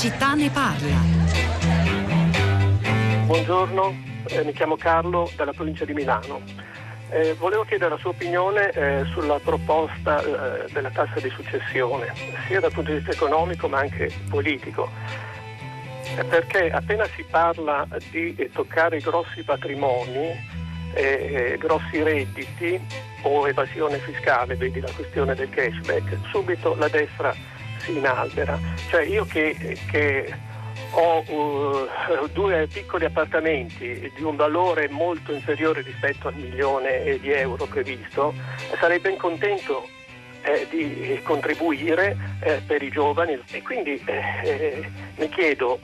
città 0.00 0.32
ne 0.32 0.48
parla. 0.48 0.96
Buongiorno, 3.26 3.94
eh, 4.28 4.44
mi 4.44 4.52
chiamo 4.54 4.76
Carlo 4.76 5.30
dalla 5.36 5.52
provincia 5.52 5.84
di 5.84 5.92
Milano. 5.92 6.40
Eh, 7.10 7.34
volevo 7.34 7.64
chiedere 7.64 7.90
la 7.90 7.98
sua 7.98 8.08
opinione 8.08 8.70
eh, 8.70 9.04
sulla 9.12 9.38
proposta 9.40 10.22
eh, 10.22 10.72
della 10.72 10.88
tassa 10.88 11.20
di 11.20 11.28
successione, 11.28 12.14
sia 12.46 12.60
dal 12.60 12.72
punto 12.72 12.92
di 12.92 12.96
vista 12.96 13.12
economico 13.12 13.68
ma 13.68 13.80
anche 13.80 14.10
politico. 14.30 14.88
Eh, 16.16 16.24
perché 16.24 16.70
appena 16.70 17.04
si 17.14 17.22
parla 17.28 17.86
di 18.10 18.48
toccare 18.54 19.00
grossi 19.00 19.42
patrimoni, 19.42 20.30
eh, 20.94 21.58
grossi 21.60 22.02
redditi 22.02 22.80
o 23.20 23.46
evasione 23.46 23.98
fiscale, 23.98 24.56
vedi 24.56 24.80
la 24.80 24.90
questione 24.96 25.34
del 25.34 25.50
cashback, 25.50 26.16
subito 26.30 26.74
la 26.76 26.88
destra 26.88 27.49
si 27.80 27.96
inalbera. 27.96 28.58
Cioè 28.88 29.02
io 29.02 29.24
che, 29.24 29.78
che 29.90 30.32
ho 30.92 31.24
uh, 31.26 32.28
due 32.32 32.68
piccoli 32.72 33.04
appartamenti 33.04 34.10
di 34.14 34.22
un 34.22 34.36
valore 34.36 34.88
molto 34.88 35.32
inferiore 35.32 35.82
rispetto 35.82 36.28
al 36.28 36.34
milione 36.34 37.18
di 37.18 37.32
euro 37.32 37.66
previsto, 37.66 38.34
sarei 38.78 38.98
ben 38.98 39.16
contento 39.16 39.88
eh, 40.42 40.66
di 40.70 41.20
contribuire 41.22 42.16
eh, 42.42 42.62
per 42.66 42.82
i 42.82 42.90
giovani 42.90 43.38
e 43.50 43.62
quindi 43.62 44.02
eh, 44.06 44.22
eh 44.42 44.90
mi 45.16 45.28
chiedo, 45.28 45.78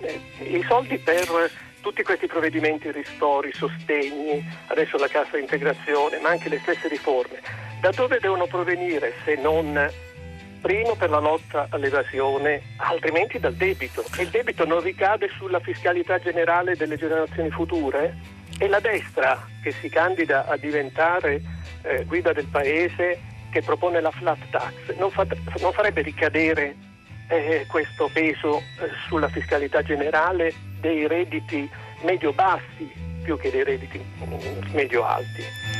eh, 0.00 0.20
i 0.44 0.64
soldi 0.66 0.98
per 0.98 1.50
tutti 1.80 2.02
questi 2.02 2.26
provvedimenti, 2.26 2.90
ristori, 2.90 3.52
sostegni, 3.52 4.44
adesso 4.66 4.96
la 4.96 5.08
cassa 5.08 5.38
integrazione, 5.38 6.18
ma 6.20 6.30
anche 6.30 6.48
le 6.48 6.58
stesse 6.60 6.88
riforme, 6.88 7.40
da 7.80 7.90
dove 7.90 8.18
devono 8.18 8.46
provenire 8.46 9.12
se 9.24 9.36
non 9.36 9.90
primo 10.60 10.94
per 10.94 11.10
la 11.10 11.18
lotta 11.18 11.68
all'evasione, 11.70 12.62
altrimenti 12.76 13.38
dal 13.38 13.54
debito. 13.54 14.04
E 14.16 14.22
il 14.22 14.28
debito 14.28 14.64
non 14.64 14.80
ricade 14.80 15.28
sulla 15.36 15.60
fiscalità 15.60 16.18
generale 16.18 16.76
delle 16.76 16.96
generazioni 16.96 17.50
future? 17.50 18.14
E 18.58 18.68
la 18.68 18.80
destra 18.80 19.46
che 19.62 19.72
si 19.72 19.88
candida 19.88 20.46
a 20.46 20.56
diventare 20.56 21.40
eh, 21.82 22.04
guida 22.04 22.32
del 22.32 22.46
paese, 22.46 23.20
che 23.50 23.62
propone 23.62 24.00
la 24.00 24.10
flat 24.10 24.38
tax, 24.50 24.96
non, 24.98 25.10
fa, 25.10 25.26
non 25.60 25.72
farebbe 25.72 26.02
ricadere 26.02 26.76
eh, 27.28 27.64
questo 27.68 28.10
peso 28.12 28.58
eh, 28.58 28.90
sulla 29.06 29.28
fiscalità 29.28 29.82
generale 29.82 30.52
dei 30.80 31.06
redditi 31.06 31.68
medio-bassi 32.02 33.06
più 33.22 33.38
che 33.38 33.50
dei 33.50 33.64
redditi 33.64 33.98
mm, 33.98 34.74
medio-alti? 34.74 35.77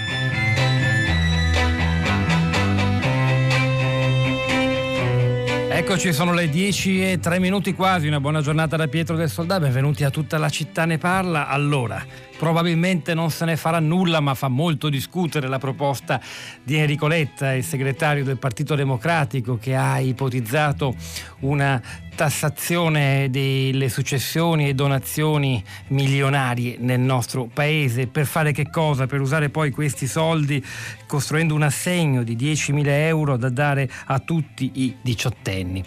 Eccoci, 5.78 6.12
sono 6.12 6.32
le 6.32 6.48
10 6.48 7.12
e 7.12 7.18
3 7.20 7.38
minuti 7.38 7.72
quasi, 7.72 8.08
una 8.08 8.18
buona 8.18 8.40
giornata 8.40 8.74
da 8.74 8.88
Pietro 8.88 9.14
del 9.14 9.30
Soldà, 9.30 9.60
benvenuti 9.60 10.02
a 10.02 10.10
tutta 10.10 10.36
la 10.36 10.48
città 10.48 10.84
ne 10.86 10.98
parla. 10.98 11.46
Allora, 11.46 12.04
probabilmente 12.36 13.14
non 13.14 13.30
se 13.30 13.44
ne 13.44 13.56
farà 13.56 13.78
nulla, 13.78 14.18
ma 14.18 14.34
fa 14.34 14.48
molto 14.48 14.88
discutere 14.88 15.46
la 15.46 15.58
proposta 15.58 16.20
di 16.64 16.76
Enrico 16.76 17.06
Letta, 17.06 17.52
il 17.52 17.62
segretario 17.62 18.24
del 18.24 18.38
Partito 18.38 18.74
Democratico, 18.74 19.56
che 19.56 19.76
ha 19.76 20.00
ipotizzato 20.00 20.96
una 21.40 21.80
tassazione 22.16 23.30
delle 23.30 23.88
successioni 23.88 24.68
e 24.68 24.74
donazioni 24.74 25.62
milionarie 25.90 26.74
nel 26.80 26.98
nostro 26.98 27.44
paese. 27.46 28.08
Per 28.08 28.26
fare 28.26 28.50
che 28.50 28.68
cosa? 28.68 29.06
Per 29.06 29.20
usare 29.20 29.50
poi 29.50 29.70
questi 29.70 30.08
soldi 30.08 30.60
costruendo 31.08 31.54
un 31.54 31.62
assegno 31.62 32.22
di 32.22 32.36
10.000 32.36 32.84
euro 32.86 33.36
da 33.36 33.48
dare 33.48 33.90
a 34.06 34.20
tutti 34.20 34.70
i 34.74 34.94
diciottenni. 35.00 35.82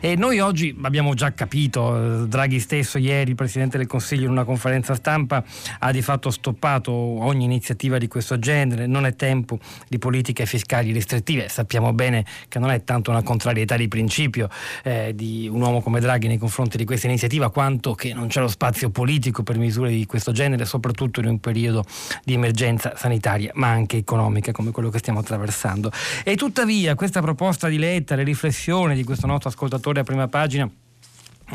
E 0.00 0.16
noi 0.16 0.38
oggi 0.38 0.74
abbiamo 0.80 1.12
già 1.12 1.34
capito, 1.34 2.24
Draghi 2.24 2.60
stesso 2.60 2.96
ieri, 2.96 3.30
il 3.30 3.36
Presidente 3.36 3.76
del 3.76 3.86
Consiglio 3.86 4.24
in 4.24 4.30
una 4.30 4.44
conferenza 4.44 4.94
stampa 4.94 5.44
ha 5.80 5.90
di 5.90 6.00
fatto 6.00 6.30
stoppato 6.30 6.92
ogni 6.92 7.44
iniziativa 7.44 7.98
di 7.98 8.08
questo 8.08 8.38
genere, 8.38 8.86
non 8.86 9.04
è 9.04 9.14
tempo 9.16 9.58
di 9.88 9.98
politiche 9.98 10.46
fiscali 10.46 10.92
restrittive, 10.92 11.48
sappiamo 11.48 11.92
bene 11.92 12.24
che 12.48 12.58
non 12.58 12.70
è 12.70 12.84
tanto 12.84 13.10
una 13.10 13.22
contrarietà 13.22 13.76
di 13.76 13.88
principio 13.88 14.48
eh, 14.84 15.12
di 15.14 15.48
un 15.50 15.60
uomo 15.60 15.82
come 15.82 16.00
Draghi 16.00 16.28
nei 16.28 16.38
confronti 16.38 16.76
di 16.76 16.84
questa 16.84 17.08
iniziativa, 17.08 17.50
quanto 17.50 17.94
che 17.94 18.14
non 18.14 18.28
c'è 18.28 18.40
lo 18.40 18.48
spazio 18.48 18.90
politico 18.90 19.42
per 19.42 19.58
misure 19.58 19.90
di 19.90 20.06
questo 20.06 20.30
genere, 20.30 20.64
soprattutto 20.64 21.20
in 21.20 21.26
un 21.26 21.40
periodo 21.40 21.84
di 22.24 22.34
emergenza 22.34 22.94
sanitaria, 22.96 23.50
ma 23.54 23.68
anche 23.68 23.96
economica 23.96 24.52
come 24.60 24.72
quello 24.72 24.90
che 24.90 24.98
stiamo 24.98 25.20
attraversando. 25.20 25.90
E 26.24 26.36
tuttavia 26.36 26.94
questa 26.94 27.20
proposta 27.20 27.68
di 27.68 27.78
Letta, 27.78 28.14
le 28.14 28.22
riflessioni 28.22 28.94
di 28.94 29.04
questo 29.04 29.26
nostro 29.26 29.48
ascoltatore 29.48 30.00
a 30.00 30.04
prima 30.04 30.28
pagina, 30.28 30.70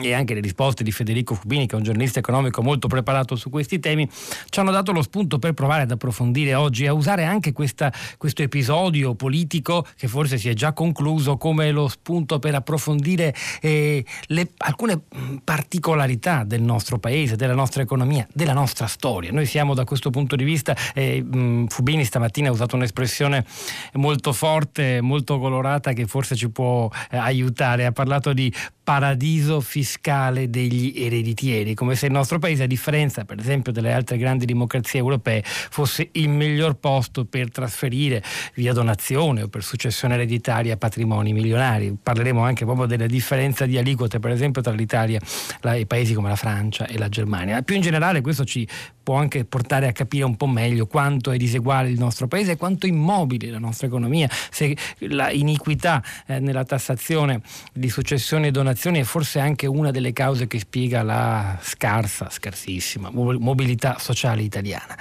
e 0.02 0.14
anche 0.14 0.34
le 0.34 0.42
risposte 0.42 0.84
di 0.84 0.92
Federico 0.92 1.36
Fubini, 1.36 1.68
che 1.68 1.76
è 1.76 1.78
un 1.78 1.84
giornalista 1.84 2.20
economico 2.20 2.62
molto 2.62 2.88
preparato 2.88 3.36
su 3.36 3.50
questi 3.50 3.80
temi, 3.80 4.10
ci 4.50 4.60
hanno 4.60 4.72
dato 4.72 4.92
lo 4.92 5.02
spunto 5.02 5.40
per 5.40 5.54
provare 5.54 5.84
ad 5.84 5.92
approfondire 5.92 6.54
oggi 6.56 6.88
a 6.88 6.94
usare 6.94 7.24
anche 7.24 7.52
questa, 7.52 7.92
questo 8.18 8.42
episodio 8.42 9.16
politico 9.16 9.86
che 9.98 10.08
forse 10.08 10.38
si 10.38 10.50
è 10.50 10.54
già 10.54 10.74
concluso 10.74 11.38
come 11.38 11.72
lo 11.72 11.88
spunto 11.88 12.40
per 12.40 12.56
approfondire 12.56 13.34
eh, 13.62 14.04
le, 14.28 14.52
alcune 14.58 15.02
particolarità 15.44 16.44
del 16.44 16.62
nostro 16.62 17.00
paese, 17.00 17.36
della 17.36 17.54
nostra 17.54 17.82
economia, 17.82 18.28
della 18.34 18.54
nostra 18.54 18.88
storia. 18.88 19.32
Noi 19.32 19.46
siamo 19.46 19.74
da 19.74 19.84
questo 19.84 20.10
punto 20.10 20.36
di 20.36 20.44
vista, 20.44 20.76
eh, 20.94 21.24
Fubini 21.68 22.04
stamattina 22.04 22.50
ha 22.50 22.52
usato 22.52 22.76
un'espressione 22.76 23.46
molto 23.94 24.34
forte, 24.34 25.02
molto 25.02 25.40
colorata 25.40 25.94
che 25.94 26.06
forse 26.06 26.36
ci 26.36 26.50
può 26.50 26.90
eh, 27.10 27.18
aiutare, 27.18 27.86
ha 27.86 27.92
parlato 27.92 28.34
di 28.34 28.52
paradiso 28.86 29.62
fiscale 29.62 30.48
degli 30.52 30.94
ereditieri, 30.96 31.74
come 31.74 31.96
se 31.96 32.06
il 32.06 32.12
nostro 32.12 32.38
paese, 32.38 32.64
a 32.64 32.68
differenza 32.68 33.26
per 33.26 33.40
esempio 33.40 33.72
delle 33.72 33.92
altre 33.92 34.16
grandi 34.16 34.46
democrazie 34.46 35.00
europee, 35.00 35.42
fosse 35.44 36.10
il 36.12 36.30
miglior 36.30 36.76
posto 36.76 37.26
per 37.26 37.50
trasferire 37.50 38.24
via 38.54 38.74
donazione 38.74 39.42
o 39.42 39.48
per 39.48 39.64
successione 39.64 40.14
ereditaria 40.14 40.78
patrimoni 40.78 41.34
milionari. 41.34 41.98
Parleremo 42.02 42.44
anche 42.44 42.64
proprio 42.64 42.86
della 42.86 43.08
differenza 43.08 43.66
di 43.66 43.78
aliquote, 43.80 44.20
per 44.20 44.30
esempio, 44.30 44.62
tra 44.62 44.72
l'Italia 44.72 45.20
e 45.62 45.86
paesi 45.88 46.14
come 46.14 46.30
la 46.30 46.36
Francia 46.36 46.86
e 46.86 47.00
la 47.00 47.10
Germania. 47.10 47.64
Più 47.64 47.76
in 47.76 47.82
generale 47.82 48.22
questo 48.22 48.46
ci 48.46 48.68
può 49.06 49.18
anche 49.18 49.46
portare 49.46 49.88
a 49.88 49.92
capire 49.92 50.26
un 50.26 50.36
po' 50.36 50.48
meglio 50.48 50.88
quanto 50.88 51.30
è 51.30 51.38
diseguale 51.38 51.90
il 51.90 52.00
nostro 52.00 52.28
paese 52.28 52.54
e 52.54 52.58
quanto 52.58 52.88
immobile 52.88 53.52
la 53.52 53.60
nostra 53.60 53.86
economia, 53.86 54.28
se 54.50 54.76
la 55.02 55.30
iniquità 55.30 56.04
eh, 56.26 56.40
nella 56.40 56.66
tassazione 56.66 57.42
di 57.72 57.88
successione 57.88 58.48
e 58.48 58.52
donazioni 58.52 59.00
è 59.00 59.04
forse 59.04 59.40
anche 59.40 59.68
una 59.68 59.92
delle 59.92 60.12
cause 60.12 60.48
che 60.48 60.58
spiega 60.58 61.04
la 61.04 61.60
scarsa, 61.62 62.32
scarsissima 62.32 63.12
mobilità 63.12 63.98
sociale 64.00 64.42
italiana. 64.42 64.98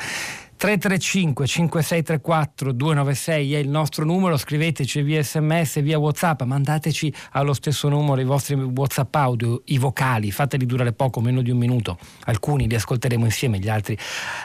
335 0.57 1.47
5634 1.47 2.73
296 2.73 3.55
è 3.55 3.59
il 3.59 3.69
nostro 3.69 4.05
numero, 4.05 4.37
scriveteci 4.37 5.03
via 5.03 5.23
sms, 5.23 5.83
via 5.83 5.99
whatsapp, 5.99 6.43
mandateci 6.43 7.13
allo 7.33 7.53
stesso 7.53 7.89
numero 7.89 8.21
i 8.21 8.25
vostri 8.25 8.55
whatsapp 8.55 9.15
audio, 9.15 9.63
i 9.67 9.79
vocali, 9.79 10.31
fateli 10.31 10.67
durare 10.67 10.93
poco, 10.93 11.21
meno 11.21 11.43
di 11.43 11.51
un 11.51 11.59
minuto, 11.59 11.99
alcuni 12.25 12.69
li 12.69 12.75
ascolteremo 12.75 13.25
insieme, 13.25 13.59
gli 13.59 13.69
altri 13.69 13.99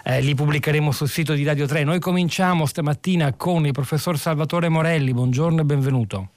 eh, 0.04 0.22
li 0.22 0.36
pubblicheremo 0.36 0.92
sul 0.92 1.08
sito 1.10 1.34
di 1.34 1.44
Radio 1.44 1.68
3. 1.68 1.84
Noi 1.84 2.00
cominciamo 2.00 2.66
stamattina 2.66 3.34
con 3.34 3.66
il 3.66 3.72
professor 3.72 4.18
Salvatore 4.18 4.70
Morelli, 4.70 5.14
buongiorno 5.14 5.62
e 5.62 5.66
benvenuto. 5.66 6.30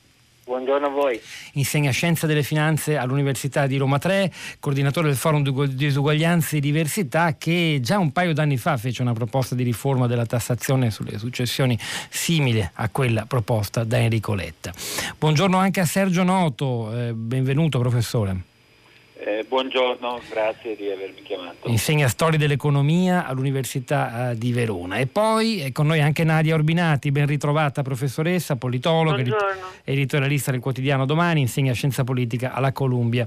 Buongiorno 0.45 0.87
a 0.89 0.91
voi. 0.91 1.21
Insegna 1.53 1.93
Scienza 1.93 2.27
delle 2.27 2.43
Finanze 2.43 2.97
all'Università 2.97 3.69
di 3.69 3.77
Roma 3.77 3.99
3, 3.99 4.33
coordinatore 4.59 5.07
del 5.07 5.17
Forum 5.17 5.43
di 5.43 5.75
Disuguaglianze 5.77 6.57
e 6.57 6.61
Diversità 6.61 7.37
che 7.37 7.79
già 7.81 7.99
un 7.99 8.11
paio 8.11 8.35
d'anni 8.35 8.57
fa 8.57 8.77
fece 8.77 9.03
una 9.03 9.13
proposta 9.13 9.55
di 9.55 9.63
riforma 9.63 10.09
della 10.09 10.27
tassazione 10.27 10.91
sulle 10.91 11.17
successioni 11.19 11.79
simile 12.09 12.73
a 12.75 12.89
quella 12.89 13.25
proposta 13.27 13.85
da 13.85 13.99
Enrico 13.99 14.35
Letta. 14.35 14.73
Buongiorno 15.17 15.57
anche 15.59 15.79
a 15.79 15.85
Sergio 15.85 16.25
Noto, 16.25 16.93
eh, 16.93 17.13
benvenuto 17.13 17.79
professore. 17.79 18.52
Eh, 19.25 19.45
buongiorno, 19.47 20.21
grazie 20.29 20.75
di 20.75 20.91
avermi 20.91 21.23
chiamato. 21.23 21.69
Insegna 21.69 22.09
storia 22.09 22.37
dell'economia 22.37 23.25
all'Università 23.25 24.31
eh, 24.31 24.37
di 24.37 24.53
Verona. 24.53 24.97
E 24.97 25.07
poi 25.07 25.61
è 25.61 25.71
con 25.71 25.87
noi 25.87 26.01
anche 26.01 26.25
Nadia 26.25 26.55
Orbinati, 26.55 27.13
ben 27.13 27.27
ritrovata 27.27 27.83
professoressa, 27.83 28.57
politologa, 28.57 29.23
buongiorno. 29.23 29.67
editorialista 29.85 30.51
del 30.51 30.59
quotidiano 30.59 31.07
Domani, 31.07 31.41
insegna 31.41 31.73
scienza 31.73 32.03
politica 32.03 32.53
alla 32.53 32.73
Columbia 32.73 33.25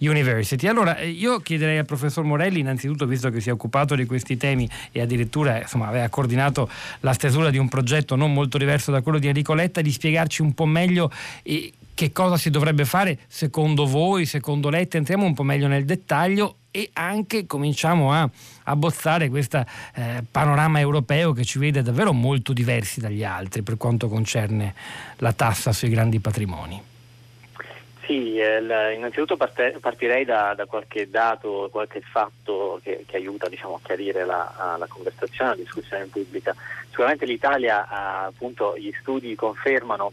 University. 0.00 0.66
Allora, 0.66 0.98
eh, 0.98 1.08
io 1.08 1.40
chiederei 1.40 1.78
al 1.78 1.86
professor 1.86 2.24
Morelli, 2.24 2.58
innanzitutto, 2.58 3.06
visto 3.06 3.30
che 3.30 3.40
si 3.40 3.48
è 3.48 3.52
occupato 3.52 3.94
di 3.94 4.04
questi 4.04 4.36
temi 4.36 4.68
e 4.92 5.00
addirittura 5.00 5.62
insomma, 5.62 5.86
aveva 5.86 6.10
coordinato 6.10 6.68
la 7.00 7.14
stesura 7.14 7.48
di 7.48 7.56
un 7.56 7.70
progetto 7.70 8.16
non 8.16 8.34
molto 8.34 8.58
diverso 8.58 8.90
da 8.90 9.00
quello 9.00 9.18
di 9.18 9.28
Enrico 9.28 9.54
Letta, 9.54 9.80
di 9.80 9.92
spiegarci 9.92 10.42
un 10.42 10.52
po' 10.52 10.66
meglio 10.66 11.10
eh, 11.42 11.72
che 11.98 12.12
cosa 12.12 12.36
si 12.36 12.50
dovrebbe 12.50 12.84
fare 12.84 13.18
secondo 13.26 13.84
voi, 13.84 14.24
secondo 14.24 14.68
Letta, 14.70 14.98
entriamo 14.98 15.24
un 15.24 15.34
po' 15.34 15.42
meglio 15.42 15.66
nel 15.66 15.84
dettaglio 15.84 16.58
e 16.70 16.90
anche 16.92 17.44
cominciamo 17.44 18.12
a 18.12 18.30
abbozzare 18.66 19.28
questo 19.28 19.64
eh, 19.96 20.22
panorama 20.30 20.78
europeo 20.78 21.32
che 21.32 21.42
ci 21.42 21.58
vede 21.58 21.82
davvero 21.82 22.12
molto 22.12 22.52
diversi 22.52 23.00
dagli 23.00 23.24
altri 23.24 23.62
per 23.62 23.76
quanto 23.76 24.08
concerne 24.08 24.74
la 25.16 25.32
tassa 25.32 25.72
sui 25.72 25.88
grandi 25.88 26.20
patrimoni. 26.20 26.80
Sì, 28.06 28.38
eh, 28.38 28.94
innanzitutto 28.94 29.36
partirei 29.36 30.24
da, 30.24 30.54
da, 30.54 30.66
qualche 30.66 31.10
dato, 31.10 31.68
qualche 31.68 32.00
fatto 32.00 32.78
che, 32.80 33.06
che 33.08 33.16
aiuta 33.16 33.48
diciamo, 33.48 33.74
a 33.74 33.80
chiarire 33.82 34.24
la, 34.24 34.76
la, 34.78 34.86
conversazione, 34.86 35.50
la 35.50 35.56
discussione 35.56 36.04
pubblica. 36.04 36.54
Sicuramente 36.90 37.26
l'Italia, 37.26 37.88
appunto, 38.26 38.78
gli 38.78 38.92
studi 39.00 39.34
confermano 39.34 40.12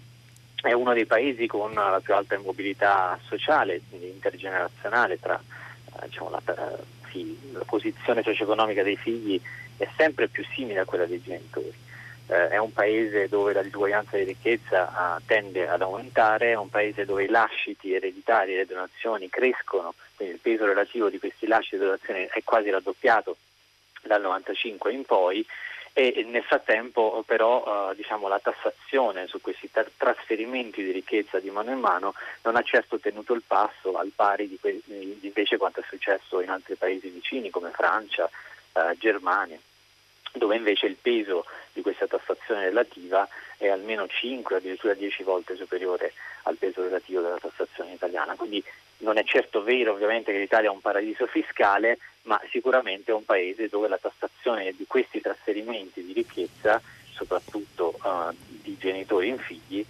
è 0.69 0.73
uno 0.73 0.94
dei 0.94 1.06
paesi 1.06 1.47
con 1.47 1.73
la 1.73 2.00
più 2.03 2.13
alta 2.13 2.38
mobilità 2.39 3.17
sociale, 3.23 3.81
quindi 3.89 4.07
intergenerazionale, 4.07 5.19
tra 5.19 5.39
eh, 5.39 6.07
diciamo, 6.07 6.29
la, 6.29 6.41
eh, 6.45 7.35
la 7.53 7.63
posizione 7.65 8.23
socio-economica 8.23 8.83
dei 8.83 8.97
figli 8.97 9.39
è 9.77 9.88
sempre 9.95 10.27
più 10.27 10.44
simile 10.53 10.79
a 10.79 10.85
quella 10.85 11.06
dei 11.06 11.21
genitori. 11.21 11.73
Eh, 12.27 12.50
è 12.50 12.57
un 12.57 12.73
paese 12.73 13.27
dove 13.29 13.53
la 13.53 13.62
disuguaglianza 13.62 14.17
di 14.17 14.23
ricchezza 14.23 15.17
eh, 15.17 15.21
tende 15.25 15.67
ad 15.67 15.81
aumentare, 15.81 16.51
è 16.51 16.56
un 16.56 16.69
paese 16.69 17.06
dove 17.06 17.23
i 17.23 17.29
lasciti 17.29 17.94
ereditari 17.94 18.53
e 18.53 18.57
le 18.57 18.65
donazioni 18.65 19.29
crescono, 19.29 19.94
quindi 20.15 20.35
il 20.35 20.39
peso 20.41 20.65
relativo 20.65 21.09
di 21.09 21.19
questi 21.19 21.45
lasciti 21.45 21.75
e 21.75 21.85
donazioni 21.85 22.27
è 22.31 22.41
quasi 22.44 22.69
raddoppiato 22.69 23.38
dal 24.01 24.21
95 24.21 24.91
in 24.91 25.03
poi 25.06 25.45
e 25.97 26.25
nel 26.27 26.44
frattempo 26.44 27.24
però 27.25 27.63
eh, 27.89 27.95
diciamo, 27.95 28.27
la 28.27 28.39
tassazione 28.39 29.27
su 29.27 29.39
questi 29.39 29.71
tra- 29.71 29.88
trasferimenti 29.95 30.83
di 30.83 30.92
ricchezza 30.92 31.39
di 31.39 31.50
mano 31.50 31.71
in 31.71 31.80
mano 31.80 32.13
non 32.42 32.57
ha 32.57 32.62
certo 32.63 33.00
tenuto 33.00 33.33
il 33.33 33.44
passo 33.47 33.97
al 33.97 34.12
pari 34.13 34.50
di, 34.50 34.59
que- 34.59 34.81
di 34.83 35.19
invece 35.21 35.56
quanto 35.56 35.80
è 35.80 35.83
successo 35.88 36.42
in 36.42 36.50
altri 36.50 36.75
paesi 36.75 37.07
vicini 37.07 37.50
come 37.50 37.71
Francia, 37.71 38.30
eh, 38.74 38.97
Germania 38.97 39.57
dove 40.33 40.57
invece 40.57 40.88
il 40.88 40.97
peso 41.01 41.45
di 41.71 41.81
questa 41.81 42.07
tassazione 42.07 42.65
relativa 42.65 43.25
è 43.57 43.67
almeno 43.67 44.07
5 44.07 44.57
addirittura 44.57 44.93
10 44.93 45.23
volte 45.23 45.55
superiore 45.55 46.13
al 46.43 46.57
peso 46.57 46.81
relativo 46.83 47.21
della 47.21 47.39
tassazione 47.39 47.93
italiana. 47.93 48.35
Quindi 48.35 48.63
non 48.97 49.17
è 49.17 49.23
certo 49.23 49.63
vero 49.63 49.93
ovviamente 49.93 50.31
che 50.31 50.39
l'Italia 50.39 50.69
è 50.69 50.73
un 50.73 50.81
paradiso 50.81 51.25
fiscale, 51.27 51.97
ma 52.23 52.39
sicuramente 52.49 53.11
è 53.11 53.15
un 53.15 53.25
paese 53.25 53.67
dove 53.67 53.87
la 53.87 53.97
tassazione 53.97 54.73
di 54.75 54.85
questi 54.87 55.21
trasferimenti 55.21 56.03
di 56.03 56.13
ricchezza, 56.13 56.81
soprattutto 57.11 57.95
uh, 58.03 58.33
di 58.47 58.77
genitori 58.77 59.29
in 59.29 59.37
figli, 59.37 59.85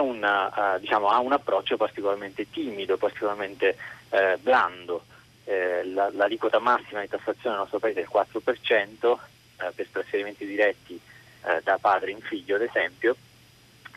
una, 0.00 0.74
uh, 0.74 0.80
diciamo, 0.80 1.08
ha 1.08 1.20
un 1.20 1.32
approccio 1.32 1.76
particolarmente 1.76 2.50
timido, 2.50 2.96
particolarmente 2.96 3.76
uh, 4.10 4.38
blando. 4.40 5.04
Eh, 5.48 5.84
la, 5.84 6.10
l'aliquota 6.12 6.58
massima 6.58 7.02
di 7.02 7.08
tassazione 7.08 7.50
nel 7.50 7.58
nostro 7.58 7.78
paese 7.78 8.00
è 8.00 8.02
il 8.02 8.08
4%, 8.12 9.16
eh, 9.58 9.70
per 9.72 9.86
trasferimenti 9.92 10.44
diretti 10.44 11.00
eh, 11.46 11.60
da 11.62 11.78
padre 11.80 12.10
in 12.10 12.20
figlio 12.20 12.56
ad 12.56 12.62
esempio 12.62 13.16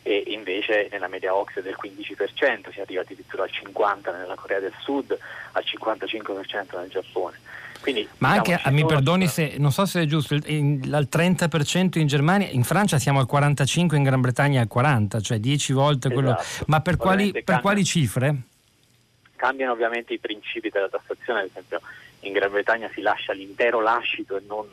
e 0.03 0.23
invece 0.27 0.87
nella 0.91 1.07
media 1.07 1.35
OX 1.35 1.59
del 1.61 1.75
15%, 1.81 2.71
si 2.71 2.79
arriva 2.79 3.01
addirittura 3.01 3.43
al 3.43 3.49
50% 3.51 4.17
nella 4.17 4.35
Corea 4.35 4.59
del 4.59 4.73
Sud, 4.79 5.17
al 5.51 5.63
55% 5.65 6.79
nel 6.79 6.89
Giappone. 6.89 7.37
Quindi, 7.81 8.07
Ma 8.17 8.39
diciamo, 8.39 8.61
anche, 8.63 8.71
mi 8.71 8.85
perdoni 8.85 9.27
se 9.27 9.55
non 9.57 9.71
so 9.71 9.85
se 9.85 10.01
è 10.01 10.05
giusto, 10.05 10.35
al 10.35 10.41
30% 10.41 11.99
in 11.99 12.07
Germania, 12.07 12.47
in 12.49 12.63
Francia 12.63 12.97
siamo 12.97 13.19
al 13.19 13.27
45%, 13.29 13.95
in 13.95 14.03
Gran 14.03 14.21
Bretagna 14.21 14.61
al 14.61 14.69
40%, 14.73 15.21
cioè 15.21 15.39
10 15.39 15.73
volte 15.73 16.09
quello. 16.11 16.37
Esatto. 16.37 16.65
Ma 16.67 16.81
per 16.81 16.97
quali, 16.97 17.43
per 17.43 17.59
quali 17.61 17.83
cifre? 17.83 18.35
Cambiano 19.35 19.71
ovviamente 19.71 20.13
i 20.13 20.19
principi 20.19 20.69
della 20.69 20.89
tassazione, 20.89 21.41
ad 21.41 21.45
esempio 21.47 21.79
in 22.21 22.33
Gran 22.33 22.51
Bretagna 22.51 22.89
si 22.93 23.01
lascia 23.01 23.33
l'intero 23.33 23.81
lascito 23.81 24.37
e 24.37 24.41
non, 24.45 24.67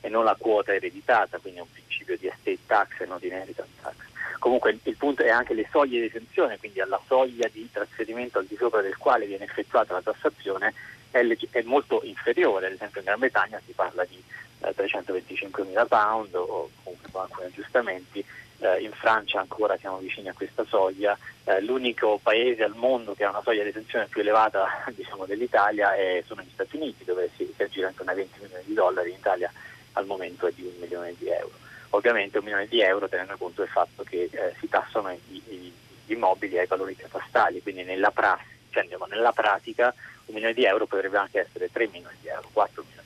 e 0.00 0.08
non 0.08 0.24
la 0.24 0.36
quota 0.38 0.74
ereditata, 0.74 1.38
quindi 1.38 1.58
è 1.58 1.62
un 1.62 1.72
principio 1.72 2.16
di 2.16 2.26
estate 2.26 2.58
tax 2.66 3.00
e 3.00 3.06
non 3.06 3.18
di 3.18 3.28
inheritance 3.28 3.70
tax. 3.80 3.94
Comunque 4.38 4.78
il, 4.82 4.96
punto 4.96 5.22
è 5.22 5.30
anche 5.30 5.54
le 5.54 5.66
soglie 5.70 6.00
di 6.00 6.06
esenzione, 6.06 6.58
quindi 6.58 6.80
alla 6.80 7.00
soglia 7.06 7.48
di 7.48 7.68
trasferimento 7.72 8.38
al 8.38 8.46
di 8.46 8.56
sopra 8.56 8.80
del 8.80 8.96
quale 8.96 9.26
viene 9.26 9.44
effettuata 9.44 9.94
la 9.94 10.02
tassazione 10.02 10.74
è, 11.10 11.26
è 11.50 11.62
molto 11.62 12.00
inferiore, 12.04 12.66
ad 12.66 12.72
esempio 12.72 13.00
in 13.00 13.06
Gran 13.06 13.18
Bretagna 13.18 13.60
si 13.64 13.72
parla 13.72 14.04
di 14.04 14.22
eh, 14.60 14.74
325 14.74 15.64
mila 15.64 15.86
pound 15.86 16.34
o 16.34 16.70
comunque 16.82 17.10
con 17.10 17.22
alcuni 17.22 17.46
aggiustamenti 17.46 18.24
eh, 18.58 18.80
in 18.80 18.92
Francia 18.92 19.40
ancora 19.40 19.76
siamo 19.76 19.98
vicini 19.98 20.28
a 20.28 20.34
questa 20.34 20.64
soglia, 20.64 21.16
eh, 21.44 21.60
l'unico 21.60 22.18
paese 22.22 22.64
al 22.64 22.74
mondo 22.74 23.14
che 23.14 23.24
ha 23.24 23.30
una 23.30 23.42
soglia 23.42 23.62
di 23.62 23.70
esenzione 23.70 24.06
più 24.06 24.20
elevata 24.20 24.66
diciamo, 24.94 25.26
dell'Italia 25.26 25.94
è, 25.94 26.22
sono 26.26 26.42
gli 26.42 26.50
Stati 26.52 26.76
Uniti 26.76 27.04
dove 27.04 27.30
si, 27.36 27.50
si 27.54 27.62
aggira 27.62 27.88
intorno 27.88 28.10
ai 28.10 28.18
20 28.18 28.40
milioni 28.40 28.64
di 28.64 28.74
dollari, 28.74 29.10
in 29.10 29.16
Italia 29.16 29.52
al 29.92 30.06
momento 30.06 30.46
è 30.46 30.52
di 30.52 30.62
un 30.62 30.74
milione 30.80 31.14
di 31.18 31.28
euro. 31.28 31.52
Ovviamente 31.90 32.38
un 32.38 32.44
milione 32.44 32.66
di 32.66 32.80
euro 32.80 33.08
tenendo 33.08 33.36
conto 33.36 33.62
del 33.62 33.70
fatto 33.70 34.02
che 34.02 34.28
eh, 34.30 34.54
si 34.58 34.68
tassano 34.68 35.10
gli, 35.26 35.42
gli, 35.46 35.72
immobili 36.06 36.58
ai 36.58 36.66
valori 36.66 36.96
catastali, 36.96 37.62
quindi 37.62 37.82
nella, 37.82 38.10
prassi, 38.10 38.44
cioè, 38.70 38.86
nella 39.08 39.32
pratica 39.32 39.94
un 40.26 40.34
milione 40.34 40.54
di 40.54 40.64
euro 40.64 40.86
potrebbe 40.86 41.18
anche 41.18 41.40
essere 41.40 41.70
3 41.70 41.88
milioni 41.88 42.16
di 42.20 42.28
euro, 42.28 42.48
4 42.52 42.82
milioni 42.82 42.97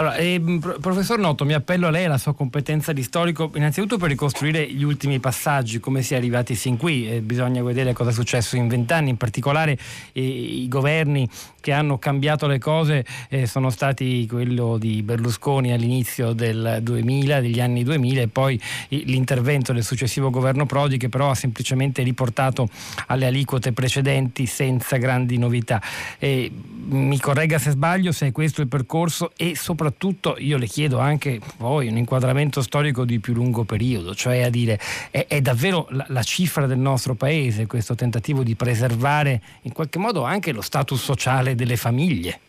allora, 0.00 0.16
eh, 0.16 0.40
professor 0.80 1.18
Noto, 1.18 1.44
mi 1.44 1.52
appello 1.52 1.86
a 1.86 1.90
lei 1.90 2.04
e 2.04 2.06
alla 2.06 2.16
sua 2.16 2.34
competenza 2.34 2.94
di 2.94 3.02
storico, 3.02 3.50
innanzitutto 3.54 3.98
per 3.98 4.08
ricostruire 4.08 4.66
gli 4.66 4.82
ultimi 4.82 5.18
passaggi, 5.20 5.78
come 5.78 6.00
si 6.00 6.14
è 6.14 6.16
arrivati 6.16 6.54
sin 6.54 6.78
qui. 6.78 7.06
Eh, 7.06 7.20
bisogna 7.20 7.62
vedere 7.62 7.92
cosa 7.92 8.08
è 8.08 8.12
successo 8.14 8.56
in 8.56 8.66
vent'anni, 8.66 9.10
in 9.10 9.18
particolare 9.18 9.76
eh, 10.12 10.22
i 10.22 10.68
governi 10.68 11.28
che 11.60 11.72
hanno 11.72 11.98
cambiato 11.98 12.46
le 12.46 12.58
cose 12.58 13.04
eh, 13.28 13.46
sono 13.46 13.70
stati 13.70 14.26
quello 14.26 14.78
di 14.78 15.02
Berlusconi 15.02 15.72
all'inizio 15.72 16.32
del 16.32 16.80
2000, 16.82 17.40
degli 17.40 17.60
anni 17.60 17.84
2000 17.84 18.22
e 18.22 18.28
poi 18.28 18.60
l'intervento 18.88 19.72
del 19.72 19.84
successivo 19.84 20.30
governo 20.30 20.66
Prodi 20.66 20.96
che 20.96 21.08
però 21.08 21.30
ha 21.30 21.34
semplicemente 21.34 22.02
riportato 22.02 22.68
alle 23.06 23.26
aliquote 23.26 23.72
precedenti 23.72 24.46
senza 24.46 24.96
grandi 24.96 25.38
novità. 25.38 25.80
mi 26.20 27.18
corregga 27.18 27.58
se 27.58 27.70
sbaglio, 27.70 28.12
se 28.12 28.28
è 28.28 28.32
questo 28.32 28.60
il 28.60 28.68
percorso 28.68 29.32
e 29.36 29.54
soprattutto 29.56 29.98
soprattutto 30.00 30.36
io 30.38 30.56
le 30.56 30.66
chiedo 30.66 30.98
anche 30.98 31.40
poi 31.56 31.88
un 31.88 31.96
inquadramento 31.96 32.62
storico 32.62 33.04
di 33.04 33.18
più 33.18 33.34
lungo 33.34 33.64
periodo, 33.64 34.14
cioè 34.14 34.42
a 34.42 34.50
dire 34.50 34.78
è, 35.10 35.26
è 35.28 35.40
davvero 35.40 35.86
la, 35.90 36.04
la, 36.08 36.22
cifra 36.22 36.66
del 36.66 36.78
nostro 36.78 37.14
paese 37.14 37.66
questo 37.66 37.94
tentativo 37.94 38.42
di 38.42 38.54
preservare 38.54 39.40
in 39.62 39.72
qualche 39.72 39.98
modo 39.98 40.22
anche 40.24 40.52
lo 40.52 40.60
status 40.60 41.02
sociale 41.02 41.49
delle 41.54 41.76
famiglie? 41.76 42.40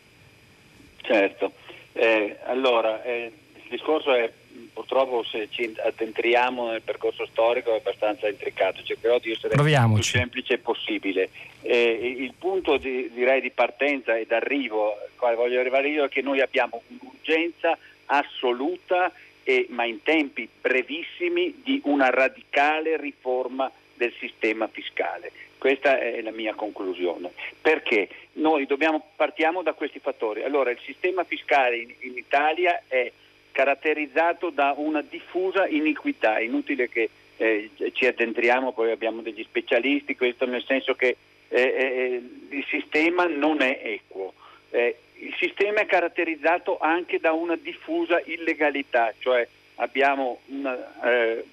Certo, 1.02 1.52
eh, 1.92 2.38
allora 2.44 3.02
eh, 3.02 3.32
il 3.54 3.62
discorso 3.68 4.14
è 4.14 4.30
purtroppo 4.72 5.22
se 5.24 5.48
ci 5.50 5.74
addentriamo 5.84 6.70
nel 6.70 6.82
percorso 6.82 7.26
storico 7.26 7.72
è 7.72 7.76
abbastanza 7.76 8.28
intricato, 8.28 8.82
cercherò 8.82 9.18
di 9.18 9.32
essere 9.32 9.54
Proviamoci. 9.54 10.10
più 10.10 10.20
semplice 10.20 10.58
possibile. 10.58 11.30
Eh, 11.62 12.16
il 12.18 12.34
punto 12.38 12.76
di, 12.76 13.10
direi 13.12 13.40
di 13.40 13.50
partenza 13.50 14.16
e 14.16 14.26
d'arrivo 14.26 14.92
al 14.92 15.10
quale 15.16 15.36
voglio 15.36 15.60
arrivare 15.60 15.88
io 15.88 16.04
è 16.04 16.08
che 16.08 16.22
noi 16.22 16.40
abbiamo 16.40 16.82
un'urgenza 16.88 17.76
assoluta 18.06 19.12
e, 19.44 19.66
ma 19.70 19.84
in 19.84 20.02
tempi 20.02 20.48
brevissimi 20.60 21.60
di 21.62 21.80
una 21.84 22.10
radicale 22.10 22.96
riforma 22.96 23.70
del 23.94 24.12
sistema 24.18 24.68
fiscale. 24.68 25.30
Questa 25.62 25.96
è 25.96 26.20
la 26.22 26.32
mia 26.32 26.54
conclusione. 26.54 27.30
Perché 27.60 28.08
noi 28.32 28.66
dobbiamo, 28.66 29.00
partiamo 29.14 29.62
da 29.62 29.74
questi 29.74 30.00
fattori. 30.00 30.42
Allora, 30.42 30.72
il 30.72 30.80
sistema 30.84 31.22
fiscale 31.22 31.76
in, 31.76 31.94
in 32.00 32.16
Italia 32.16 32.82
è 32.88 33.12
caratterizzato 33.52 34.50
da 34.50 34.74
una 34.76 35.04
diffusa 35.08 35.68
iniquità. 35.68 36.38
È 36.38 36.42
inutile 36.42 36.88
che 36.88 37.08
eh, 37.36 37.70
ci 37.92 38.06
addentriamo, 38.06 38.72
poi 38.72 38.90
abbiamo 38.90 39.22
degli 39.22 39.44
specialisti, 39.44 40.16
questo 40.16 40.46
nel 40.46 40.64
senso 40.64 40.96
che 40.96 41.16
eh, 41.48 41.60
eh, 41.60 42.22
il 42.48 42.66
sistema 42.68 43.26
non 43.26 43.62
è 43.62 43.82
equo. 43.84 44.32
Eh, 44.70 44.96
il 45.18 45.34
sistema 45.38 45.82
è 45.82 45.86
caratterizzato 45.86 46.78
anche 46.80 47.20
da 47.20 47.30
una 47.30 47.54
diffusa 47.54 48.20
illegalità, 48.24 49.14
cioè 49.20 49.46
abbiamo 49.76 50.40
una 50.46 51.04
eh, 51.04 51.44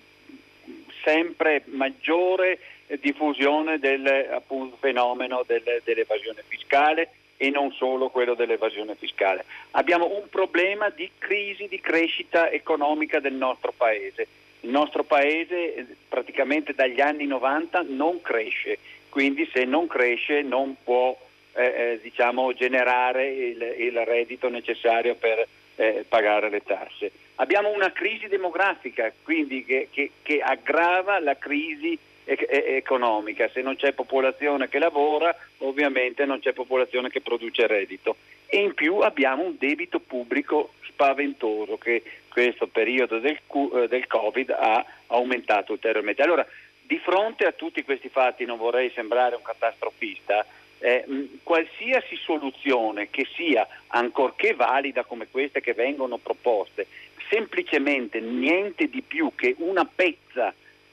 sempre 1.04 1.62
maggiore 1.66 2.58
diffusione 3.00 3.80
del 3.80 4.06
appunto, 4.32 4.78
fenomeno 4.80 5.44
del, 5.46 5.82
dell'evasione 5.84 6.44
fiscale 6.48 7.12
e 7.38 7.50
non 7.50 7.72
solo 7.72 8.10
quello 8.10 8.34
dell'evasione 8.34 8.96
fiscale. 8.96 9.46
Abbiamo 9.72 10.14
un 10.14 10.28
problema 10.30 10.90
di 10.90 11.10
crisi 11.18 11.68
di 11.68 11.80
crescita 11.80 12.50
economica 12.50 13.20
del 13.20 13.34
nostro 13.34 13.74
Paese. 13.76 14.28
Il 14.62 14.72
nostro 14.72 15.04
Paese 15.04 15.76
eh, 15.76 15.86
praticamente 16.10 16.74
dagli 16.74 17.00
anni 17.00 17.26
90 17.26 17.86
non 17.88 18.22
cresce, 18.22 18.80
quindi 19.08 19.50
se 19.54 19.64
non 19.64 19.88
cresce 19.88 20.42
non 20.42 20.76
può 20.84 21.18
eh, 21.54 21.64
eh, 21.64 22.00
diciamo, 22.02 22.54
generare 22.54 23.30
il, 23.30 23.76
il, 23.78 24.06
reddito 24.06 24.50
necessario 24.50 25.16
per 25.16 25.48
eh, 25.76 26.06
pagare 26.08 26.50
le 26.50 26.62
tasse. 26.62 27.12
Abbiamo 27.36 27.70
una 27.70 27.92
crisi 27.94 28.28
demografica 28.28 29.14
quindi 29.24 29.64
che, 29.64 29.88
che, 29.92 30.12
che 30.22 30.42
aggrava 30.42 31.20
la 31.20 31.38
crisi 31.38 31.98
economica, 32.30 33.50
se 33.50 33.62
non 33.62 33.76
c'è 33.76 33.94
popolazione 33.94 34.70
che 34.70 34.80
lavora 34.80 35.36
ovviamente 35.60 36.26
non 36.26 36.40
c'è 36.40 36.54
popolazione 36.54 37.10
che 37.10 37.22
produce 37.22 37.66
reddito 37.66 38.18
e 38.46 38.58
in 38.60 38.74
più 38.74 39.00
abbiamo 39.00 39.44
un 39.44 39.56
debito 39.58 40.00
pubblico 40.00 40.74
spaventoso 40.88 41.78
che 41.78 42.04
questo 42.30 42.68
periodo 42.68 43.20
del, 43.20 43.40
del 43.88 44.08
Covid 44.08 44.50
ha 44.52 44.86
aumentato 45.08 45.72
ulteriormente. 45.72 46.22
Allora 46.22 46.46
Di 46.90 46.98
fronte 46.98 47.46
a 47.46 47.52
tutti 47.52 47.84
questi 47.84 48.10
fatti, 48.10 48.46
non 48.46 48.58
vorrei 48.58 48.90
sembrare 48.96 49.36
un 49.36 49.44
catastrofista, 49.44 50.44
eh, 50.80 51.06
qualsiasi 51.44 52.16
soluzione 52.16 53.12
che 53.12 53.28
sia 53.36 53.68
ancorché 53.90 54.56
valida 54.56 55.04
come 55.04 55.28
queste 55.30 55.62
che 55.62 55.76
vengono 55.76 56.18
proposte, 56.18 56.88
semplicemente 57.30 58.20
niente 58.20 58.88
di 58.90 59.04
più 59.04 59.32
che 59.36 59.54
una 59.60 59.86
pezza 59.86 60.52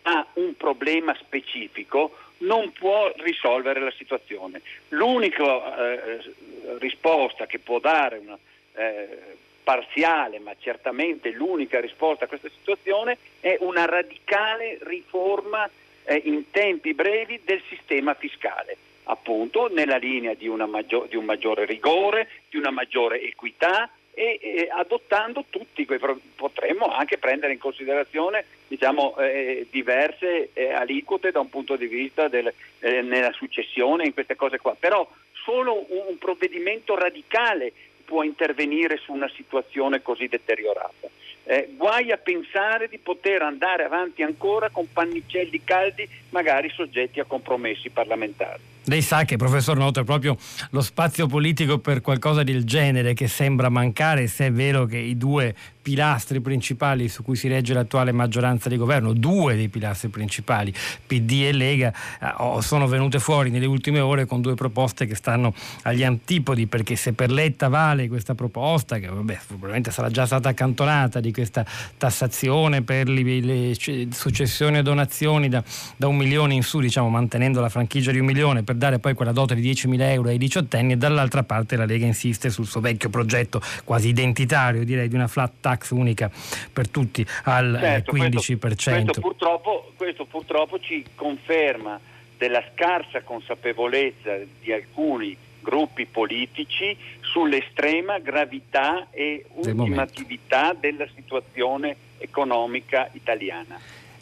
a 0.09 0.27
un 0.35 0.57
problema 0.57 1.17
specifico, 1.21 2.17
non 2.39 2.73
può 2.73 3.13
risolvere 3.17 3.81
la 3.81 3.93
situazione. 3.97 4.61
L'unica 4.89 5.77
eh, 5.77 6.35
risposta 6.79 7.47
che 7.47 7.59
può 7.59 7.79
dare 7.81 8.19
una 8.19 8.39
eh, 8.75 9.37
parziale, 9.65 10.39
ma 10.39 10.53
certamente 10.59 11.31
l'unica 11.31 11.81
risposta 11.81 12.25
a 12.25 12.29
questa 12.29 12.49
situazione 12.57 13.19
è 13.41 13.57
una 13.61 13.85
radicale 13.85 14.79
riforma 14.83 15.69
eh, 16.05 16.23
in 16.25 16.51
tempi 16.53 16.95
brevi 16.95 17.41
del 17.45 17.61
sistema 17.69 18.15
fiscale, 18.15 18.77
appunto 19.05 19.69
nella 19.69 19.97
linea 19.97 20.35
di, 20.35 20.49
maggior, 20.49 21.09
di 21.09 21.17
un 21.17 21.25
maggiore 21.25 21.65
rigore, 21.65 22.29
di 22.49 22.59
una 22.59 22.71
maggiore 22.71 23.21
equità, 23.23 23.91
e, 24.19 24.39
e, 24.41 24.69
adottando 24.71 25.45
tutti 25.51 25.85
quei 25.85 26.01
potremmo 26.37 26.87
anche 26.87 27.19
prendere 27.19 27.53
in 27.53 27.59
considerazione 27.59 28.47
diciamo, 28.67 29.15
eh, 29.19 29.67
diverse 29.71 30.49
eh, 30.55 30.73
aliquote 30.73 31.31
da 31.31 31.41
un 31.41 31.51
punto 31.51 31.77
di 31.77 31.87
vista 31.87 32.27
del, 32.27 32.51
eh, 32.79 33.03
nella 33.03 33.33
successione 33.33 34.07
in 34.07 34.15
queste 34.15 34.35
cose 34.35 34.59
qua. 34.59 34.75
Però 34.79 35.07
solo 35.33 35.85
un, 35.91 36.05
un 36.09 36.19
provvedimento 36.19 36.97
radicale 36.97 37.75
può 38.07 38.23
intervenire 38.23 38.97
su 38.97 39.13
una 39.13 39.29
situazione 39.29 40.01
così 40.01 40.29
deteriorata. 40.29 41.09
Eh, 41.45 41.69
guai 41.77 42.11
a 42.11 42.17
pensare 42.17 42.89
di 42.89 42.97
poter 42.97 43.43
andare 43.43 43.85
avanti 43.85 44.23
ancora 44.23 44.71
con 44.71 44.91
pannicelli 44.91 45.63
caldi 45.63 46.09
magari 46.31 46.71
soggetti 46.71 47.21
a 47.21 47.25
compromessi 47.25 47.91
parlamentari 47.91 48.75
lei 48.87 49.03
sa 49.03 49.25
che, 49.25 49.37
professor 49.37 49.77
Noto, 49.77 50.01
è 50.01 50.05
proprio 50.05 50.37
lo 50.71 50.81
spazio 50.81 51.27
politico 51.27 51.79
per 51.79 52.01
qualcosa 52.01 52.43
del 52.43 52.65
genere 52.65 53.15
che 53.15 53.29
sembra 53.29 53.69
mancare, 53.69 54.27
se 54.27 54.47
è 54.47 54.53
vero 54.53 54.87
che 54.87 54.99
i 54.99 55.17
due 55.17 55.55
pilastri 55.87 56.41
principali 56.41 57.09
su 57.09 57.23
cui 57.23 57.37
si 57.37 57.47
regge 57.47 57.73
l'attuale 57.73 58.11
maggioranza 58.11 58.69
di 58.69 58.77
governo, 58.77 59.13
due 59.13 59.55
dei 59.55 59.69
pilastri 59.69 60.09
principali, 60.09 60.75
PD 61.07 61.45
e 61.45 61.53
Lega, 61.53 61.93
eh, 62.21 62.61
sono 62.61 62.89
venute 62.89 63.21
fuori 63.21 63.51
nelle 63.51 63.67
ultime 63.67 64.01
ore 64.01 64.27
con 64.27 64.41
due 64.41 64.55
proposte 64.55 65.07
che 65.07 65.15
stanno 65.15 65.55
agli 65.83 66.03
antipodi, 66.03 66.67
perché 66.67 66.97
se 66.97 67.13
per 67.13 67.31
Letta 67.31 67.69
vale 67.69 68.09
questa 68.09 68.35
proposta, 68.35 68.99
che 68.99 69.07
vabbè, 69.07 69.39
probabilmente 69.47 69.93
sarà 69.93 70.11
già 70.11 70.27
stata 70.27 70.49
accantonata, 70.49 71.21
di 71.21 71.33
questa 71.33 71.65
tassazione 71.97 72.83
per 72.83 73.09
le, 73.09 73.77
successioni 74.11 74.79
e 74.79 74.83
donazioni 74.83 75.49
da, 75.49 75.63
da, 75.97 76.09
un 76.09 76.17
milione 76.17 76.55
in 76.55 76.65
su, 76.65 76.81
diciamo 76.81 77.09
mantenendo 77.09 77.61
la 77.61 77.69
franchigia 77.69 78.11
di 78.11 78.19
un 78.19 78.27
milione, 78.27 78.65
per 78.65 78.75
dare 78.75 78.99
poi 78.99 79.15
quella 79.15 79.31
dote 79.31 79.55
di 79.55 79.63
10.000 79.71 80.01
euro 80.01 80.31
ai 80.31 80.39
diciottenni, 80.39 80.95
e 80.95 80.97
dall'altra 80.97 81.45
parte 81.45 81.77
la 81.77 81.85
Lega 81.85 82.07
insiste 82.07 82.51
sul 82.51 82.67
suo 82.67 82.81
vecchio 82.81 83.09
progetto 83.09 83.63
quasi 83.85 84.09
identitario, 84.09 84.85
direi, 84.85 85.07
di 85.07 85.15
una 85.15 85.29
flat 85.29 85.53
tax 85.61 85.75
tax 85.77 85.91
unica 85.91 86.31
per 86.73 86.89
tutti 86.89 87.25
al 87.45 87.77
certo, 87.81 88.13
15%. 88.13 88.59
Questo, 88.59 88.91
questo, 88.91 89.21
purtroppo, 89.21 89.93
questo 89.97 90.25
purtroppo 90.25 90.79
ci 90.81 91.05
conferma 91.15 92.01
della 92.37 92.63
scarsa 92.73 93.23
consapevolezza 93.23 94.37
di 94.61 94.73
alcuni 94.73 95.37
gruppi 95.61 96.07
politici 96.07 96.97
sull'estrema 97.21 98.19
gravità 98.19 99.09
e 99.11 99.45
ultimatività 99.55 100.75
della 100.79 101.07
situazione 101.15 101.97
economica 102.19 103.09
italiana. 103.13 103.79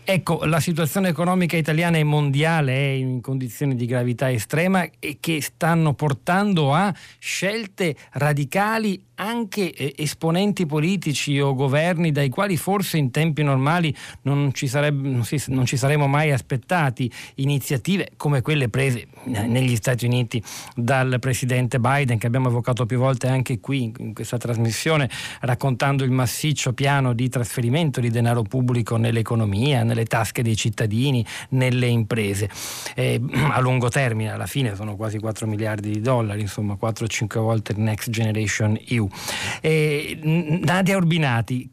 Ecco, 0.07 0.45
la 0.45 0.61
situazione 0.61 1.09
economica 1.09 1.57
italiana 1.57 1.97
e 1.97 2.05
mondiale 2.05 2.75
è 2.75 2.91
in 2.91 3.23
condizioni 3.23 3.75
di 3.75 3.87
gravità 3.87 4.31
estrema 4.31 4.87
e 4.99 5.17
che 5.19 5.41
stanno 5.41 5.95
portando 5.95 6.75
a 6.75 6.95
scelte 7.19 7.97
radicali 8.13 9.03
anche 9.17 9.73
eh, 9.73 9.95
esponenti 9.97 10.67
politici 10.67 11.39
o 11.39 11.55
governi 11.55 12.11
dai 12.11 12.29
quali 12.29 12.57
forse 12.57 12.97
in 12.97 13.11
tempi 13.11 13.43
normali 13.43 13.95
non 14.23 14.53
ci, 14.53 14.67
sarebbe, 14.67 15.09
non, 15.09 15.25
si, 15.25 15.43
non 15.49 15.67
ci, 15.67 15.77
saremmo 15.77 16.07
mai 16.07 16.33
aspettati 16.33 17.11
iniziative 17.37 18.11
come 18.17 18.41
quelle 18.41 18.69
prese 18.69 19.07
negli 19.25 19.77
Stati 19.77 20.07
Uniti 20.07 20.43
dal 20.75 21.17
presidente 21.21 21.79
Biden 21.79 22.19
che 22.19 22.27
abbiamo 22.27 22.49
evocato 22.49 22.87
più 22.87 22.99
volte 22.99 23.29
anche 23.29 23.61
qui 23.61 23.93
in 23.99 24.15
questa 24.15 24.39
trasmissione 24.39 25.09
raccontando 25.41 26.05
il 26.05 26.11
massiccio 26.11 26.73
piano 26.73 27.13
di 27.13 27.29
trasferimento 27.29 28.01
di 28.01 28.11
denaro 28.11 28.43
pubblico 28.43 28.97
nell'economia, 28.97 29.83
nelle 29.83 30.05
tasche 30.05 30.43
dei 30.43 30.57
cittadini, 30.57 31.25
nelle 31.51 31.87
imprese. 31.87 32.49
Eh, 32.95 33.21
a 33.51 33.61
lungo 33.61 33.89
termine 33.89 34.33
alla 34.33 34.47
fine 34.47 34.75
sono 34.75 34.97
quasi 34.97 35.19
4 35.19 35.47
miliardi 35.47 35.91
di 35.91 36.01
dollari, 36.01 36.41
insomma 36.43 36.77
4-5 36.81 37.39
volte 37.39 37.73
il 37.73 37.81
Next 37.81 38.11
Generation 38.11 38.79
EU 38.89 39.04
più. 39.07 40.61
Nadia 40.65 40.97
Urbinati, 40.97 41.69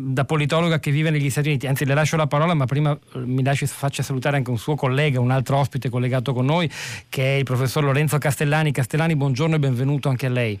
da 0.00 0.24
politologa 0.24 0.78
che 0.78 0.90
vive 0.90 1.10
negli 1.10 1.30
Stati 1.30 1.48
Uniti, 1.48 1.66
anzi 1.66 1.84
le 1.84 1.94
lascio 1.94 2.16
la 2.16 2.26
parola, 2.26 2.54
ma 2.54 2.64
prima 2.66 2.92
eh, 2.92 3.18
mi 3.18 3.42
lasci, 3.42 3.66
faccia 3.66 4.02
salutare 4.02 4.36
anche 4.36 4.50
un 4.50 4.58
suo 4.58 4.74
collega, 4.74 5.20
un 5.20 5.30
altro 5.30 5.58
ospite 5.58 5.88
collegato 5.88 6.32
con 6.32 6.44
noi, 6.44 6.70
che 7.08 7.34
è 7.34 7.38
il 7.38 7.44
professor 7.44 7.84
Lorenzo 7.84 8.18
Castellani. 8.18 8.72
Castellani, 8.72 9.16
buongiorno 9.16 9.56
e 9.56 9.58
benvenuto 9.58 10.08
anche 10.08 10.26
a 10.26 10.30
lei. 10.30 10.58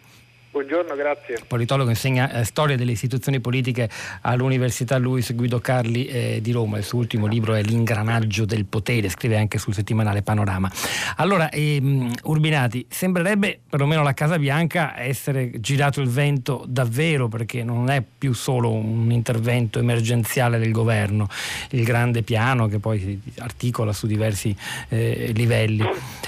Buongiorno, 0.56 0.94
grazie. 0.94 1.36
Politologo 1.46 1.90
insegna 1.90 2.32
eh, 2.32 2.44
storia 2.44 2.76
delle 2.76 2.92
istituzioni 2.92 3.40
politiche 3.40 3.90
all'Università 4.22 4.96
Luis 4.96 5.34
Guido 5.34 5.60
Carli 5.60 6.06
eh, 6.06 6.38
di 6.40 6.50
Roma. 6.50 6.78
Il 6.78 6.84
suo 6.84 6.98
ultimo 7.00 7.26
libro 7.26 7.52
è 7.52 7.60
L'ingranaggio 7.60 8.46
del 8.46 8.64
potere, 8.64 9.10
scrive 9.10 9.36
anche 9.36 9.58
sul 9.58 9.74
settimanale 9.74 10.22
Panorama. 10.22 10.72
Allora, 11.16 11.50
ehm, 11.50 12.10
Urbinati, 12.22 12.86
sembrerebbe 12.88 13.60
perlomeno 13.68 14.02
la 14.02 14.14
Casa 14.14 14.38
Bianca 14.38 14.98
essere 14.98 15.60
girato 15.60 16.00
il 16.00 16.08
vento 16.08 16.64
davvero 16.66 17.28
perché 17.28 17.62
non 17.62 17.90
è 17.90 18.02
più 18.16 18.32
solo 18.32 18.72
un 18.72 19.12
intervento 19.12 19.78
emergenziale 19.78 20.58
del 20.58 20.72
governo, 20.72 21.28
il 21.72 21.84
grande 21.84 22.22
piano 22.22 22.66
che 22.66 22.78
poi 22.78 22.98
si 22.98 23.20
articola 23.40 23.92
su 23.92 24.06
diversi 24.06 24.56
eh, 24.88 25.32
livelli. 25.34 25.84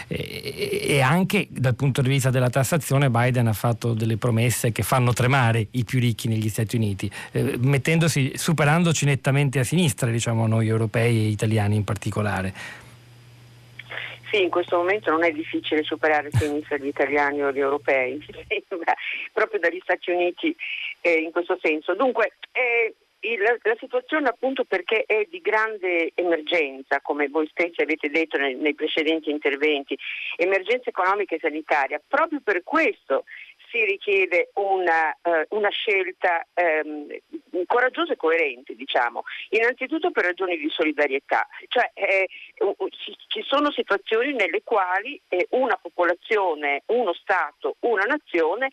E, 0.06 0.84
e 0.86 1.00
anche 1.00 1.48
dal 1.50 1.74
punto 1.74 2.02
di 2.02 2.10
vista 2.10 2.28
della 2.28 2.50
tassazione 2.50 3.08
Biden 3.08 3.46
ha 3.46 3.52
fatto 3.54 3.94
delle 3.94 4.16
promesse 4.18 4.72
che 4.72 4.82
fanno 4.82 5.12
tremare 5.12 5.66
i 5.72 5.84
più 5.84 5.98
ricchi 5.98 6.28
negli 6.28 6.48
Stati 6.48 6.76
Uniti, 6.76 7.10
eh, 7.32 7.56
mettendosi, 7.58 8.32
superandoci 8.36 9.04
nettamente 9.04 9.58
a 9.58 9.64
sinistra, 9.64 10.10
diciamo 10.10 10.46
noi 10.46 10.68
europei 10.68 11.16
e 11.16 11.28
italiani 11.28 11.76
in 11.76 11.84
particolare. 11.84 12.52
Sì, 14.30 14.42
in 14.42 14.50
questo 14.50 14.76
momento 14.76 15.10
non 15.10 15.24
è 15.24 15.32
difficile 15.32 15.82
superare 15.82 16.28
sinistra 16.32 16.76
gli 16.76 16.86
italiani 16.86 17.42
o 17.42 17.50
gli 17.50 17.60
europei, 17.60 18.22
proprio 19.32 19.58
dagli 19.58 19.80
Stati 19.82 20.10
Uniti 20.10 20.54
eh, 21.00 21.14
in 21.14 21.30
questo 21.30 21.58
senso. 21.62 21.94
Dunque, 21.94 22.32
eh, 22.52 22.94
la, 23.38 23.56
la, 23.62 23.76
situazione 23.78 24.28
appunto 24.28 24.64
perché 24.64 25.04
è 25.06 25.26
di 25.30 25.40
grande 25.40 26.12
emergenza, 26.14 27.00
come 27.00 27.28
voi 27.28 27.48
stessi 27.48 27.80
avete 27.80 28.10
detto 28.10 28.36
nei, 28.36 28.54
nei 28.54 28.74
precedenti 28.74 29.30
interventi, 29.30 29.98
emergenza 30.36 30.90
economica 30.90 31.34
e 31.34 31.40
sanitaria, 31.40 32.00
proprio 32.06 32.40
per 32.44 32.62
questo 32.62 33.24
si 33.70 33.84
richiede 33.84 34.50
una, 34.54 35.16
uh, 35.22 35.56
una 35.56 35.70
scelta 35.70 36.46
um, 36.54 37.06
coraggiosa 37.66 38.12
e 38.12 38.16
coerente, 38.16 38.74
diciamo, 38.74 39.22
innanzitutto 39.50 40.10
per 40.10 40.24
ragioni 40.24 40.56
di 40.56 40.68
solidarietà, 40.70 41.46
cioè 41.68 41.90
eh, 41.94 42.28
ci, 43.28 43.42
sono 43.46 43.70
situazioni 43.70 44.32
nelle 44.32 44.62
quali 44.64 45.20
eh, 45.28 45.46
una 45.50 45.76
popolazione, 45.76 46.82
uno 46.86 47.12
Stato, 47.14 47.76
una 47.80 48.04
nazione 48.04 48.68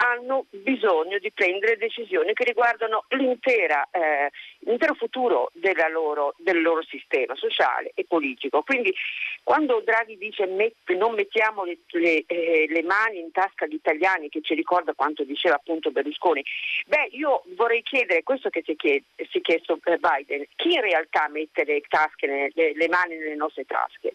hanno 0.00 0.46
bisogno 0.50 1.18
di 1.18 1.30
prendere 1.32 1.76
decisioni 1.76 2.32
che 2.32 2.44
riguardano 2.44 3.04
eh, 3.08 4.30
l'intero 4.60 4.94
futuro 4.94 5.50
loro, 5.90 6.34
del 6.38 6.60
loro 6.60 6.82
sistema 6.84 7.34
sociale 7.34 7.92
e 7.94 8.04
politico. 8.06 8.62
Quindi 8.62 8.94
quando 9.42 9.80
Draghi 9.84 10.16
dice 10.16 10.46
met, 10.46 10.74
non 10.96 11.14
mettiamo 11.14 11.64
le, 11.64 11.78
le, 11.90 12.24
eh, 12.26 12.66
le, 12.68 12.82
mani 12.82 13.18
in 13.18 13.32
tasca 13.32 13.64
agli 13.64 13.74
italiani, 13.74 14.28
che 14.28 14.40
ci 14.42 14.54
ricorda 14.54 14.94
quanto 14.94 15.24
diceva 15.24 15.56
appunto 15.56 15.90
Berlusconi, 15.90 16.44
beh 16.86 17.08
io 17.12 17.42
vorrei 17.56 17.82
chiedere, 17.82 18.22
questo 18.22 18.50
che 18.50 18.62
si 18.64 18.72
è 18.72 19.40
chiesto 19.40 19.80
eh, 19.84 19.98
Biden, 19.98 20.44
chi 20.54 20.74
in 20.74 20.80
realtà 20.80 21.28
mette 21.28 21.64
le, 21.64 21.82
tasche, 21.88 22.52
le 22.54 22.88
mani 22.88 23.16
nelle 23.16 23.34
nostre 23.34 23.64
tasche? 23.64 24.12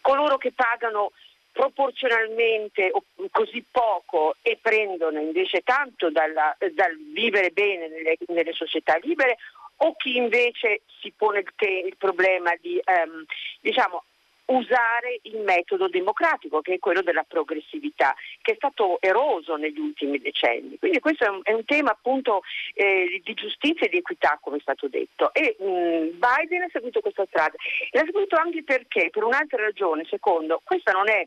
Coloro 0.00 0.38
che 0.38 0.52
pagano 0.52 1.12
proporzionalmente 1.58 2.92
così 3.32 3.64
poco 3.68 4.36
e 4.42 4.60
prendono 4.62 5.18
invece 5.18 5.62
tanto 5.62 6.08
dalla, 6.08 6.56
dal 6.72 6.96
vivere 7.12 7.50
bene 7.50 7.88
nelle, 7.88 8.16
nelle, 8.28 8.52
società 8.52 8.96
libere 9.02 9.38
o 9.78 9.96
chi 9.96 10.16
invece 10.16 10.82
si 11.00 11.12
pone 11.16 11.40
il, 11.40 11.52
il 11.84 11.96
problema 11.98 12.52
di 12.60 12.80
um, 12.86 13.24
diciamo, 13.60 14.04
usare 14.46 15.18
il 15.22 15.40
metodo 15.40 15.88
democratico 15.88 16.60
che 16.60 16.74
è 16.74 16.78
quello 16.78 17.02
della 17.02 17.24
progressività 17.26 18.14
che 18.40 18.52
è 18.52 18.54
stato 18.54 18.98
eroso 19.00 19.56
negli 19.56 19.80
ultimi 19.80 20.20
decenni. 20.20 20.78
Quindi 20.78 21.00
questo 21.00 21.24
è 21.24 21.28
un, 21.28 21.40
è 21.42 21.52
un 21.54 21.64
tema 21.64 21.90
appunto 21.90 22.42
eh, 22.74 23.20
di 23.24 23.34
giustizia 23.34 23.86
e 23.86 23.88
di 23.88 23.96
equità 23.96 24.38
come 24.40 24.58
è 24.58 24.60
stato 24.60 24.86
detto 24.86 25.34
e 25.34 25.56
mh, 25.58 25.64
mm, 25.64 26.08
Biden 26.20 26.62
ha 26.62 26.68
seguito 26.70 27.00
questa 27.00 27.26
strada 27.26 27.56
l'ha 27.90 28.04
seguito 28.04 28.36
anche 28.36 28.62
perché 28.62 29.10
per 29.10 29.24
un'altra 29.24 29.60
ragione, 29.60 30.06
secondo, 30.08 30.60
questa 30.62 30.92
non 30.92 31.08
è 31.08 31.26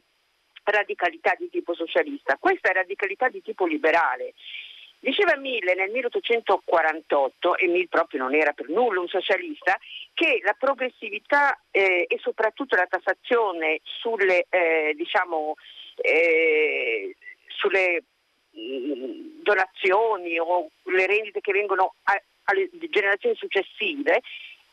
radicalità 0.63 1.33
di 1.37 1.49
tipo 1.49 1.73
socialista, 1.73 2.37
questa 2.39 2.69
è 2.69 2.73
radicalità 2.73 3.29
di 3.29 3.41
tipo 3.41 3.65
liberale. 3.65 4.33
Diceva 4.99 5.35
Mille 5.35 5.73
nel 5.73 5.89
1848, 5.89 7.57
e 7.57 7.67
Mill 7.67 7.87
proprio 7.87 8.21
non 8.21 8.35
era 8.35 8.51
per 8.51 8.69
nulla 8.69 8.99
un 8.99 9.07
socialista, 9.07 9.75
che 10.13 10.39
la 10.43 10.55
progressività 10.57 11.59
eh, 11.71 12.05
e 12.07 12.19
soprattutto 12.19 12.75
la 12.75 12.85
tassazione 12.85 13.79
sulle, 13.81 14.45
eh, 14.47 14.93
diciamo, 14.95 15.55
eh, 15.95 17.15
sulle 17.47 18.03
mh, 18.51 18.59
mm, 18.59 19.41
donazioni 19.41 20.37
o 20.37 20.69
le 20.83 21.07
rendite 21.07 21.41
che 21.41 21.51
vengono 21.51 21.95
a, 22.03 22.21
alle 22.43 22.69
generazioni 22.89 23.35
successive 23.35 24.21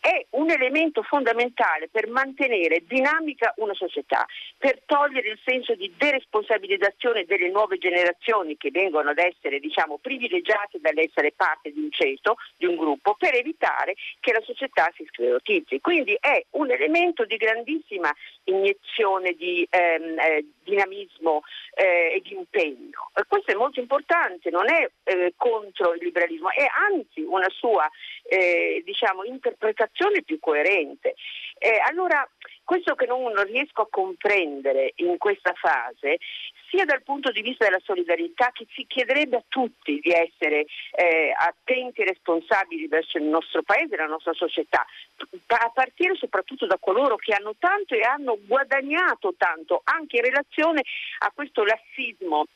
è 0.00 0.26
un 0.31 0.50
elemento 0.50 1.02
fondamentale 1.02 1.88
per 1.90 2.09
mantenere 2.09 2.83
dinamica 2.87 3.52
una 3.57 3.75
società, 3.75 4.26
per 4.57 4.83
togliere 4.87 5.31
il 5.31 5.38
senso 5.45 5.75
di 5.75 5.93
deresponsabilizzazione 5.97 7.25
delle 7.25 7.50
nuove 7.50 7.78
generazioni 7.78 8.57
che 8.57 8.71
vengono 8.71 9.11
ad 9.11 9.19
essere 9.19 9.59
diciamo, 9.59 9.99
privilegiate 9.99 10.78
dall'essere 10.81 11.33
parte 11.33 11.73
di 11.73 11.81
un 11.81 11.90
ceto, 11.90 12.37
di 12.57 12.67
un 12.67 12.76
gruppo, 12.76 13.14
per 13.19 13.35
evitare 13.35 13.95
che 14.21 14.33
la 14.33 14.43
società 14.43 14.90
si 14.95 15.07
sclerotizzi. 15.09 15.81
Quindi 15.81 16.17
è 16.21 16.45
un 16.50 16.71
elemento 16.71 17.25
di 17.25 17.37
grandissima 17.37 18.12
iniezione 18.45 19.33
di 19.33 19.67
ehm, 19.69 20.19
eh, 20.19 20.45
dinamismo 20.69 21.43
eh, 21.75 22.15
e 22.17 22.21
di 22.23 22.35
impegno. 22.35 23.11
E 23.15 23.25
questo 23.27 23.53
è 23.53 23.55
molto 23.55 23.81
importante, 23.81 24.51
non 24.51 24.71
è 24.71 24.89
eh, 25.05 25.33
contro 25.37 25.95
il 25.95 26.03
liberalismo, 26.03 26.51
è 26.51 26.67
anzi 26.91 27.23
una 27.23 27.49
sua 27.51 27.89
eh, 28.23 28.83
diciamo, 28.85 29.25
interpretazione 29.25 30.23
più 30.23 30.39
coerente. 30.39 31.15
Eh, 31.59 31.79
allora, 31.87 32.29
questo 32.69 32.95
che 32.97 33.07
non, 33.07 33.33
riesco 33.45 33.81
a 33.81 33.89
comprendere 33.89 34.93
in 34.97 35.17
questa 35.17 35.55
fase, 35.55 36.19
sia 36.69 36.85
dal 36.85 37.03
punto 37.03 37.31
di 37.31 37.41
vista 37.41 37.65
della 37.65 37.81
solidarietà 37.83 38.51
che 38.53 38.67
si 38.75 38.85
chiederebbe 38.87 39.37
a 39.37 39.45
tutti 39.49 39.99
di 40.01 40.11
essere 40.11 40.67
eh, 40.91 41.33
attenti 41.35 42.03
e 42.03 42.05
responsabili 42.05 42.87
verso 42.87 43.17
il 43.17 43.25
nostro 43.25 43.63
paese 43.63 43.95
e 43.95 43.97
la 43.97 44.05
nostra 44.05 44.35
società, 44.35 44.85
a 45.47 45.71
partire 45.73 46.15
soprattutto 46.17 46.67
da 46.67 46.77
coloro 46.79 47.17
che 47.17 47.33
hanno 47.33 47.55
tanto 47.59 47.95
e 47.95 48.03
hanno 48.03 48.37
guadagnato 48.45 49.33
tanto 49.39 49.81
anche 49.85 50.17
in 50.17 50.25
relazione 50.25 50.83
a 51.21 51.33
questo 51.35 51.65
lassismo 51.65 52.49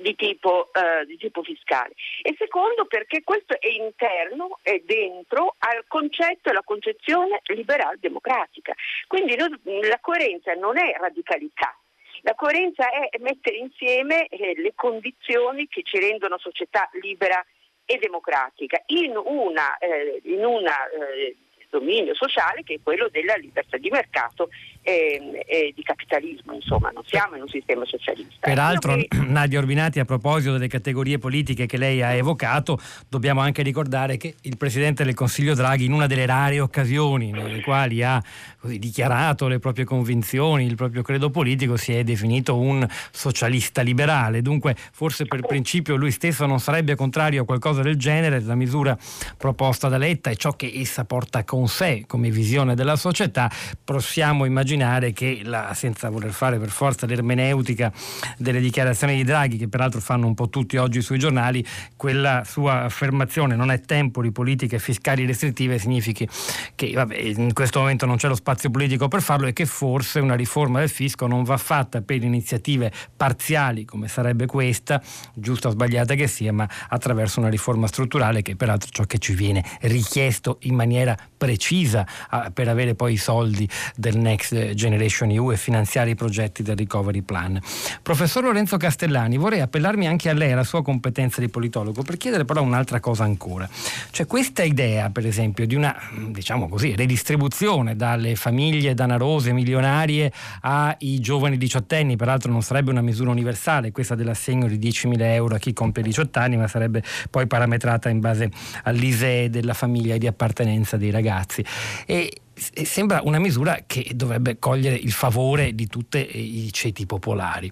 di 0.00 0.14
tipo, 0.14 0.70
eh, 0.72 1.04
di 1.06 1.16
tipo, 1.16 1.42
fiscale 1.42 1.94
e 2.22 2.34
secondo 2.38 2.86
perché 2.86 3.22
questo 3.22 3.58
è 3.60 3.68
interno, 3.68 4.58
è 4.62 4.80
dentro 4.84 5.54
al 5.58 5.84
concetto 5.86 6.48
e 6.48 6.50
alla 6.50 6.62
concezione 6.64 7.40
liberal 7.46 7.98
democratica. 7.98 8.74
Quindi 9.06 9.36
la 9.36 9.98
coerenza 10.00 10.52
non 10.54 10.78
è 10.78 10.96
radicalità, 10.98 11.76
la 12.22 12.34
coerenza 12.34 12.88
è 12.90 13.18
mettere 13.18 13.56
insieme 13.56 14.26
eh, 14.26 14.54
le 14.56 14.72
condizioni 14.74 15.68
che 15.68 15.82
ci 15.84 15.98
rendono 15.98 16.38
società 16.38 16.88
libera 17.00 17.44
e 17.84 17.98
democratica 17.98 18.82
in 18.86 19.16
una, 19.16 19.78
eh, 19.78 20.20
eh, 20.24 21.36
dominio 21.70 22.14
sociale 22.14 22.62
che 22.64 22.74
è 22.74 22.78
quello 22.82 23.08
della 23.08 23.36
libertà 23.36 23.76
di 23.76 23.90
mercato 23.90 24.48
e, 24.86 25.44
e 25.48 25.72
di 25.74 25.82
capitalismo, 25.82 26.54
insomma, 26.54 26.90
non 26.90 27.02
siamo 27.06 27.34
in 27.34 27.42
un 27.42 27.48
sistema 27.48 27.84
socialista. 27.84 28.38
Peraltro, 28.38 28.94
che... 28.94 29.08
Nadia 29.26 29.58
Orbinati, 29.58 29.98
a 29.98 30.04
proposito 30.04 30.52
delle 30.52 30.68
categorie 30.68 31.18
politiche 31.18 31.66
che 31.66 31.76
lei 31.76 32.02
ha 32.02 32.12
evocato, 32.12 32.78
dobbiamo 33.08 33.40
anche 33.40 33.62
ricordare 33.62 34.16
che 34.16 34.36
il 34.42 34.56
Presidente 34.56 35.02
del 35.02 35.14
Consiglio 35.14 35.54
Draghi, 35.54 35.86
in 35.86 35.92
una 35.92 36.06
delle 36.06 36.24
rare 36.24 36.60
occasioni 36.60 37.32
nelle 37.32 37.62
quali 37.62 38.04
ha 38.04 38.22
così, 38.60 38.78
dichiarato 38.78 39.48
le 39.48 39.58
proprie 39.58 39.84
convinzioni, 39.84 40.66
il 40.66 40.76
proprio 40.76 41.02
credo 41.02 41.30
politico, 41.30 41.76
si 41.76 41.92
è 41.92 42.04
definito 42.04 42.56
un 42.56 42.86
socialista 43.10 43.82
liberale. 43.82 44.40
Dunque, 44.40 44.76
forse 44.92 45.26
per 45.26 45.40
principio 45.40 45.96
lui 45.96 46.12
stesso 46.12 46.46
non 46.46 46.60
sarebbe 46.60 46.94
contrario 46.94 47.42
a 47.42 47.44
qualcosa 47.44 47.82
del 47.82 47.96
genere, 47.96 48.40
la 48.40 48.54
misura 48.54 48.96
proposta 49.36 49.88
da 49.88 49.98
Letta 49.98 50.30
e 50.30 50.36
ciò 50.36 50.52
che 50.52 50.70
essa 50.72 51.04
porta 51.04 51.42
con 51.42 51.66
sé 51.66 52.04
come 52.06 52.30
visione 52.30 52.76
della 52.76 52.94
società, 52.94 53.50
possiamo 53.82 54.44
immaginare 54.76 55.12
che, 55.12 55.40
la, 55.42 55.72
senza 55.74 56.10
voler 56.10 56.32
fare 56.32 56.58
per 56.58 56.68
forza 56.68 57.06
l'ermeneutica 57.06 57.92
delle 58.36 58.60
dichiarazioni 58.60 59.16
di 59.16 59.24
Draghi, 59.24 59.56
che 59.56 59.68
peraltro 59.68 60.00
fanno 60.00 60.26
un 60.26 60.34
po' 60.34 60.48
tutti 60.48 60.76
oggi 60.76 61.00
sui 61.00 61.18
giornali, 61.18 61.64
quella 61.96 62.44
sua 62.46 62.82
affermazione 62.84 63.56
non 63.56 63.70
è 63.70 63.80
tempo 63.80 64.22
di 64.22 64.30
politiche 64.30 64.78
fiscali 64.78 65.26
restrittive 65.26 65.78
significhi 65.78 66.28
che 66.74 66.92
vabbè, 66.92 67.16
in 67.16 67.52
questo 67.52 67.80
momento 67.80 68.06
non 68.06 68.16
c'è 68.16 68.28
lo 68.28 68.34
spazio 68.34 68.70
politico 68.70 69.08
per 69.08 69.22
farlo 69.22 69.46
e 69.46 69.52
che 69.52 69.66
forse 69.66 70.20
una 70.20 70.34
riforma 70.34 70.80
del 70.80 70.88
fisco 70.88 71.26
non 71.26 71.42
va 71.42 71.56
fatta 71.56 72.02
per 72.02 72.22
iniziative 72.22 72.92
parziali 73.16 73.84
come 73.84 74.08
sarebbe 74.08 74.46
questa, 74.46 75.02
giusta 75.34 75.68
o 75.68 75.70
sbagliata 75.70 76.14
che 76.14 76.26
sia, 76.26 76.52
ma 76.52 76.68
attraverso 76.88 77.40
una 77.40 77.48
riforma 77.48 77.86
strutturale 77.86 78.42
che 78.42 78.56
peraltro 78.56 78.88
è 78.88 78.92
ciò 78.92 79.04
che 79.04 79.18
ci 79.18 79.34
viene 79.34 79.64
richiesto 79.82 80.58
in 80.62 80.74
maniera 80.74 81.16
precisa 81.36 82.06
per 82.52 82.68
avere 82.68 82.94
poi 82.94 83.14
i 83.14 83.16
soldi 83.16 83.68
del 83.94 84.16
Next 84.18 84.65
Generation 84.74 85.30
EU 85.30 85.52
e 85.52 85.56
finanziare 85.56 86.10
i 86.10 86.14
progetti 86.14 86.62
del 86.62 86.76
Recovery 86.76 87.22
Plan. 87.22 87.58
Professor 88.02 88.44
Lorenzo 88.44 88.76
Castellani, 88.76 89.36
vorrei 89.36 89.60
appellarmi 89.60 90.06
anche 90.06 90.28
a 90.28 90.32
lei, 90.32 90.52
alla 90.52 90.64
sua 90.64 90.82
competenza 90.82 91.40
di 91.40 91.48
politologo, 91.48 92.02
per 92.02 92.16
chiedere 92.16 92.44
però 92.44 92.62
un'altra 92.62 93.00
cosa 93.00 93.24
ancora. 93.24 93.68
Cioè 94.10 94.26
questa 94.26 94.62
idea, 94.62 95.10
per 95.10 95.26
esempio, 95.26 95.66
di 95.66 95.74
una, 95.74 95.94
diciamo 96.28 96.68
così, 96.68 96.94
redistribuzione 96.94 97.96
dalle 97.96 98.34
famiglie 98.36 98.94
danarose, 98.94 99.52
milionarie 99.52 100.32
ai 100.62 101.18
giovani 101.20 101.56
diciottenni, 101.56 102.16
peraltro 102.16 102.50
non 102.50 102.62
sarebbe 102.62 102.90
una 102.90 103.02
misura 103.02 103.30
universale, 103.30 103.92
questa 103.92 104.14
dell'assegno 104.14 104.66
di 104.68 104.78
10.000 104.78 105.20
euro 105.20 105.54
a 105.54 105.58
chi 105.58 105.72
compie 105.72 106.02
18 106.02 106.38
anni, 106.38 106.56
ma 106.56 106.68
sarebbe 106.68 107.02
poi 107.30 107.46
parametrata 107.46 108.08
in 108.08 108.20
base 108.20 108.50
all'ISEE 108.84 109.50
della 109.50 109.74
famiglia 109.74 110.14
e 110.14 110.18
di 110.18 110.26
appartenenza 110.26 110.96
dei 110.96 111.10
ragazzi. 111.10 111.64
E 112.06 112.40
sembra 112.84 113.20
una 113.22 113.38
misura 113.38 113.80
che 113.86 114.12
dovrebbe 114.14 114.58
cogliere 114.58 114.96
il 114.96 115.12
favore 115.12 115.74
di 115.74 115.86
tutti 115.86 116.18
i 116.18 116.72
ceti 116.72 117.06
popolari. 117.06 117.70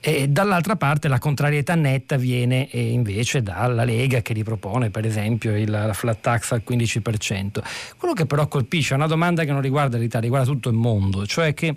E 0.00 0.28
dall'altra 0.28 0.76
parte 0.76 1.08
la 1.08 1.18
contrarietà 1.18 1.74
netta 1.74 2.16
viene 2.16 2.70
eh, 2.70 2.92
invece 2.92 3.42
dalla 3.42 3.82
Lega 3.82 4.22
che 4.22 4.32
ripropone 4.32 4.90
per 4.90 5.04
esempio 5.04 5.56
il, 5.56 5.68
la 5.68 5.92
flat 5.92 6.20
tax 6.20 6.52
al 6.52 6.62
15%. 6.66 7.62
Quello 7.96 8.14
che 8.14 8.24
però 8.24 8.46
colpisce 8.46 8.94
è 8.94 8.96
una 8.96 9.08
domanda 9.08 9.44
che 9.44 9.50
non 9.50 9.60
riguarda 9.60 9.98
l'Italia, 9.98 10.28
riguarda 10.28 10.50
tutto 10.50 10.68
il 10.68 10.76
mondo, 10.76 11.26
cioè 11.26 11.52
che 11.52 11.74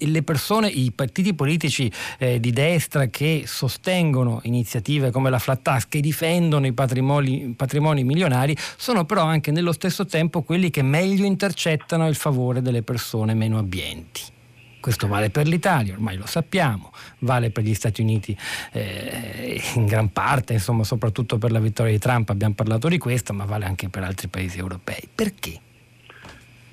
le 0.00 0.22
persone, 0.22 0.68
i 0.68 0.92
partiti 0.92 1.34
politici 1.34 1.90
eh, 2.18 2.40
di 2.40 2.52
destra 2.52 3.06
che 3.06 3.44
sostengono 3.46 4.40
iniziative 4.44 5.10
come 5.10 5.30
la 5.30 5.38
flat 5.38 5.62
tax, 5.62 5.86
che 5.88 6.00
difendono 6.00 6.66
i 6.66 6.72
patrimoni, 6.72 7.54
patrimoni, 7.56 8.04
milionari, 8.04 8.56
sono 8.76 9.04
però 9.04 9.22
anche 9.22 9.50
nello 9.50 9.72
stesso 9.72 10.06
tempo 10.06 10.42
quelli 10.42 10.70
che 10.70 10.82
meglio 10.82 11.24
intercettano 11.24 12.06
il 12.08 12.14
favore 12.14 12.62
delle 12.62 12.82
persone 12.82 13.34
meno 13.34 13.58
abbienti. 13.58 14.34
Questo 14.80 15.08
vale 15.08 15.30
per 15.30 15.48
l'Italia, 15.48 15.94
ormai 15.94 16.16
lo 16.16 16.26
sappiamo, 16.26 16.92
vale 17.18 17.50
per 17.50 17.64
gli 17.64 17.74
Stati 17.74 18.02
Uniti 18.02 18.36
eh, 18.70 19.60
in 19.74 19.86
gran 19.86 20.12
parte, 20.12 20.52
insomma, 20.52 20.84
soprattutto 20.84 21.38
per 21.38 21.50
la 21.50 21.58
vittoria 21.58 21.90
di 21.90 21.98
Trump 21.98 22.30
abbiamo 22.30 22.54
parlato 22.54 22.86
di 22.86 22.98
questo, 22.98 23.32
ma 23.32 23.44
vale 23.46 23.64
anche 23.64 23.88
per 23.88 24.04
altri 24.04 24.28
paesi 24.28 24.58
europei. 24.58 25.08
Perché? 25.12 25.60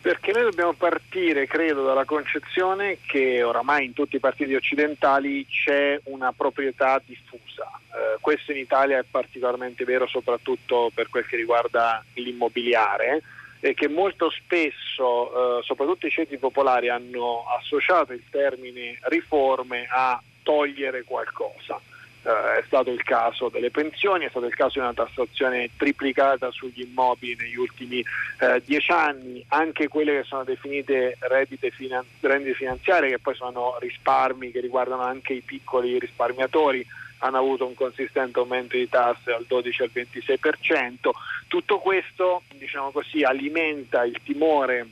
Perché 0.03 0.33
noi 0.33 0.43
dobbiamo 0.43 0.73
partire, 0.73 1.47
credo, 1.47 1.85
dalla 1.85 2.03
concezione 2.03 2.97
che 3.07 3.41
oramai 3.41 3.85
in 3.85 3.93
tutti 3.93 4.17
i 4.17 4.19
partiti 4.19 4.53
occidentali 4.53 5.47
c'è 5.47 5.97
una 6.03 6.33
proprietà 6.33 7.01
diffusa. 7.05 7.71
Eh, 7.87 8.17
questo 8.19 8.51
in 8.51 8.57
Italia 8.57 8.99
è 8.99 9.05
particolarmente 9.09 9.85
vero 9.85 10.05
soprattutto 10.05 10.91
per 10.93 11.07
quel 11.07 11.25
che 11.25 11.37
riguarda 11.37 12.03
l'immobiliare 12.15 13.21
e 13.61 13.73
che 13.75 13.87
molto 13.87 14.29
spesso, 14.29 15.59
eh, 15.59 15.63
soprattutto 15.63 16.05
i 16.05 16.11
ceti 16.11 16.35
popolari, 16.35 16.89
hanno 16.89 17.45
associato 17.57 18.11
il 18.11 18.23
termine 18.29 18.99
riforme 19.03 19.87
a 19.89 20.21
togliere 20.43 21.03
qualcosa 21.03 21.79
eh, 22.23 22.59
è 22.59 22.63
stato 22.65 22.89
il 22.89 23.03
caso 23.03 23.49
delle 23.49 23.69
pensioni, 23.69 24.25
è 24.25 24.29
stato 24.29 24.45
il 24.45 24.55
caso 24.55 24.73
di 24.73 24.79
una 24.79 24.93
tassazione 24.93 25.69
triplicata 25.77 26.51
sugli 26.51 26.81
immobili 26.81 27.35
negli 27.35 27.57
ultimi 27.57 28.03
eh, 28.39 28.61
dieci 28.65 28.91
anni, 28.91 29.43
anche 29.49 29.87
quelle 29.87 30.21
che 30.21 30.23
sono 30.23 30.43
definite 30.43 31.17
reddite, 31.19 31.71
finan- 31.71 32.05
reddite 32.21 32.53
finanziarie, 32.53 33.09
che 33.09 33.19
poi 33.19 33.35
sono 33.35 33.77
risparmi 33.79 34.51
che 34.51 34.61
riguardano 34.61 35.03
anche 35.03 35.33
i 35.33 35.41
piccoli 35.41 35.99
risparmiatori, 35.99 36.85
hanno 37.19 37.37
avuto 37.37 37.65
un 37.65 37.73
consistente 37.73 38.39
aumento 38.39 38.75
di 38.75 38.89
tasse 38.89 39.31
dal 39.31 39.45
12 39.47 39.81
al 39.81 39.91
26%. 39.93 41.09
Tutto 41.47 41.79
questo 41.79 42.43
diciamo 42.55 42.91
così, 42.91 43.23
alimenta 43.23 44.03
il 44.03 44.19
timore 44.23 44.87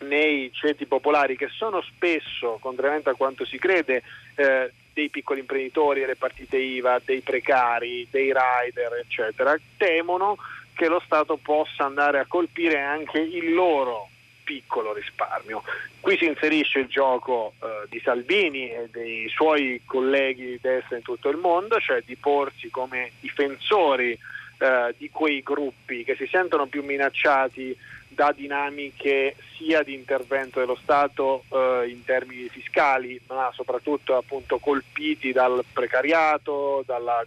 nei 0.00 0.50
ceti 0.52 0.86
popolari 0.86 1.36
che 1.36 1.48
sono 1.48 1.82
spesso, 1.82 2.58
contrariamente 2.60 3.10
a 3.10 3.14
quanto 3.14 3.44
si 3.44 3.58
crede, 3.58 4.02
eh, 4.36 4.72
dei 4.98 5.10
piccoli 5.10 5.40
imprenditori, 5.40 6.00
delle 6.00 6.16
partite 6.16 6.56
IVA, 6.56 7.00
dei 7.04 7.20
precari, 7.20 8.08
dei 8.10 8.32
rider, 8.32 8.94
eccetera, 8.94 9.56
temono 9.76 10.36
che 10.74 10.88
lo 10.88 11.00
Stato 11.04 11.36
possa 11.36 11.84
andare 11.84 12.18
a 12.18 12.26
colpire 12.26 12.80
anche 12.80 13.20
il 13.20 13.54
loro 13.54 14.08
piccolo 14.42 14.92
risparmio. 14.92 15.62
Qui 16.00 16.16
si 16.16 16.24
inserisce 16.24 16.80
il 16.80 16.86
gioco 16.88 17.52
eh, 17.60 17.86
di 17.88 18.00
Salvini 18.02 18.70
e 18.70 18.88
dei 18.90 19.28
suoi 19.28 19.82
colleghi 19.84 20.46
di 20.46 20.58
destra 20.60 20.96
in 20.96 21.02
tutto 21.02 21.28
il 21.28 21.36
mondo, 21.36 21.78
cioè 21.78 22.02
di 22.04 22.16
porsi 22.16 22.68
come 22.68 23.12
difensori 23.20 24.18
eh, 24.58 24.94
di 24.96 25.10
quei 25.10 25.42
gruppi 25.42 26.02
che 26.02 26.16
si 26.16 26.26
sentono 26.26 26.66
più 26.66 26.82
minacciati 26.82 27.76
da 28.18 28.32
dinamiche 28.32 29.36
sia 29.56 29.84
di 29.84 29.94
intervento 29.94 30.58
dello 30.58 30.74
Stato 30.82 31.44
eh, 31.50 31.86
in 31.88 32.04
termini 32.04 32.48
fiscali, 32.48 33.20
ma 33.28 33.48
soprattutto 33.54 34.16
appunto 34.16 34.58
colpiti 34.58 35.30
dal 35.30 35.64
precariato, 35.72 36.82
dalla 36.84 37.24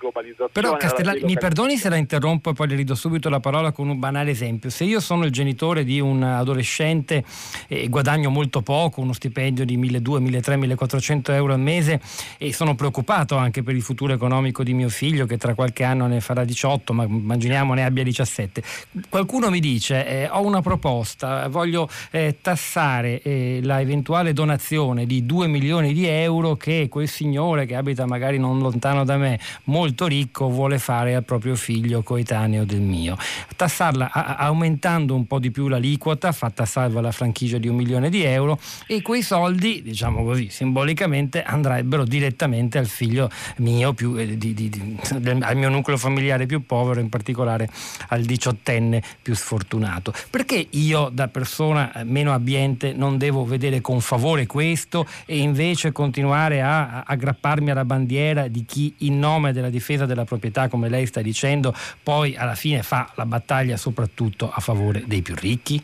globalizzazione. 0.00 0.50
Però 0.52 0.76
Castellani, 0.76 1.20
mi 1.22 1.34
perdoni 1.34 1.76
se 1.76 1.88
la 1.90 1.96
interrompo 1.96 2.50
e 2.50 2.52
poi 2.54 2.68
le 2.68 2.74
rido 2.74 2.94
subito 2.94 3.28
la 3.28 3.40
parola 3.40 3.70
con 3.70 3.88
un 3.88 3.98
banale 3.98 4.30
esempio. 4.30 4.70
Se 4.70 4.84
io 4.84 4.98
sono 4.98 5.24
il 5.24 5.30
genitore 5.30 5.84
di 5.84 6.00
un 6.00 6.22
adolescente 6.22 7.22
e 7.68 7.88
guadagno 7.88 8.30
molto 8.30 8.62
poco, 8.62 9.00
uno 9.00 9.12
stipendio 9.12 9.64
di 9.64 9.78
1.200, 9.78 10.18
1.300, 10.20 10.74
1.400 10.74 11.32
euro 11.32 11.52
al 11.52 11.60
mese 11.60 12.00
e 12.38 12.52
sono 12.52 12.74
preoccupato 12.74 13.36
anche 13.36 13.62
per 13.62 13.74
il 13.74 13.82
futuro 13.82 14.12
economico 14.12 14.62
di 14.62 14.72
mio 14.72 14.88
figlio 14.88 15.26
che 15.26 15.36
tra 15.36 15.54
qualche 15.54 15.84
anno 15.84 16.06
ne 16.06 16.20
farà 16.20 16.44
18, 16.44 16.92
ma 16.92 17.04
immaginiamo 17.04 17.74
ne 17.74 17.84
abbia 17.84 18.02
17. 18.02 18.62
Qualcuno 19.08 19.50
mi 19.50 19.60
dice 19.60 20.06
eh, 20.06 20.28
ho 20.28 20.44
una 20.44 20.62
proposta, 20.62 21.48
voglio 21.48 21.88
eh, 22.10 22.38
tassare 22.40 23.20
eh, 23.22 23.60
la 23.62 23.80
eventuale 23.80 24.32
donazione 24.32 25.04
di 25.06 25.26
2 25.26 25.46
milioni 25.46 25.92
di 25.92 26.06
euro 26.06 26.56
che 26.56 26.88
quel 26.88 27.08
signore 27.08 27.66
che 27.66 27.74
abita 27.74 28.06
magari 28.06 28.38
non 28.38 28.58
lontano 28.58 29.04
da 29.04 29.16
me, 29.16 29.38
molto 29.64 29.89
molto 29.90 30.06
ricco 30.06 30.48
vuole 30.48 30.78
fare 30.78 31.16
al 31.16 31.24
proprio 31.24 31.56
figlio 31.56 32.02
coetaneo 32.02 32.64
del 32.64 32.80
mio. 32.80 33.16
Tassarla 33.56 34.12
aumentando 34.12 35.14
un 35.14 35.26
po' 35.26 35.40
di 35.40 35.50
più 35.50 35.66
l'aliquota, 35.66 36.30
fatta 36.30 36.64
salva 36.64 37.00
la 37.00 37.10
franchigia 37.10 37.58
di 37.58 37.66
un 37.66 37.74
milione 37.74 38.08
di 38.08 38.22
euro 38.22 38.58
e 38.86 39.02
quei 39.02 39.22
soldi, 39.22 39.82
diciamo 39.82 40.22
così, 40.22 40.48
simbolicamente 40.48 41.42
andrebbero 41.42 42.04
direttamente 42.04 42.78
al 42.78 42.86
figlio 42.86 43.28
mio, 43.56 43.92
più, 43.92 44.16
eh, 44.16 44.36
di, 44.36 44.54
di, 44.54 44.68
di, 44.68 44.96
al 45.40 45.56
mio 45.56 45.68
nucleo 45.68 45.96
familiare 45.96 46.46
più 46.46 46.64
povero, 46.64 47.00
in 47.00 47.08
particolare 47.08 47.68
al 48.08 48.22
diciottenne 48.22 49.02
più 49.20 49.34
sfortunato. 49.34 50.14
Perché 50.30 50.68
io 50.70 51.10
da 51.12 51.26
persona 51.26 51.92
eh, 51.92 52.04
meno 52.04 52.32
abbiente 52.32 52.92
non 52.92 53.18
devo 53.18 53.44
vedere 53.44 53.80
con 53.80 54.00
favore 54.00 54.46
questo 54.46 55.04
e 55.26 55.38
invece 55.38 55.90
continuare 55.90 56.62
a, 56.62 57.00
a 57.00 57.04
aggrapparmi 57.06 57.70
alla 57.70 57.84
bandiera 57.84 58.46
di 58.46 58.64
chi 58.64 58.94
in 58.98 59.18
nome 59.18 59.52
della 59.52 59.68
difesa 59.68 59.78
difesa 59.80 60.04
della 60.04 60.24
proprietà, 60.24 60.68
come 60.68 60.90
lei 60.90 61.06
sta 61.06 61.22
dicendo, 61.22 61.74
poi 62.02 62.36
alla 62.36 62.54
fine 62.54 62.82
fa 62.82 63.10
la 63.16 63.24
battaglia 63.24 63.78
soprattutto 63.78 64.50
a 64.52 64.60
favore 64.60 65.02
dei 65.06 65.22
più 65.22 65.34
ricchi? 65.34 65.82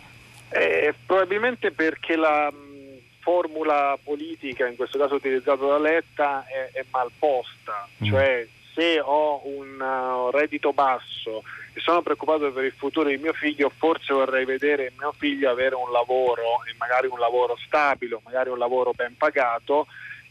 Eh, 0.50 0.94
probabilmente 1.06 1.72
perché 1.72 2.14
la 2.14 2.52
mh, 2.52 3.00
formula 3.20 3.98
politica, 4.02 4.66
in 4.66 4.76
questo 4.76 4.98
caso 4.98 5.14
utilizzata 5.14 5.64
da 5.64 5.78
Letta, 5.78 6.44
è, 6.46 6.78
è 6.78 6.84
mal 6.90 7.10
posta, 7.18 7.88
mm. 8.04 8.08
cioè 8.08 8.46
se 8.74 9.00
ho 9.00 9.40
un 9.44 9.80
uh, 9.80 10.30
reddito 10.30 10.74
basso 10.74 11.42
e 11.72 11.80
sono 11.80 12.02
preoccupato 12.02 12.52
per 12.52 12.64
il 12.64 12.74
futuro 12.76 13.08
di 13.08 13.16
mio 13.16 13.32
figlio, 13.32 13.72
forse 13.74 14.12
vorrei 14.12 14.44
vedere 14.44 14.92
mio 14.98 15.14
figlio 15.16 15.50
avere 15.50 15.74
un 15.74 15.90
lavoro 15.90 16.62
e 16.68 16.74
magari 16.76 17.06
un 17.06 17.18
lavoro 17.18 17.56
stabile, 17.66 18.18
magari 18.22 18.50
un 18.50 18.58
lavoro 18.58 18.92
ben 18.92 19.16
pagato 19.16 19.86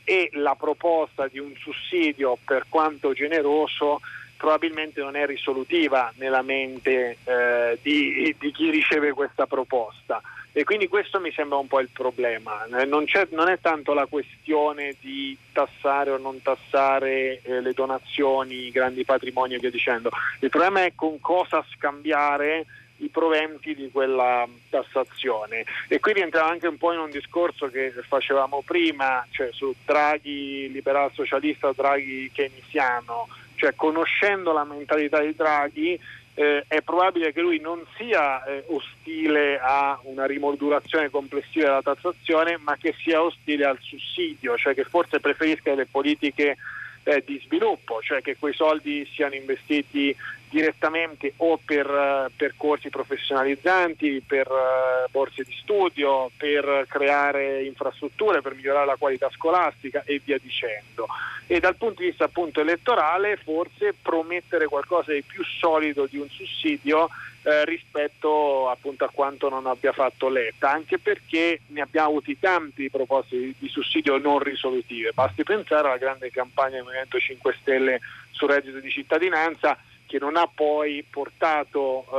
e 0.05 0.29
la 0.33 0.55
proposta 0.55 1.27
di 1.27 1.39
un 1.39 1.53
sussidio, 1.57 2.37
per 2.45 2.67
quanto 2.69 3.11
generoso, 3.11 3.99
probabilmente 4.37 5.01
non 5.01 5.15
è 5.15 5.25
risolutiva 5.25 6.13
nella 6.17 6.43
mente 6.43 7.17
eh, 7.23 7.79
di, 7.81 8.33
di, 8.39 8.51
chi 8.51 8.69
riceve 8.69 9.11
questa 9.11 9.47
proposta. 9.47 10.21
E 10.51 10.63
quindi 10.63 10.87
questo 10.87 11.19
mi 11.19 11.33
sembra 11.33 11.57
un 11.57 11.67
po' 11.67 11.81
il 11.81 11.89
problema. 11.91 12.63
Eh, 12.65 12.85
non, 12.85 13.05
non 13.31 13.49
è 13.49 13.59
tanto 13.59 13.93
la 13.93 14.05
questione 14.05 14.95
di 15.01 15.37
tassare 15.51 16.11
o 16.11 16.17
non 16.17 16.41
tassare 16.41 17.41
eh, 17.41 17.59
le 17.59 17.73
donazioni, 17.73 18.67
i 18.67 18.71
grandi 18.71 19.03
patrimoni 19.03 19.55
e 19.55 19.57
via 19.57 19.71
dicendo. 19.71 20.11
Il 20.39 20.49
problema 20.49 20.85
è 20.85 20.93
con 20.95 21.19
cosa 21.19 21.65
scambiare 21.73 22.65
i 23.05 23.09
proventi 23.09 23.75
di 23.75 23.89
quella 23.91 24.47
tassazione. 24.69 25.63
E 25.87 25.99
qui 25.99 26.13
rientriamo 26.13 26.49
anche 26.49 26.67
un 26.67 26.77
po' 26.77 26.91
in 26.91 26.99
un 26.99 27.09
discorso 27.09 27.69
che 27.69 27.93
facevamo 28.07 28.63
prima, 28.65 29.25
cioè 29.31 29.49
su 29.51 29.73
Draghi 29.85 30.71
liberal 30.71 31.11
socialista, 31.13 31.71
Draghi 31.71 32.31
keynesiano, 32.33 33.27
cioè 33.55 33.73
conoscendo 33.75 34.51
la 34.51 34.65
mentalità 34.65 35.21
di 35.21 35.33
Draghi 35.35 35.99
eh, 36.37 36.65
è 36.67 36.81
probabile 36.81 37.31
che 37.31 37.39
lui 37.39 37.59
non 37.59 37.81
sia 37.97 38.43
eh, 38.43 38.65
ostile 38.67 39.57
a 39.57 39.97
una 40.03 40.25
rimodulazione 40.25 41.09
complessiva 41.09 41.67
della 41.67 41.81
tassazione, 41.81 42.57
ma 42.57 42.75
che 42.75 42.93
sia 42.97 43.21
ostile 43.21 43.63
al 43.65 43.79
sussidio, 43.79 44.57
cioè 44.57 44.73
che 44.73 44.83
forse 44.83 45.21
preferisca 45.21 45.73
le 45.73 45.85
politiche 45.85 46.57
eh, 47.03 47.23
di 47.25 47.41
sviluppo, 47.45 48.01
cioè 48.01 48.21
che 48.21 48.35
quei 48.37 48.53
soldi 48.53 49.07
siano 49.13 49.35
investiti 49.35 50.15
direttamente 50.49 51.33
o 51.37 51.59
per 51.63 51.89
uh, 51.89 52.31
percorsi 52.35 52.89
professionalizzanti, 52.89 54.23
per 54.25 54.47
uh, 54.49 55.09
borse 55.11 55.43
di 55.43 55.55
studio, 55.61 56.31
per 56.35 56.85
creare 56.87 57.63
infrastrutture, 57.63 58.41
per 58.41 58.55
migliorare 58.55 58.85
la 58.85 58.95
qualità 58.97 59.29
scolastica 59.31 60.03
e 60.05 60.21
via 60.23 60.37
dicendo. 60.37 61.07
E 61.47 61.59
dal 61.59 61.75
punto 61.75 62.01
di 62.01 62.07
vista 62.07 62.25
appunto 62.25 62.61
elettorale 62.61 63.37
forse 63.37 63.93
promettere 64.01 64.65
qualcosa 64.67 65.11
di 65.11 65.21
più 65.21 65.43
solido 65.43 66.07
di 66.07 66.17
un 66.17 66.29
sussidio 66.29 67.09
eh, 67.45 67.63
rispetto 67.65 68.69
appunto 68.69 69.05
a 69.05 69.09
quanto 69.13 69.49
non 69.49 69.67
abbia 69.67 69.91
fatto 69.91 70.29
Letta, 70.29 70.71
anche 70.71 70.97
perché 70.97 71.59
ne 71.67 71.81
abbiamo 71.81 72.07
avuti 72.07 72.39
tanti 72.39 72.89
proposte 72.89 73.37
di, 73.37 73.55
di 73.59 73.69
sussidio 73.69 74.17
non 74.17 74.39
risolutive. 74.39 75.11
Basti 75.13 75.43
pensare 75.43 75.87
alla 75.87 75.97
grande 75.97 76.31
campagna 76.31 76.77
del 76.77 76.83
Movimento 76.83 77.19
5 77.19 77.55
Stelle 77.61 77.99
sul 78.31 78.49
reddito 78.49 78.79
di 78.79 78.89
cittadinanza 78.89 79.77
che 80.05 80.19
non 80.19 80.37
ha 80.37 80.49
poi 80.53 81.03
portato 81.09 82.05
eh, 82.11 82.15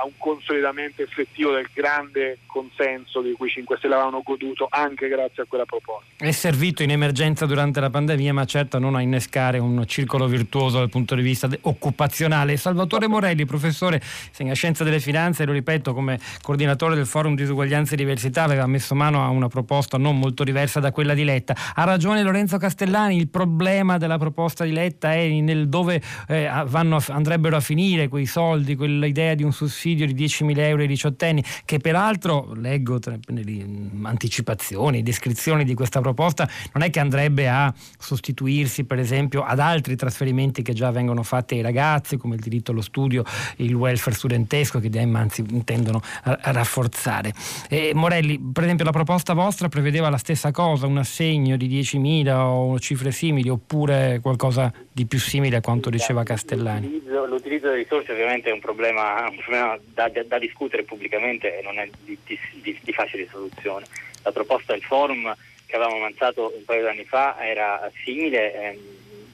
a 0.00 0.04
un 0.04 0.12
consolidamento 0.18 1.02
effettivo 1.02 1.52
del 1.52 1.68
grande 1.72 2.38
consenso 2.46 3.22
di 3.22 3.32
cui 3.32 3.48
i 3.48 3.50
5 3.50 3.76
Stelle 3.78 3.94
avevano 3.94 4.22
goduto 4.22 4.66
anche 4.70 5.08
grazie 5.08 5.42
a 5.44 5.46
quella 5.48 5.64
proposta. 5.64 6.06
È 6.16 6.30
servito 6.30 6.82
in 6.82 6.90
emergenza 6.90 7.46
durante 7.46 7.80
la 7.80 7.90
pandemia, 7.90 8.32
ma 8.32 8.44
certo 8.44 8.78
non 8.78 8.94
a 8.94 9.00
innescare 9.00 9.58
un 9.58 9.84
circolo 9.86 10.26
virtuoso 10.26 10.78
dal 10.78 10.90
punto 10.90 11.14
di 11.14 11.22
vista 11.22 11.48
occupazionale. 11.62 12.56
Salvatore 12.56 13.08
Morelli, 13.08 13.44
professore 13.46 14.00
insegna 14.28 14.54
scienza 14.54 14.84
delle 14.84 15.00
finanze, 15.00 15.44
lo 15.44 15.52
ripeto, 15.52 15.94
come 15.94 16.18
coordinatore 16.42 16.94
del 16.94 17.06
Forum 17.06 17.34
Disuguaglianza 17.34 17.94
e 17.94 17.96
Diversità, 17.96 18.42
aveva 18.42 18.66
messo 18.66 18.94
mano 18.94 19.24
a 19.24 19.28
una 19.28 19.48
proposta 19.48 19.96
non 19.96 20.18
molto 20.18 20.44
diversa 20.44 20.78
da 20.78 20.92
quella 20.92 21.14
di 21.14 21.24
Letta. 21.24 21.56
Ha 21.74 21.84
ragione 21.84 22.22
Lorenzo 22.22 22.58
Castellani, 22.58 23.16
il 23.16 23.28
problema 23.28 23.96
della 23.96 24.18
proposta 24.18 24.64
di 24.64 24.72
Letta 24.72 25.14
è 25.14 25.26
nel 25.28 25.68
dove 25.68 26.00
eh, 26.28 26.50
vanno, 26.66 27.02
andrebbero 27.08 27.29
andrebbero 27.30 27.56
a 27.56 27.60
finire 27.60 28.08
quei 28.08 28.26
soldi, 28.26 28.74
quell'idea 28.74 29.34
di 29.34 29.44
un 29.44 29.52
sussidio 29.52 30.04
di 30.04 30.14
10.000 30.14 30.58
euro 30.58 30.82
ai 30.82 30.88
diciottenni, 30.88 31.44
che 31.64 31.78
peraltro, 31.78 32.52
leggo 32.54 32.98
tra, 32.98 33.16
nelle 33.28 33.64
anticipazioni, 34.02 35.04
descrizioni 35.04 35.64
di 35.64 35.74
questa 35.74 36.00
proposta, 36.00 36.48
non 36.72 36.82
è 36.82 36.90
che 36.90 36.98
andrebbe 36.98 37.48
a 37.48 37.72
sostituirsi 37.98 38.84
per 38.84 38.98
esempio 38.98 39.44
ad 39.44 39.60
altri 39.60 39.94
trasferimenti 39.94 40.62
che 40.62 40.72
già 40.72 40.90
vengono 40.90 41.22
fatti 41.22 41.54
ai 41.54 41.62
ragazzi, 41.62 42.16
come 42.16 42.34
il 42.34 42.40
diritto 42.40 42.72
allo 42.72 42.80
studio, 42.80 43.22
il 43.56 43.74
welfare 43.74 44.16
studentesco, 44.16 44.80
che 44.80 44.90
anzi 45.00 45.44
intendono 45.50 46.02
rafforzare. 46.24 47.32
E 47.68 47.92
Morelli, 47.94 48.40
per 48.40 48.64
esempio 48.64 48.84
la 48.84 48.90
proposta 48.90 49.34
vostra 49.34 49.68
prevedeva 49.68 50.08
la 50.08 50.18
stessa 50.18 50.50
cosa, 50.50 50.86
un 50.86 50.98
assegno 50.98 51.56
di 51.56 51.68
10.000 51.68 52.30
o 52.32 52.78
cifre 52.80 53.12
simili, 53.12 53.48
oppure 53.48 54.18
qualcosa 54.20 54.72
di 54.92 55.06
più 55.06 55.18
simile 55.18 55.56
a 55.56 55.60
quanto 55.60 55.88
diceva 55.88 56.24
Castellani? 56.24 57.00
l'utilizzo 57.06 57.66
delle 57.66 57.82
risorse 57.82 58.12
ovviamente 58.12 58.50
è 58.50 58.52
un 58.52 58.60
problema, 58.60 59.28
un 59.28 59.36
problema 59.36 59.78
da, 59.94 60.08
da, 60.08 60.22
da, 60.24 60.38
discutere 60.38 60.82
pubblicamente 60.82 61.58
e 61.58 61.62
non 61.62 61.78
è 61.78 61.88
di, 62.04 62.18
di, 62.24 62.38
di, 62.60 62.78
di, 62.82 62.92
facile 62.92 63.28
soluzione. 63.30 63.86
La 64.22 64.32
proposta 64.32 64.72
del 64.72 64.82
forum 64.82 65.34
che 65.66 65.76
avevamo 65.76 65.96
avanzato 65.96 66.52
un 66.54 66.64
paio 66.64 66.82
di 66.82 66.88
anni 66.88 67.04
fa 67.04 67.36
era 67.40 67.90
simile 68.04 68.54
ehm, 68.54 68.78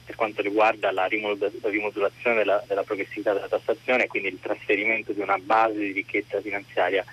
per 0.05 0.14
quanto 0.14 0.42
riguarda 0.42 0.92
la, 0.92 1.07
rimodulazione 1.07 2.37
della, 2.37 2.62
della 2.69 2.85
progressività 2.85 3.33
della 3.33 3.49
tassazione, 3.49 4.07
quindi 4.07 4.29
il 4.29 4.38
trasferimento 4.40 5.12
di 5.12 5.21
una 5.21 5.38
base 5.38 5.79
di 5.79 5.92
ricchezza 5.92 6.40
finanziaria 6.40 7.05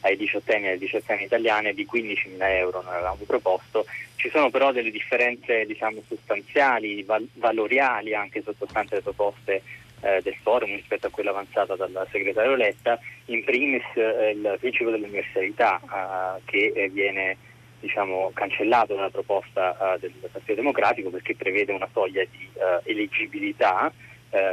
ai 0.00 0.16
diciottenni 0.16 0.66
e 0.66 0.68
alle 0.70 0.78
diciottenni 0.78 1.24
italiane 1.24 1.74
di 1.74 1.86
15.000 1.90 2.36
euro 2.38 2.82
noi 2.82 2.94
avevamo 2.94 3.24
proposto. 3.26 3.84
Ci 4.16 4.30
sono 4.30 4.50
però 4.50 4.72
delle 4.72 4.90
differenze 4.90 5.64
diciamo, 5.66 6.02
sostanziali, 6.06 7.02
val- 7.02 7.28
valoriali 7.34 8.14
anche 8.14 8.42
sottostanti 8.42 8.94
le 8.94 9.02
proposte 9.02 9.62
eh, 10.00 10.20
del 10.22 10.36
forum 10.42 10.74
rispetto 10.74 11.06
a 11.06 11.10
quella 11.10 11.30
avanzata 11.30 11.74
dal 11.76 12.06
segretario 12.10 12.54
Letta, 12.54 12.98
in 13.26 13.44
primis 13.44 13.82
eh, 13.94 14.30
il 14.30 14.56
principio 14.58 14.90
dell'universalità 14.90 15.80
eh, 15.80 16.40
che 16.44 16.90
viene 16.92 17.36
diciamo, 17.80 18.30
cancellato 18.34 18.94
dalla 18.94 19.08
proposta 19.08 19.96
del 19.98 20.12
Partito 20.30 20.54
Democratico 20.54 21.08
perché 21.08 21.34
prevede 21.34 21.72
una 21.72 21.88
soglia 21.92 22.22
di 22.30 22.46
eleggibilità. 22.84 23.90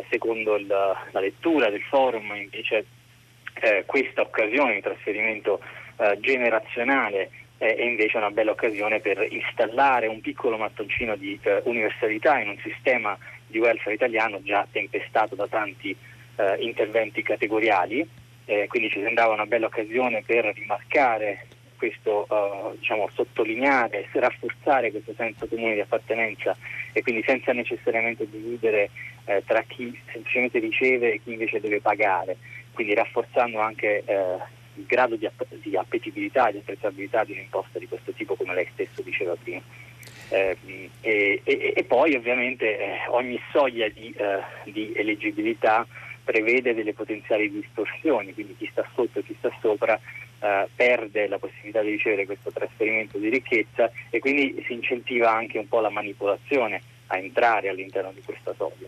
secondo 0.09 0.55
il, 0.55 0.65
la 0.65 1.19
lettura 1.19 1.69
del 1.69 1.81
forum 1.81 2.33
invece 2.35 2.85
questa 3.85 4.21
occasione 4.21 4.75
di 4.75 4.81
trasferimento 4.81 5.59
generazionale 6.19 7.29
è 7.57 7.81
invece 7.81 8.17
una 8.17 8.29
bella 8.29 8.51
occasione 8.51 8.99
per 8.99 9.25
installare 9.31 10.07
un 10.07 10.21
piccolo 10.21 10.57
mattoncino 10.57 11.15
di 11.15 11.39
eh, 11.41 11.61
universalità 11.65 12.39
in 12.39 12.49
un 12.49 12.57
sistema 12.61 13.17
di 13.47 13.57
welfare 13.57 13.95
italiano 13.95 14.41
già 14.43 14.67
tempestato 14.71 15.33
da 15.33 15.47
tanti 15.47 15.95
eh, 16.35 16.55
interventi 16.59 17.23
categoriali, 17.23 18.07
eh, 18.45 18.67
quindi 18.67 18.89
ci 18.89 19.01
sembrava 19.01 19.33
una 19.33 19.45
bella 19.45 19.65
occasione 19.65 20.21
per 20.23 20.45
rimarcare 20.53 21.47
questo, 21.77 22.27
eh, 22.29 22.77
diciamo, 22.77 23.09
sottolineare, 23.13 24.07
rafforzare 24.11 24.91
questo 24.91 25.13
senso 25.15 25.47
comune 25.47 25.73
di 25.73 25.79
appartenenza 25.79 26.55
e 26.93 27.01
quindi 27.01 27.23
senza 27.25 27.53
necessariamente 27.53 28.29
dividere 28.29 28.89
eh, 29.25 29.43
tra 29.45 29.63
chi 29.63 29.99
semplicemente 30.11 30.59
riceve 30.59 31.13
e 31.13 31.21
chi 31.23 31.31
invece 31.31 31.59
deve 31.59 31.81
pagare, 31.81 32.37
quindi 32.77 32.93
rafforzando 32.93 33.59
anche 33.59 34.03
eh, 34.05 34.37
il 34.75 34.85
grado 34.85 35.15
di, 35.15 35.25
app- 35.25 35.51
di 35.63 35.75
appetibilità 35.75 36.47
e 36.47 36.51
di 36.51 36.57
apprezzabilità 36.59 37.23
di 37.23 37.31
un'imposta 37.31 37.79
di 37.79 37.87
questo 37.87 38.11
tipo, 38.11 38.35
come 38.35 38.53
lei 38.53 38.69
stesso 38.73 39.01
diceva 39.01 39.35
prima. 39.41 39.61
Eh, 40.29 40.55
e, 41.01 41.41
e, 41.43 41.73
e, 41.75 41.83
poi 41.85 42.13
ovviamente 42.13 42.77
eh, 42.77 42.97
ogni 43.09 43.41
soglia 43.51 43.87
di, 43.89 44.13
eh, 44.15 44.69
di, 44.69 44.93
eleggibilità 44.95 45.87
prevede 46.23 46.75
delle 46.75 46.93
potenziali 46.93 47.49
distorsioni, 47.49 48.35
quindi 48.35 48.55
chi 48.55 48.69
sta 48.71 48.87
sotto 48.93 49.17
e 49.17 49.23
chi 49.23 49.35
sta 49.39 49.51
sopra 49.59 49.99
eh, 50.39 50.67
perde 50.75 51.27
la 51.27 51.39
possibilità 51.39 51.81
di 51.81 51.89
ricevere 51.89 52.27
questo 52.27 52.51
trasferimento 52.51 53.17
di 53.17 53.29
ricchezza 53.29 53.89
e 54.11 54.19
quindi 54.19 54.63
si 54.67 54.73
incentiva 54.73 55.33
anche 55.33 55.57
un 55.57 55.67
po' 55.67 55.79
la 55.79 55.89
manipolazione 55.89 56.79
a 57.07 57.17
entrare 57.17 57.69
all'interno 57.69 58.11
di 58.11 58.21
questa 58.23 58.53
soglia. 58.55 58.87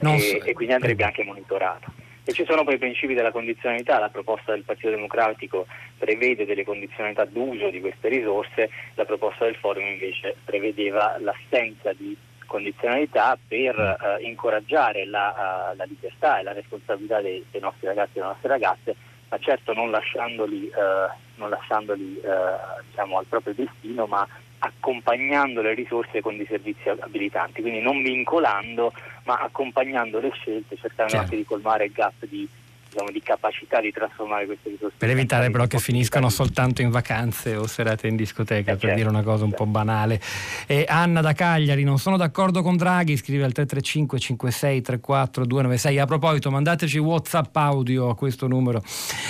E, 0.00 0.42
e, 0.44 0.52
quindi 0.52 0.74
andrebbe 0.74 1.04
anche 1.04 1.24
monitorato. 1.24 2.04
E 2.28 2.32
ci 2.32 2.44
sono 2.44 2.64
poi 2.64 2.74
i 2.74 2.78
principi 2.78 3.14
della 3.14 3.30
condizionalità, 3.30 4.00
la 4.00 4.08
proposta 4.08 4.50
del 4.50 4.64
Partito 4.64 4.90
Democratico 4.90 5.68
prevede 5.96 6.44
delle 6.44 6.64
condizionalità 6.64 7.24
d'uso 7.24 7.70
di 7.70 7.80
queste 7.80 8.08
risorse, 8.08 8.68
la 8.94 9.04
proposta 9.04 9.44
del 9.44 9.54
Forum 9.54 9.86
invece 9.86 10.34
prevedeva 10.44 11.16
l'assenza 11.20 11.92
di 11.92 12.16
condizionalità 12.46 13.38
per 13.46 13.78
eh, 13.78 14.24
incoraggiare 14.24 15.06
la, 15.06 15.70
uh, 15.72 15.76
la, 15.76 15.84
libertà 15.84 16.40
e 16.40 16.42
la 16.42 16.52
responsabilità 16.52 17.20
dei, 17.20 17.44
dei, 17.48 17.60
nostri 17.60 17.86
ragazzi 17.86 18.10
e 18.10 18.14
delle 18.14 18.26
nostre 18.26 18.48
ragazze, 18.48 18.96
ma 19.28 19.38
certo 19.38 19.72
non 19.72 19.92
lasciandoli, 19.92 20.66
eh, 20.66 21.08
non 21.36 21.50
lasciandoli 21.50 22.20
eh, 22.20 22.84
diciamo, 22.88 23.18
al 23.18 23.26
proprio 23.26 23.54
destino, 23.54 24.06
ma 24.06 24.26
accompagnando 24.58 25.62
le 25.62 25.74
risorse 25.74 26.20
con 26.20 26.36
dei 26.36 26.46
servizi 26.46 26.88
abilitanti, 26.88 27.60
quindi 27.60 27.80
non 27.80 28.02
vincolando 28.02 28.92
ma 29.24 29.38
accompagnando 29.38 30.20
le 30.20 30.30
scelte, 30.30 30.76
cercando 30.76 31.12
certo. 31.12 31.24
anche 31.24 31.36
di 31.36 31.44
colmare 31.44 31.86
il 31.86 31.92
gap 31.92 32.24
di 32.26 32.48
diciamo, 32.96 33.10
di 33.10 33.20
capacità 33.20 33.80
di 33.80 33.92
trasformare 33.92 34.46
queste 34.46 34.70
risorse. 34.70 34.94
Per 34.96 35.10
evitare 35.10 35.50
però 35.50 35.66
che 35.66 35.78
finiscano 35.78 36.30
soltanto 36.30 36.80
in 36.80 36.90
vacanze 36.90 37.54
o 37.56 37.66
serate 37.66 38.08
in 38.08 38.16
discoteca, 38.16 38.72
eh, 38.72 38.76
per 38.76 38.80
certo, 38.80 38.96
dire 38.96 39.08
una 39.08 39.22
cosa 39.22 39.44
un 39.44 39.50
certo. 39.50 39.64
po' 39.64 39.70
banale. 39.70 40.20
E 40.66 40.86
Anna 40.88 41.20
da 41.20 41.34
Cagliari, 41.34 41.84
non 41.84 41.98
sono 41.98 42.16
d'accordo 42.16 42.62
con 42.62 42.76
Draghi, 42.76 43.16
scrive 43.16 43.44
al 43.44 43.52
335 43.52 44.18
56 44.18 44.80
34 44.80 45.46
296. 45.46 45.98
A 45.98 46.06
proposito, 46.06 46.50
mandateci 46.50 46.98
WhatsApp 46.98 47.54
audio 47.56 48.08
a 48.08 48.16
questo 48.16 48.46
numero. 48.46 48.82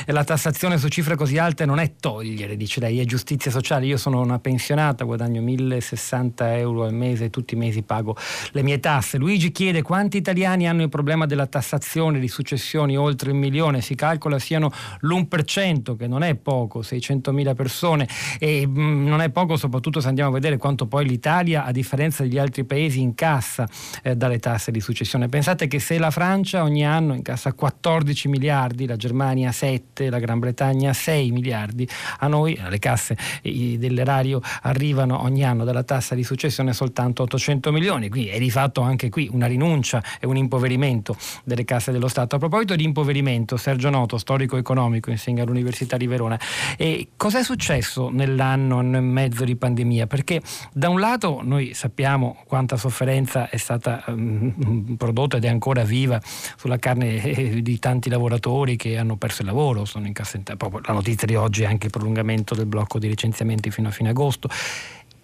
E 0.05 0.12
la 0.12 0.24
tassazione 0.24 0.79
su 0.79 0.88
cifre 0.88 1.16
così 1.16 1.38
alte 1.38 1.66
non 1.66 1.79
è 1.81 1.94
togliere, 1.98 2.57
dice 2.57 2.81
lei, 2.81 3.00
è 3.00 3.05
giustizia 3.05 3.50
sociale. 3.50 3.87
Io 3.87 3.96
sono 3.96 4.20
una 4.20 4.38
pensionata, 4.38 5.05
guadagno 5.05 5.42
1060 5.42 6.57
euro 6.57 6.85
al 6.85 6.94
mese, 6.94 7.31
tutti 7.31 7.55
i 7.55 7.57
mesi 7.57 7.83
pago 7.83 8.16
le 8.52 8.62
mie 8.62 8.79
tasse. 8.79 9.18
Luigi 9.18 9.50
chiede 9.50 9.83
quanti 9.83 10.16
italiani 10.16 10.68
hanno 10.68 10.83
il 10.83 10.88
problema 10.88 11.26
della 11.26 11.46
tassazione 11.46 12.20
di 12.20 12.29
successioni 12.29 12.96
oltre 12.96 13.31
il 13.31 13.37
milione 13.37 13.56
milione, 13.57 13.81
si 13.81 13.95
calcola 13.95 14.38
siano 14.38 14.71
l'1%, 15.01 15.97
che 15.97 16.07
non 16.07 16.23
è 16.23 16.35
poco, 16.35 16.81
600.000 16.81 17.55
persone, 17.55 18.07
e 18.38 18.66
mh, 18.66 19.07
non 19.07 19.23
è 19.23 19.31
poco 19.31 19.57
soprattutto 19.57 20.01
se 20.01 20.09
andiamo 20.09 20.31
a 20.31 20.33
vedere 20.35 20.59
quanto 20.59 20.87
poi 20.87 21.07
l'Italia, 21.07 21.64
a 21.64 21.73
differenza 21.73 22.23
degli 22.23 22.38
altri 22.38 22.64
paesi, 22.64 23.01
incassa 23.01 23.66
eh, 24.03 24.14
dalle 24.14 24.38
tasse 24.38 24.71
di 24.71 24.81
successione. 24.81 25.29
Pensate 25.29 25.66
che 25.66 25.79
se 25.79 25.99
la 25.99 26.11
Francia 26.11 26.62
ogni 26.62 26.85
anno 26.85 27.14
incassa 27.14 27.55
14 27.55 28.29
miliardi, 28.29 28.87
la 28.87 28.97
Germania 28.97 29.53
7, 29.53 30.11
la 30.11 30.19
Gran 30.19 30.38
Bretagna 30.38 30.92
6 30.92 31.31
miliardi, 31.31 31.88
a 32.19 32.29
noi 32.29 32.59
alle 32.61 32.79
casse 32.79 33.16
dell'erario 33.42 34.40
arrivano 34.62 35.23
ogni 35.23 35.45
anno 35.45 35.64
dalla 35.64 35.83
tassa 35.83 36.14
di 36.14 36.23
successione 36.23 36.73
soltanto 36.73 37.23
800 37.23 37.73
milioni, 37.73 38.09
quindi 38.09 38.29
è 38.29 38.38
di 38.38 38.51
fatto 38.51 38.83
anche 38.83 39.09
qui 39.09 39.29
una 39.33 39.47
rinuncia 39.47 40.03
e 40.21 40.27
un 40.27 40.37
impoverimento 40.37 41.16
delle 41.45 41.64
casse 41.64 41.92
dello 41.92 42.09
Stato. 42.09 42.37
A 42.37 42.38
proposito 42.38 42.77
di 42.77 42.85
impoverimento, 42.85 43.36
Novecento, 43.37 43.57
Sergio 43.57 43.90
Noto, 43.90 44.18
storico 44.18 44.57
economico, 44.57 45.11
insegna 45.11 45.42
all'Università 45.42 45.96
di 45.96 46.07
Verona. 46.07 46.38
E 46.77 47.09
cos'è 47.16 47.42
successo 47.42 48.09
nell'anno, 48.11 48.79
anno 48.79 48.96
e 48.96 49.01
mezzo 49.01 49.44
di 49.44 49.57
pandemia? 49.57 50.07
Perché 50.07 50.40
da 50.72 50.88
un 50.88 50.99
lato 50.99 51.40
noi 51.42 51.75
sappiamo 51.75 52.38
quanta 52.46 52.77
sofferenza 52.77 53.49
è 53.49 53.57
stata 53.57 54.03
um, 54.07 54.96
prodotta 54.96 55.37
ed 55.37 55.44
è 55.44 55.49
ancora 55.49 55.85
viva 55.85 56.20
sulla 56.22 56.79
carne 56.79 57.22
eh, 57.22 57.62
di 57.62 57.79
tanti 57.79 58.09
lavoratori 58.09 58.77
che 58.77 58.96
hanno 58.96 59.16
perso 59.16 59.42
il 59.42 59.49
lavoro, 59.49 59.85
sono 59.85 60.07
in 60.07 60.12
cassa 60.12 60.37
integrazione. 60.37 60.55
La 60.87 60.94
notizia 60.94 61.27
di 61.27 61.35
oggi 61.35 61.62
è 61.62 61.66
anche 61.66 61.87
il 61.87 61.92
prolungamento 61.92 62.55
del 62.55 62.66
blocco 62.66 62.99
di 62.99 63.09
licenziamenti 63.09 63.70
fino 63.70 63.88
a 63.88 63.90
fine 63.90 64.09
agosto. 64.11 64.49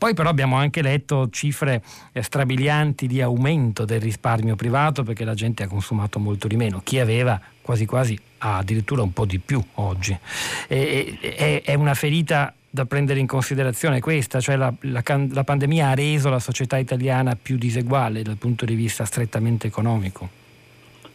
Poi 0.02 0.14
però 0.14 0.30
abbiamo 0.30 0.56
anche 0.56 0.82
letto 0.82 1.28
cifre 1.30 1.80
eh, 2.12 2.22
strabilianti 2.22 3.06
di 3.06 3.20
aumento 3.22 3.84
del 3.84 4.00
risparmio 4.00 4.56
privato 4.56 5.04
perché 5.04 5.22
la 5.22 5.34
gente 5.34 5.62
ha 5.62 5.68
consumato 5.68 6.18
molto 6.18 6.48
di 6.48 6.56
meno. 6.56 6.80
Chi 6.82 6.98
aveva 6.98 7.40
quasi 7.60 7.86
quasi 7.86 8.18
ha 8.38 8.56
addirittura 8.56 9.02
un 9.02 9.12
po' 9.12 9.26
di 9.26 9.38
più 9.38 9.62
oggi. 9.74 10.18
E, 10.66 11.62
è 11.62 11.74
una 11.74 11.94
ferita 11.94 12.52
da 12.68 12.84
prendere 12.84 13.20
in 13.20 13.28
considerazione 13.28 14.00
questa, 14.00 14.40
cioè 14.40 14.56
la, 14.56 14.74
la, 14.80 15.04
la 15.30 15.44
pandemia 15.44 15.90
ha 15.90 15.94
reso 15.94 16.30
la 16.30 16.40
società 16.40 16.78
italiana 16.78 17.38
più 17.40 17.56
diseguale 17.56 18.22
dal 18.22 18.38
punto 18.38 18.64
di 18.64 18.74
vista 18.74 19.04
strettamente 19.04 19.68
economico. 19.68 20.28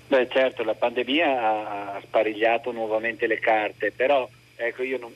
Beh 0.08 0.30
certo, 0.30 0.64
la 0.64 0.76
pandemia 0.76 1.96
ha 1.96 2.00
sparigliato 2.02 2.72
nuovamente 2.72 3.28
le 3.28 3.40
carte, 3.40 3.92
però 3.92 4.30
ecco, 4.56 4.84
io 4.84 4.98
non, 4.98 5.12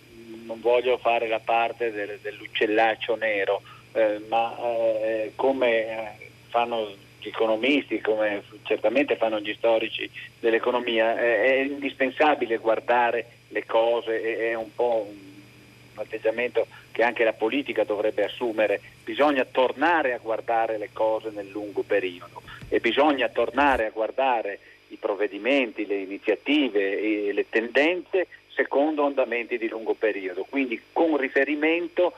non 0.46 0.60
voglio 0.62 0.98
fare 0.98 1.28
la 1.28 1.40
parte 1.40 1.92
del, 1.92 2.20
dell'uccellaccio 2.22 3.16
nero, 3.16 3.62
eh, 3.94 4.22
ma 4.28 4.56
eh, 4.58 5.32
come 5.36 5.70
eh, 5.70 6.30
fanno 6.50 6.96
gli 7.20 7.28
economisti, 7.28 8.02
come 8.02 8.44
certamente 8.64 9.16
fanno 9.16 9.40
gli 9.40 9.54
storici 9.54 10.10
dell'economia, 10.40 11.20
eh, 11.20 11.44
è 11.44 11.54
indispensabile 11.62 12.58
guardare 12.58 13.26
le 13.50 13.66
cose, 13.66 14.38
è 14.38 14.54
un 14.54 14.74
po' 14.74 15.08
un 15.10 16.00
atteggiamento 16.02 16.68
che 16.92 17.04
anche 17.04 17.24
la 17.24 17.34
politica 17.34 17.84
dovrebbe 17.84 18.26
assumere, 18.26 18.82
bisogna 19.04 19.46
tornare 19.46 20.14
a 20.14 20.20
guardare 20.20 20.78
le 20.78 20.90
cose 20.92 21.30
nel 21.30 21.50
lungo 21.50 21.84
periodo 21.84 22.42
e 22.70 22.80
bisogna 22.80 23.28
tornare 23.30 23.86
a 23.86 23.92
guardare 23.92 24.60
i 24.88 24.98
provvedimenti, 24.98 25.86
le 25.86 26.00
iniziative 26.00 27.00
e 27.00 27.34
le 27.34 27.50
tendenze 27.50 28.28
secondo 28.54 29.06
andamenti 29.06 29.58
di 29.58 29.68
lungo 29.68 29.94
periodo, 29.94 30.46
quindi 30.50 30.80
con 30.92 31.18
riferimento 31.18 32.14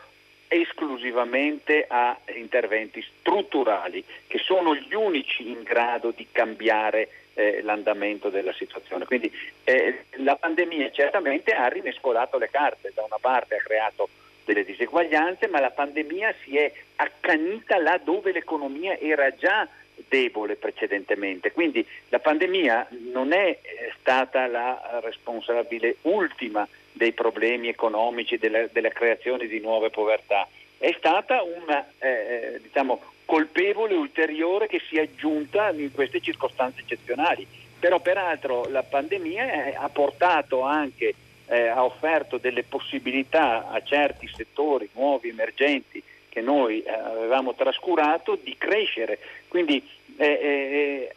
esclusivamente 0.48 1.86
a 1.88 2.18
interventi 2.36 3.04
strutturali 3.20 4.04
che 4.28 4.38
sono 4.38 4.76
gli 4.76 4.94
unici 4.94 5.50
in 5.50 5.64
grado 5.64 6.12
di 6.12 6.28
cambiare 6.32 7.10
eh, 7.34 7.62
l'andamento 7.64 8.30
della 8.30 8.54
situazione. 8.54 9.06
Quindi 9.06 9.32
eh, 9.64 10.06
la 10.18 10.36
pandemia 10.36 10.92
certamente 10.92 11.54
ha 11.54 11.68
rimescolato 11.68 12.38
le 12.38 12.50
carte, 12.52 12.92
da 12.94 13.04
una 13.04 13.18
parte 13.20 13.56
ha 13.56 13.64
creato 13.64 14.10
delle 14.46 14.64
diseguaglianze, 14.64 15.48
ma 15.48 15.60
la 15.60 15.72
pandemia 15.72 16.36
si 16.44 16.58
è 16.58 16.72
accanita 16.98 17.80
là 17.80 17.98
dove 17.98 18.32
l'economia 18.32 18.98
era 19.00 19.34
già 19.36 19.68
debole 20.08 20.56
precedentemente. 20.56 21.52
Quindi 21.52 21.86
la 22.10 22.20
pandemia 22.20 22.88
non 23.12 23.34
è 23.34 23.58
eh, 23.62 23.83
stata 24.04 24.46
la 24.48 25.00
responsabile 25.02 25.96
ultima 26.02 26.68
dei 26.92 27.14
problemi 27.14 27.70
economici, 27.70 28.38
della, 28.38 28.68
della 28.68 28.90
creazione 28.90 29.48
di 29.48 29.62
nuove 29.62 29.90
povertà, 29.90 30.46
è 30.78 30.94
stata 30.98 31.42
una 31.42 31.88
eh, 31.98 32.10
eh, 32.10 32.60
diciamo, 32.62 33.02
colpevole 33.24 33.94
ulteriore 33.96 34.68
che 34.68 34.82
si 34.88 34.98
è 34.98 35.04
aggiunta 35.04 35.72
in 35.72 35.94
queste 35.94 36.20
circostanze 36.20 36.82
eccezionali. 36.82 37.48
Però 37.80 38.00
peraltro 38.00 38.66
la 38.70 38.84
pandemia 38.84 39.68
eh, 39.68 39.76
ha 39.76 39.88
portato 39.88 40.62
anche, 40.62 41.16
eh, 41.48 41.68
ha 41.68 41.84
offerto 41.84 42.38
delle 42.38 42.64
possibilità 42.64 43.70
a 43.70 43.82
certi 43.82 44.30
settori 44.34 44.90
nuovi, 44.94 45.30
emergenti, 45.30 46.04
che 46.28 46.42
noi 46.42 46.84
eh, 46.84 46.92
avevamo 46.92 47.56
trascurato 47.56 48.38
di 48.42 48.56
crescere. 48.58 49.20
Quindi 49.48 49.82
eh, 50.18 50.26
eh, 50.26 51.16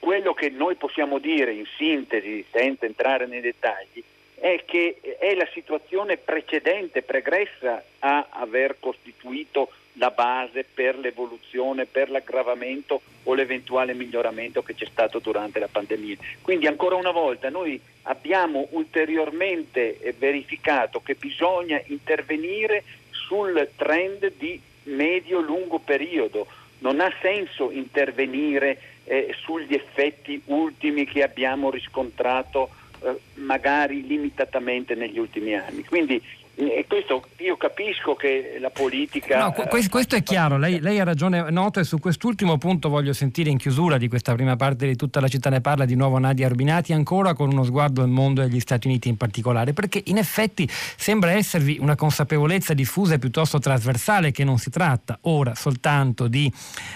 quello 0.00 0.34
che 0.34 0.48
noi 0.48 0.74
possiamo 0.74 1.18
dire 1.18 1.52
in 1.52 1.66
sintesi, 1.76 2.44
senza 2.50 2.86
entrare 2.86 3.26
nei 3.26 3.40
dettagli, 3.40 4.02
è 4.34 4.64
che 4.64 4.98
è 5.18 5.34
la 5.34 5.46
situazione 5.52 6.16
precedente, 6.16 7.02
pregressa 7.02 7.84
a 7.98 8.26
aver 8.30 8.76
costituito 8.80 9.70
la 9.94 10.10
base 10.10 10.64
per 10.64 10.96
l'evoluzione, 10.98 11.84
per 11.84 12.10
l'aggravamento 12.10 13.02
o 13.24 13.34
l'eventuale 13.34 13.92
miglioramento 13.92 14.62
che 14.62 14.74
c'è 14.74 14.86
stato 14.86 15.18
durante 15.18 15.58
la 15.58 15.68
pandemia. 15.70 16.16
Quindi 16.40 16.66
ancora 16.66 16.96
una 16.96 17.10
volta 17.10 17.50
noi 17.50 17.78
abbiamo 18.04 18.68
ulteriormente 18.70 19.98
verificato 20.16 21.02
che 21.02 21.14
bisogna 21.16 21.80
intervenire 21.86 22.84
sul 23.10 23.68
trend 23.76 24.32
di 24.38 24.58
medio-lungo 24.84 25.78
periodo. 25.78 26.46
Non 26.78 27.00
ha 27.00 27.12
senso 27.20 27.70
intervenire 27.70 28.89
eh, 29.10 29.34
sugli 29.42 29.74
effetti 29.74 30.40
ultimi 30.44 31.04
che 31.04 31.24
abbiamo 31.24 31.68
riscontrato 31.68 32.70
eh, 33.02 33.18
magari 33.34 34.06
limitatamente 34.06 34.94
negli 34.94 35.18
ultimi 35.18 35.56
anni. 35.56 35.82
Quindi 35.82 36.22
e 36.68 36.84
questo 36.86 37.24
io 37.38 37.56
capisco 37.56 38.14
che 38.14 38.58
la 38.60 38.70
politica. 38.70 39.38
No, 39.38 39.52
questo 39.88 40.16
è 40.16 40.22
chiaro, 40.22 40.58
lei, 40.58 40.80
lei, 40.80 41.00
ha 41.00 41.04
ragione 41.04 41.50
noto 41.50 41.80
e 41.80 41.84
su 41.84 41.98
quest'ultimo 41.98 42.58
punto 42.58 42.90
voglio 42.90 43.14
sentire 43.14 43.48
in 43.48 43.56
chiusura 43.56 43.96
di 43.96 44.08
questa 44.08 44.34
prima 44.34 44.56
parte 44.56 44.86
di 44.86 44.94
tutta 44.94 45.20
la 45.20 45.28
città 45.28 45.48
ne 45.48 45.62
parla 45.62 45.86
di 45.86 45.94
nuovo 45.94 46.18
Nadia 46.18 46.46
Arbinati, 46.46 46.92
ancora 46.92 47.32
con 47.32 47.50
uno 47.50 47.64
sguardo 47.64 48.02
al 48.02 48.10
mondo 48.10 48.42
e 48.42 48.44
agli 48.44 48.60
Stati 48.60 48.88
Uniti 48.88 49.08
in 49.08 49.16
particolare, 49.16 49.72
perché 49.72 50.02
in 50.06 50.18
effetti 50.18 50.68
sembra 50.70 51.32
esservi 51.32 51.78
una 51.80 51.96
consapevolezza 51.96 52.74
diffusa 52.74 53.14
e 53.14 53.18
piuttosto 53.18 53.58
trasversale 53.58 54.30
che 54.30 54.44
non 54.44 54.58
si 54.58 54.70
tratta 54.70 55.18
ora 55.22 55.54
soltanto 55.54 56.28
di 56.28 56.52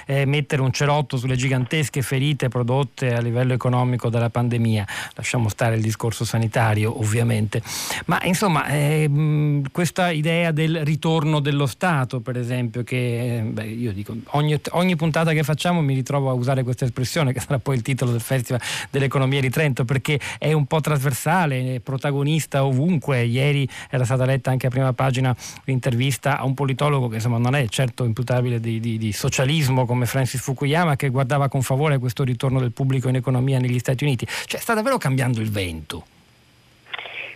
eh, 0.07 0.27
mettere 0.27 0.61
un 0.61 0.73
cerotto 0.73 1.17
sulle 1.17 1.37
gigantesche 1.37 2.03
ferite 2.03 2.49
prodotte 2.49 3.15
a 3.15 3.21
livello 3.21 3.55
economico 3.55 4.11
dalla 4.11 4.31
pandemia, 4.31 4.87
lasciamo 5.15 5.49
stare 5.49 5.77
il 5.77 5.83
discorso 5.83 6.25
sanitario 6.25 6.99
ovviamente, 6.99 7.63
ma 8.07 8.21
insomma. 8.25 8.67
Eh, 8.67 9.09
questa 9.71 10.11
idea 10.11 10.53
del 10.53 10.85
ritorno 10.85 11.41
dello 11.41 11.67
Stato, 11.67 12.21
per 12.21 12.37
esempio, 12.37 12.83
che 12.83 13.43
beh, 13.45 13.67
io 13.67 13.93
dico, 13.93 14.15
ogni, 14.31 14.59
ogni, 14.71 14.97
puntata 14.97 15.33
che 15.33 15.43
facciamo 15.43 15.81
mi 15.81 15.95
ritrovo 15.95 16.31
a 16.31 16.33
usare 16.33 16.63
questa 16.63 16.85
espressione, 16.85 17.33
che 17.33 17.41
sarà 17.41 17.59
poi 17.59 17.77
il 17.77 17.83
titolo 17.83 18.11
del 18.11 18.21
Festival 18.21 18.61
dell'Economia 18.91 19.41
di 19.41 19.51
Trento, 19.51 19.85
perché 19.85 20.19
è 20.39 20.53
un 20.53 20.67
po' 20.67 20.81
trasversale, 20.81 21.77
è 21.77 21.81
protagonista 21.81 22.65
ovunque. 22.65 23.25
Ieri 23.25 23.69
era 23.91 24.05
stata 24.05 24.25
letta 24.25 24.51
anche 24.51 24.67
a 24.67 24.71
prima 24.71 24.93
pagina 24.93 25.35
l'intervista 25.65 26.39
a 26.39 26.45
un 26.45 26.55
politologo 26.55 27.09
che 27.09 27.17
insomma 27.17 27.39
non 27.39 27.55
è 27.55 27.67
certo 27.69 28.05
imputabile 28.05 28.61
di, 28.61 28.81
di, 28.81 28.99
di 28.99 29.13
socialismo 29.13 29.87
come 29.87 30.07
Francis 30.07 30.41
Fukuyama, 30.41 30.97
che 30.97 31.09
guardava 31.09 31.49
con 31.49 31.63
favore 31.63 31.99
questo 31.99 32.25
ritorno 32.25 32.61
del 32.61 32.73
pubblico 32.73 33.09
in 33.09 33.17
economia 33.17 33.59
negli 33.59 33.79
Stati 33.79 34.05
Uniti. 34.05 34.27
Cioè 34.47 34.61
sta 34.61 34.75
davvero 34.75 34.99
cambiando 34.99 35.41
il 35.41 35.51
vento. 35.51 36.07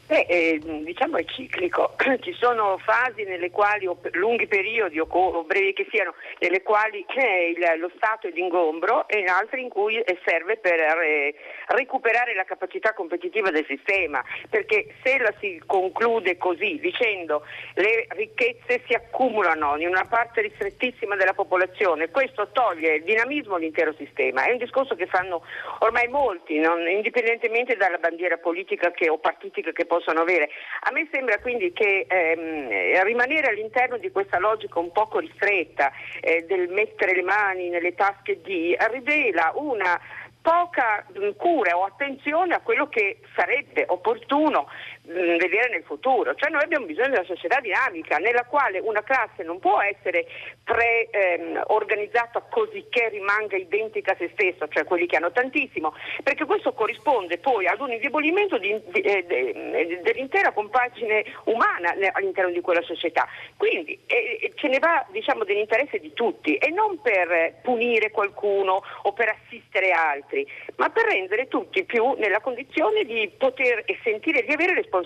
Beh, 0.08 0.24
eh, 0.26 0.58
diciamo 0.84 1.18
è 1.18 1.24
ciclico, 1.26 1.94
ci 2.24 2.32
sono 2.32 2.78
fasi 2.78 3.24
nelle 3.24 3.50
quali, 3.50 3.86
o 3.86 3.98
lunghi 4.12 4.46
periodi 4.46 4.98
o, 4.98 5.06
o, 5.06 5.44
brevi 5.44 5.74
che 5.74 5.86
siano, 5.90 6.14
nelle 6.38 6.62
quali 6.62 7.04
eh, 7.14 7.50
il, 7.50 7.78
lo 7.78 7.90
Stato 7.94 8.26
è 8.26 8.32
d'ingombro 8.32 9.06
e 9.06 9.18
in 9.18 9.28
altre 9.28 9.60
in 9.60 9.68
cui 9.68 9.98
eh, 9.98 10.18
serve 10.24 10.56
per 10.56 10.80
eh, 10.80 11.34
recuperare 11.66 12.34
la 12.34 12.44
capacità 12.44 12.94
competitiva 12.94 13.50
del 13.50 13.66
sistema, 13.66 14.24
perché 14.48 14.94
se 15.04 15.18
la 15.18 15.34
si 15.40 15.60
conclude 15.66 16.38
così, 16.38 16.80
dicendo 16.80 17.44
le 17.74 18.06
ricchezze 18.08 18.84
si 18.86 18.94
accumulano 18.94 19.76
in 19.76 19.88
una 19.88 20.06
parte 20.06 20.40
ristrettissima 20.40 21.16
della 21.16 21.34
popolazione, 21.34 22.08
questo 22.08 22.48
toglie 22.52 22.94
il 22.94 23.04
dinamismo 23.04 23.56
all'intero 23.56 23.92
sistema. 23.92 24.46
È 24.46 24.52
un 24.52 24.56
discorso 24.58 24.94
che 24.94 25.04
fanno 25.04 25.42
ormai 25.80 26.08
molti, 26.08 26.58
non, 26.60 26.88
indipendentemente 26.88 27.76
dalla 27.76 27.98
bandiera 27.98 28.38
politica 28.38 28.90
che, 28.90 29.10
o 29.10 29.18
partitica 29.18 29.70
che 29.70 29.84
possono 29.84 29.96
possono 29.98 30.20
avere. 30.20 30.48
A 30.80 30.90
me 30.92 31.08
sembra 31.10 31.38
quindi 31.38 31.72
che 31.72 32.06
ehm, 32.08 33.02
rimanere 33.04 33.48
all'interno 33.48 33.98
di 33.98 34.10
questa 34.10 34.38
logica 34.38 34.78
un 34.78 34.92
poco 34.92 35.18
ristretta 35.18 35.92
eh, 36.20 36.44
del 36.46 36.68
mettere 36.68 37.14
le 37.14 37.22
mani 37.22 37.68
nelle 37.68 37.94
tasche 37.94 38.40
di 38.40 38.76
rivela 38.90 39.52
una 39.56 40.00
poca 40.40 41.04
cura 41.36 41.76
o 41.76 41.84
attenzione 41.84 42.54
a 42.54 42.60
quello 42.60 42.88
che 42.88 43.18
sarebbe 43.34 43.84
opportuno 43.88 44.68
vedere 45.08 45.70
nel 45.70 45.82
futuro. 45.84 46.34
Cioè 46.34 46.50
noi 46.50 46.62
abbiamo 46.62 46.86
bisogno 46.86 47.08
di 47.08 47.14
una 47.14 47.24
società 47.24 47.60
dinamica 47.60 48.18
nella 48.18 48.44
quale 48.44 48.78
una 48.78 49.02
classe 49.02 49.42
non 49.42 49.58
può 49.58 49.80
essere 49.80 50.26
pre-organizzata 50.64 52.38
ehm, 52.38 52.44
così 52.50 52.86
che 52.88 53.08
rimanga 53.08 53.56
identica 53.56 54.12
a 54.12 54.16
se 54.16 54.30
stessa, 54.32 54.68
cioè 54.68 54.84
quelli 54.84 55.06
che 55.06 55.16
hanno 55.16 55.32
tantissimo, 55.32 55.94
perché 56.22 56.44
questo 56.44 56.72
corrisponde 56.72 57.38
poi 57.38 57.66
ad 57.66 57.80
un 57.80 57.92
indebolimento 57.92 58.58
di, 58.58 58.70
eh, 58.70 59.24
de, 59.26 60.00
dell'intera 60.02 60.52
compagine 60.52 61.24
umana 61.44 61.94
all'interno 62.12 62.50
di 62.50 62.60
quella 62.60 62.82
società. 62.82 63.26
Quindi 63.56 63.98
eh, 64.06 64.52
ce 64.54 64.68
ne 64.68 64.78
va 64.78 65.06
diciamo, 65.10 65.44
dell'interesse 65.44 65.98
di 65.98 66.12
tutti 66.12 66.56
e 66.56 66.68
non 66.70 67.00
per 67.00 67.60
punire 67.62 68.10
qualcuno 68.10 68.82
o 69.02 69.12
per 69.12 69.36
assistere 69.40 69.90
altri, 69.90 70.46
ma 70.76 70.90
per 70.90 71.04
rendere 71.06 71.48
tutti 71.48 71.84
più 71.84 72.12
nella 72.18 72.40
condizione 72.40 73.04
di 73.04 73.30
poter 73.36 73.82
e 73.86 73.98
sentire 74.02 74.44
di 74.44 74.52
avere 74.52 74.74
responsabilità 74.74 74.97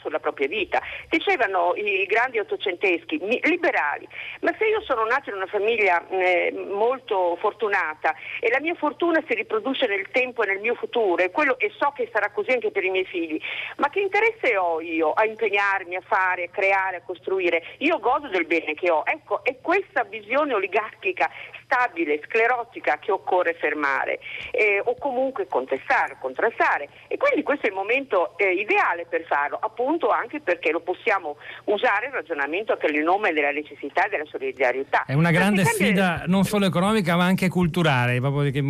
sulla 0.00 0.18
propria 0.18 0.48
vita. 0.48 0.80
Dicevano 1.08 1.74
i 1.76 2.04
grandi 2.06 2.38
ottocenteschi, 2.38 3.18
liberali, 3.42 4.06
ma 4.40 4.54
se 4.58 4.66
io 4.66 4.80
sono 4.82 5.04
nato 5.04 5.30
in 5.30 5.36
una 5.36 5.46
famiglia 5.46 6.06
eh, 6.08 6.52
molto 6.70 7.36
fortunata 7.40 8.14
e 8.40 8.50
la 8.50 8.60
mia 8.60 8.74
fortuna 8.74 9.22
si 9.26 9.34
riproduce 9.34 9.86
nel 9.86 10.08
tempo 10.10 10.42
e 10.42 10.46
nel 10.46 10.60
mio 10.60 10.74
futuro 10.74 11.22
e, 11.22 11.30
quello, 11.30 11.58
e 11.58 11.72
so 11.78 11.92
che 11.94 12.08
sarà 12.12 12.30
così 12.30 12.50
anche 12.52 12.70
per 12.70 12.84
i 12.84 12.90
miei 12.90 13.04
figli, 13.04 13.40
ma 13.76 13.88
che 13.90 14.00
interesse 14.00 14.56
ho 14.56 14.80
io 14.80 15.12
a 15.12 15.24
impegnarmi, 15.24 15.96
a 15.96 16.00
fare, 16.00 16.44
a 16.44 16.48
creare, 16.48 16.96
a 16.96 17.02
costruire? 17.02 17.62
Io 17.78 17.98
godo 17.98 18.28
del 18.28 18.46
bene 18.46 18.74
che 18.74 18.90
ho. 18.90 19.02
Ecco, 19.04 19.44
è 19.44 19.56
questa 19.60 20.04
visione 20.04 20.54
oligarchica 20.54 21.30
stabile, 21.68 22.20
sclerotica 22.24 22.98
che 22.98 23.12
occorre 23.12 23.52
fermare 23.54 24.20
eh, 24.52 24.80
o 24.82 24.96
comunque 24.98 25.46
contestare, 25.46 26.16
contrastare 26.18 26.88
e 27.08 27.18
quindi 27.18 27.42
questo 27.42 27.66
è 27.66 27.68
il 27.68 27.74
momento 27.74 28.36
eh, 28.38 28.52
ideale 28.52 29.04
per 29.04 29.26
farlo, 29.28 29.58
appunto 29.60 30.08
anche 30.08 30.40
perché 30.40 30.72
lo 30.72 30.80
possiamo 30.80 31.36
usare 31.64 32.06
il 32.06 32.12
ragionamento 32.12 32.76
per 32.76 32.92
il 32.94 33.02
nome 33.04 33.32
della 33.32 33.50
necessità 33.50 34.06
e 34.06 34.08
della 34.08 34.24
solidarietà. 34.28 35.04
È 35.04 35.12
una 35.12 35.30
grande 35.30 35.64
sfida 35.64 36.24
non 36.26 36.44
solo 36.44 36.64
economica 36.64 37.14
ma 37.16 37.26
anche 37.26 37.48
culturale, 37.48 38.18
proprio 38.18 38.50
che 38.50 38.62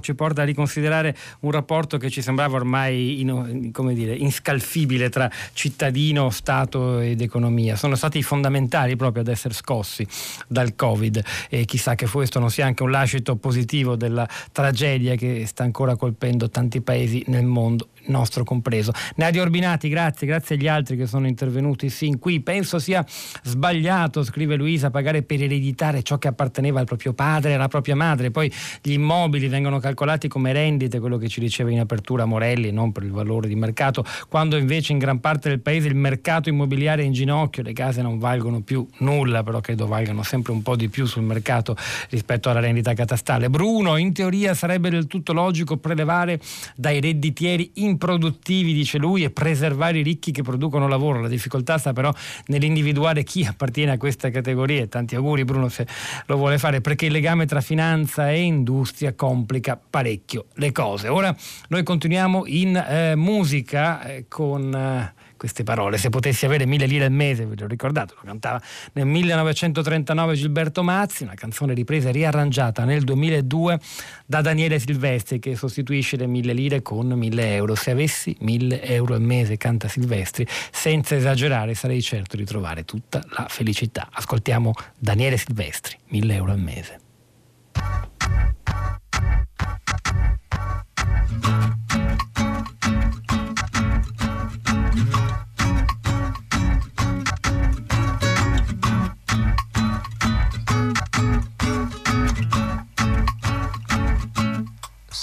ci 0.00 0.14
porta 0.14 0.42
a 0.42 0.44
riconsiderare 0.44 1.14
un 1.40 1.50
rapporto 1.50 1.98
che 1.98 2.08
ci 2.08 2.22
sembrava 2.22 2.56
ormai 2.56 3.20
in, 3.20 3.70
dire, 3.92 4.14
inscalfibile 4.14 5.08
tra 5.10 5.28
cittadino, 5.52 6.30
Stato 6.30 7.00
ed 7.00 7.20
economia. 7.20 7.74
Sono 7.74 7.96
stati 7.96 8.22
fondamentali 8.22 8.94
proprio 8.96 9.22
ad 9.22 9.28
essere 9.28 9.54
scossi 9.54 10.06
dal 10.46 10.76
Covid 10.76 11.22
e 11.50 11.64
chissà 11.64 11.96
che 11.96 12.06
questo 12.08 12.38
non 12.38 12.50
sia 12.50 12.66
anche 12.66 12.84
un 12.84 12.90
lascito 12.90 13.36
positivo 13.36 13.96
della 13.96 14.28
tragedia 14.52 15.16
che 15.16 15.46
sta 15.46 15.64
ancora 15.64 15.96
colpendo 15.96 16.48
tanti 16.48 16.80
paesi 16.80 17.24
nel 17.26 17.44
mondo 17.44 17.88
nostro 18.08 18.44
compreso. 18.44 18.92
Nadia 19.16 19.42
Orbinati, 19.42 19.88
grazie, 19.88 20.26
grazie 20.26 20.56
agli 20.56 20.68
altri 20.68 20.96
che 20.96 21.06
sono 21.06 21.26
intervenuti 21.26 21.88
sin 21.88 22.18
qui. 22.18 22.40
Penso 22.40 22.78
sia 22.78 23.04
sbagliato, 23.42 24.22
scrive 24.22 24.56
Luisa, 24.56 24.90
pagare 24.90 25.22
per 25.22 25.42
ereditare 25.42 26.02
ciò 26.02 26.18
che 26.18 26.28
apparteneva 26.28 26.80
al 26.80 26.86
proprio 26.86 27.12
padre 27.12 27.50
e 27.50 27.54
alla 27.54 27.68
propria 27.68 27.96
madre. 27.96 28.30
Poi 28.30 28.52
gli 28.82 28.92
immobili 28.92 29.48
vengono 29.48 29.78
calcolati 29.78 30.28
come 30.28 30.52
rendite, 30.52 31.00
quello 31.00 31.16
che 31.16 31.28
ci 31.28 31.40
diceva 31.40 31.70
in 31.70 31.80
apertura 31.80 32.24
Morelli, 32.24 32.70
non 32.70 32.92
per 32.92 33.02
il 33.02 33.10
valore 33.10 33.48
di 33.48 33.54
mercato, 33.54 34.04
quando 34.28 34.56
invece 34.56 34.92
in 34.92 34.98
gran 34.98 35.20
parte 35.20 35.48
del 35.48 35.60
paese 35.60 35.88
il 35.88 35.94
mercato 35.94 36.48
immobiliare 36.48 37.02
è 37.02 37.04
in 37.04 37.12
ginocchio, 37.12 37.62
le 37.62 37.72
case 37.72 38.02
non 38.02 38.18
valgono 38.18 38.60
più 38.60 38.86
nulla, 38.98 39.42
però 39.42 39.60
credo 39.60 39.86
valgano 39.86 40.22
sempre 40.22 40.52
un 40.52 40.62
po' 40.62 40.76
di 40.76 40.88
più 40.88 41.06
sul 41.06 41.22
mercato 41.22 41.76
rispetto 42.10 42.50
alla 42.50 42.60
rendita 42.60 42.94
catastale. 42.94 43.50
Bruno, 43.50 43.96
in 43.96 44.12
teoria 44.12 44.54
sarebbe 44.54 44.90
del 44.90 45.06
tutto 45.06 45.32
logico 45.32 45.76
prelevare 45.76 46.40
dai 46.74 47.00
redditieri 47.00 47.70
in 47.74 47.97
improduttivi, 47.98 48.72
dice 48.72 48.96
lui, 48.96 49.24
e 49.24 49.30
preservare 49.30 49.98
i 49.98 50.02
ricchi 50.02 50.30
che 50.30 50.42
producono 50.42 50.86
lavoro. 50.86 51.20
La 51.20 51.28
difficoltà 51.28 51.76
sta 51.78 51.92
però 51.92 52.14
nell'individuare 52.46 53.24
chi 53.24 53.44
appartiene 53.44 53.90
a 53.90 53.98
queste 53.98 54.30
categorie. 54.30 54.88
Tanti 54.88 55.16
auguri 55.16 55.44
Bruno 55.44 55.68
se 55.68 55.84
lo 56.26 56.36
vuole 56.36 56.58
fare, 56.58 56.80
perché 56.80 57.06
il 57.06 57.12
legame 57.12 57.44
tra 57.44 57.60
finanza 57.60 58.30
e 58.30 58.40
industria 58.40 59.14
complica 59.14 59.78
parecchio 59.78 60.46
le 60.54 60.70
cose. 60.70 61.08
Ora 61.08 61.36
noi 61.68 61.82
continuiamo 61.82 62.44
in 62.46 62.76
eh, 62.76 63.16
musica 63.16 64.02
eh, 64.04 64.26
con... 64.28 65.16
Queste 65.38 65.62
parole. 65.62 65.98
Se 65.98 66.08
potessi 66.08 66.46
avere 66.46 66.66
mille 66.66 66.86
lire 66.86 67.04
al 67.04 67.12
mese, 67.12 67.46
ve 67.46 67.54
l'ho 67.56 67.68
ricordato, 67.68 68.14
lo 68.16 68.22
cantava 68.24 68.60
nel 68.94 69.06
1939 69.06 70.34
Gilberto 70.34 70.82
Mazzi, 70.82 71.22
una 71.22 71.34
canzone 71.34 71.74
ripresa 71.74 72.08
e 72.08 72.12
riarrangiata 72.12 72.84
nel 72.84 73.04
2002 73.04 73.78
da 74.26 74.40
Daniele 74.40 74.80
Silvestri 74.80 75.38
che 75.38 75.54
sostituisce 75.54 76.16
le 76.16 76.26
mille 76.26 76.52
lire 76.52 76.82
con 76.82 77.06
mille 77.12 77.54
euro. 77.54 77.76
Se 77.76 77.92
avessi 77.92 78.36
mille 78.40 78.82
euro 78.82 79.14
al 79.14 79.22
mese, 79.22 79.56
canta 79.56 79.86
Silvestri, 79.86 80.44
senza 80.72 81.14
esagerare 81.14 81.74
sarei 81.74 82.02
certo 82.02 82.36
di 82.36 82.44
trovare 82.44 82.84
tutta 82.84 83.24
la 83.28 83.46
felicità. 83.48 84.08
Ascoltiamo 84.10 84.72
Daniele 84.98 85.36
Silvestri, 85.36 85.96
mille 86.08 86.34
euro 86.34 86.50
al 86.50 86.58
mese. 86.58 86.98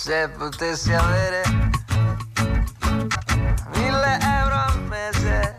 Se 0.06 0.30
potessi 0.38 0.94
avere 0.94 1.42
mille 3.74 4.20
euro 4.22 4.54
al 4.54 4.84
mese, 4.84 5.56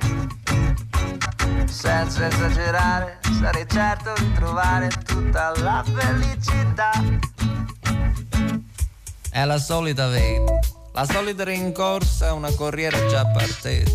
senza 1.65 2.29
esagerare, 2.29 3.19
sarei 3.41 3.67
certo 3.69 4.13
di 4.17 4.33
trovare 4.35 4.89
tutta 5.05 5.53
la 5.57 5.85
felicità. 5.85 6.93
È 9.31 9.45
la 9.45 9.59
solita 9.59 10.09
vita, 10.11 10.61
la 10.93 11.05
solita 11.05 11.43
rincorsa, 11.43 12.33
una 12.33 12.53
corriera 12.53 13.05
già 13.09 13.27
partita, 13.27 13.91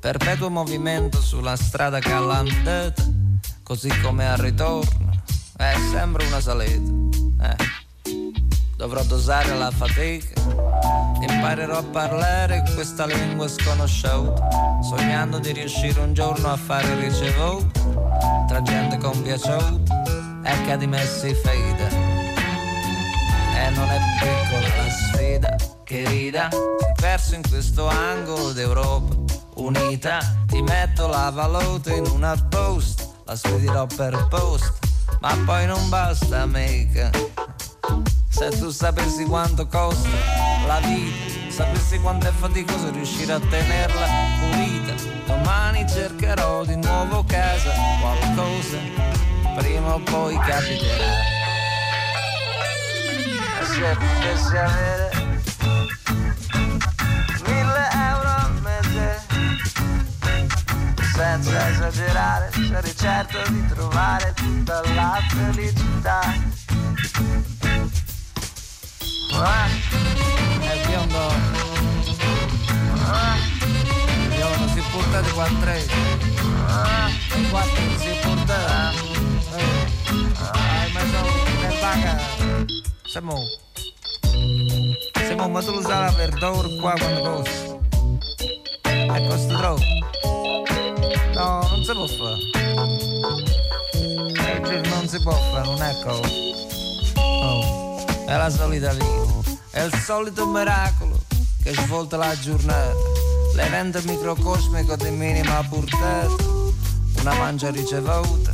perpetuo 0.00 0.50
movimento 0.50 1.18
sulla 1.22 1.56
strada 1.56 1.98
calantata, 1.98 3.02
così 3.62 3.88
come 4.02 4.28
al 4.28 4.36
ritorno, 4.36 5.12
è 5.56 5.74
sempre 5.90 6.26
una 6.26 6.40
salita. 6.42 7.46
Eh 7.46 7.86
dovrò 8.78 9.02
dosare 9.02 9.58
la 9.58 9.72
fatica. 9.72 10.40
Imparerò 11.20 11.78
a 11.78 11.82
parlare 11.82 12.62
questa 12.74 13.06
lingua 13.06 13.48
sconosciuta, 13.48 14.48
sognando 14.82 15.40
di 15.40 15.52
riuscire 15.52 15.98
un 16.00 16.14
giorno 16.14 16.52
a 16.52 16.56
fare 16.56 16.94
ricevuto 17.00 17.66
tra 18.46 18.62
gente 18.62 18.96
compiaciuta 18.96 20.02
e 20.44 20.62
che 20.64 20.76
di 20.76 20.86
me 20.86 21.04
si 21.04 21.34
fida. 21.34 21.88
E 23.56 23.70
non 23.70 23.88
è 23.90 23.98
piccola 24.20 24.76
la 24.76 24.90
sfida 24.90 25.56
che 25.82 26.06
rida, 26.06 26.48
perso 26.94 27.34
in 27.34 27.42
questo 27.48 27.88
angolo 27.88 28.52
d'Europa 28.52 29.16
unita. 29.56 30.20
Ti 30.46 30.62
metto 30.62 31.08
la 31.08 31.30
valuta 31.30 31.92
in 31.92 32.06
una 32.06 32.36
post, 32.48 33.08
la 33.24 33.34
spedirò 33.34 33.86
per 33.86 34.28
post, 34.30 34.72
ma 35.20 35.36
poi 35.44 35.66
non 35.66 35.88
basta 35.88 36.46
mica 36.46 37.10
se 38.28 38.50
tu 38.50 38.70
sapessi 38.70 39.24
quanto 39.24 39.66
costa 39.66 40.08
la 40.66 40.78
vita, 40.78 41.50
sapessi 41.50 41.98
quanto 41.98 42.28
è 42.28 42.30
faticoso 42.30 42.90
riuscire 42.90 43.32
a 43.32 43.40
tenerla 43.40 44.06
pulita. 44.40 44.94
Domani 45.26 45.84
cercherò 45.88 46.64
di 46.64 46.76
nuovo 46.76 47.24
casa, 47.24 47.72
qualcosa 48.00 48.78
prima 49.56 49.94
o 49.94 49.98
poi 50.00 50.36
capiterà. 50.38 51.36
Se 53.64 53.96
potessi 53.96 54.56
avere 54.56 55.10
mille 57.44 57.88
euro 57.92 58.28
al 58.28 58.60
mese, 58.62 59.26
senza 61.12 61.70
esagerare, 61.70 62.50
sarei 62.52 62.96
certo 62.96 63.38
di 63.48 63.66
trovare 63.66 64.32
tutta 64.34 64.80
la 64.94 65.18
felicità 65.28 66.58
eh, 69.30 69.68
è 70.66 70.86
biondo. 70.86 71.32
Il 74.22 74.28
biondo 74.34 74.68
si 74.72 74.82
porta 74.90 75.20
di 75.20 75.30
4 75.30 75.74
i 75.74 77.48
4 77.50 77.82
si 77.98 78.18
porta. 78.22 78.90
Eh, 79.56 79.76
ma 80.92 81.00
sono 81.00 81.30
nel 81.60 81.78
vaga 81.80 82.18
siamo. 83.04 83.36
Siamo 85.26 85.48
ma 85.48 85.60
tu 85.60 85.72
lo 85.72 85.80
sai 85.82 86.00
la 86.00 86.10
verdura 86.16 86.68
qua 86.80 86.94
quando 86.98 87.20
costa 87.20 87.78
e 89.14 89.26
costa 89.28 89.56
troppo 89.56 89.84
no 91.34 91.68
non 91.70 91.84
si 91.84 91.92
può 91.92 92.06
fare. 92.06 92.40
Non 94.88 95.08
si 95.08 95.20
può 95.22 95.32
fare 95.32 95.64
non 95.64 95.82
è 95.82 95.98
cosa 96.02 97.87
è 98.28 98.36
la 98.36 98.50
solita 98.50 98.92
vita, 98.92 99.56
è 99.70 99.80
il 99.80 99.94
solito 100.04 100.46
miracolo 100.46 101.18
che 101.62 101.72
svolta 101.72 102.18
la 102.18 102.38
giornata, 102.38 102.92
l'evento 103.54 104.02
microcosmico 104.04 104.96
di 104.96 105.08
minima 105.08 105.66
portata, 105.66 106.34
una 107.20 107.32
mangia 107.38 107.70
ricevuta, 107.70 108.52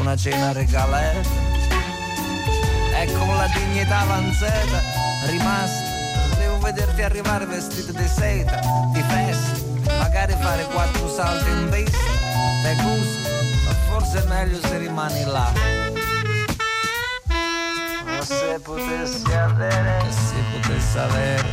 una 0.00 0.16
cena 0.16 0.50
regalata, 0.50 1.20
e 3.00 3.12
con 3.12 3.36
la 3.36 3.46
dignità 3.54 4.00
avanzata 4.00 4.82
rimasta, 5.28 6.36
devo 6.36 6.58
vederti 6.58 7.02
arrivare 7.02 7.46
vestito 7.46 7.92
di 7.92 8.08
seta, 8.08 8.60
di 8.92 9.02
festa, 9.02 9.96
magari 9.96 10.34
fare 10.40 10.64
quattro 10.64 11.08
salti 11.08 11.48
in 11.48 11.70
vista, 11.70 11.98
te 12.64 12.74
gusta, 12.82 13.30
ma 13.64 13.74
forse 13.90 14.24
è 14.24 14.26
meglio 14.26 14.58
se 14.60 14.76
rimani 14.76 15.24
là 15.24 15.87
se 18.28 18.60
potessi 18.62 19.32
avere 19.32 20.04
se 20.10 20.36
potessi 20.52 20.98
avere 20.98 21.48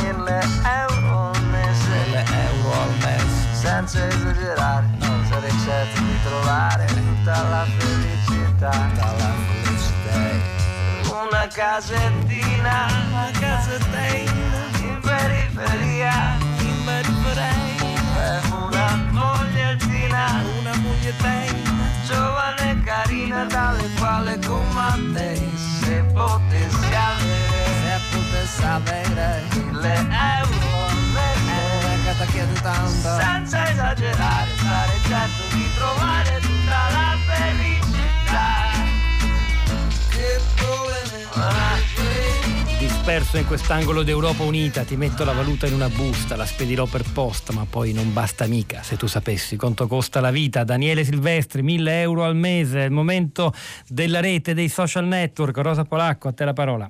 mille 0.00 0.38
euro 0.62 1.30
al 1.32 1.42
mese. 1.46 1.88
Mille 1.88 2.24
euro 2.46 2.80
al 2.80 2.94
mese. 3.02 3.54
Senza 3.54 4.06
esagerare 4.06 4.86
non 5.00 5.26
sarei 5.28 5.50
certo 5.64 6.00
di 6.00 6.16
trovare 6.22 6.84
tutta 6.86 7.42
la 7.48 7.66
felicità. 7.76 8.70
Tutta 8.70 9.12
la 9.18 9.32
felicità. 9.48 11.20
Una 11.24 11.46
casettina 11.48 12.86
una 13.08 13.30
casettina. 13.40 14.60
in 14.78 15.00
periferia. 15.00 16.36
In 16.60 16.84
periferia. 16.84 18.40
Una 18.64 19.08
mogliettina 19.10 20.44
una 20.60 20.76
mogliettina 20.76 21.71
giovane 22.12 22.82
carina 22.84 23.44
dalle 23.44 23.88
quale 23.98 24.38
comandei 24.46 25.50
se 25.80 26.04
potessi 26.12 26.94
avere, 26.94 27.64
se 27.82 28.00
potessi 28.10 28.62
avere 28.62 29.42
mille 29.54 29.94
euro. 29.94 30.60
Tanto, 32.62 33.18
senza 33.18 33.68
esagerare, 33.70 34.50
sarei 34.56 35.00
certo 35.08 35.56
di 35.56 35.66
trovare 35.74 36.38
tutta 36.40 36.90
la 36.90 37.16
felicità. 37.26 38.70
Che 40.10 40.40
dove 40.60 40.92
disperso 43.02 43.36
in 43.36 43.46
quest'angolo 43.48 44.04
d'Europa 44.04 44.44
unita, 44.44 44.84
ti 44.84 44.94
metto 44.94 45.24
la 45.24 45.32
valuta 45.32 45.66
in 45.66 45.74
una 45.74 45.88
busta, 45.88 46.36
la 46.36 46.46
spedirò 46.46 46.86
per 46.86 47.02
posta, 47.12 47.52
ma 47.52 47.66
poi 47.68 47.92
non 47.92 48.12
basta 48.12 48.46
mica, 48.46 48.84
se 48.84 48.96
tu 48.96 49.08
sapessi 49.08 49.56
quanto 49.56 49.88
costa 49.88 50.20
la 50.20 50.30
vita. 50.30 50.62
Daniele 50.62 51.02
Silvestri, 51.02 51.62
1000 51.62 52.00
euro 52.00 52.22
al 52.22 52.36
mese, 52.36 52.82
il 52.82 52.92
momento 52.92 53.52
della 53.88 54.20
rete, 54.20 54.54
dei 54.54 54.68
social 54.68 55.06
network. 55.06 55.56
Rosa 55.56 55.84
Polacco, 55.84 56.28
a 56.28 56.32
te 56.32 56.44
la 56.44 56.52
parola. 56.52 56.88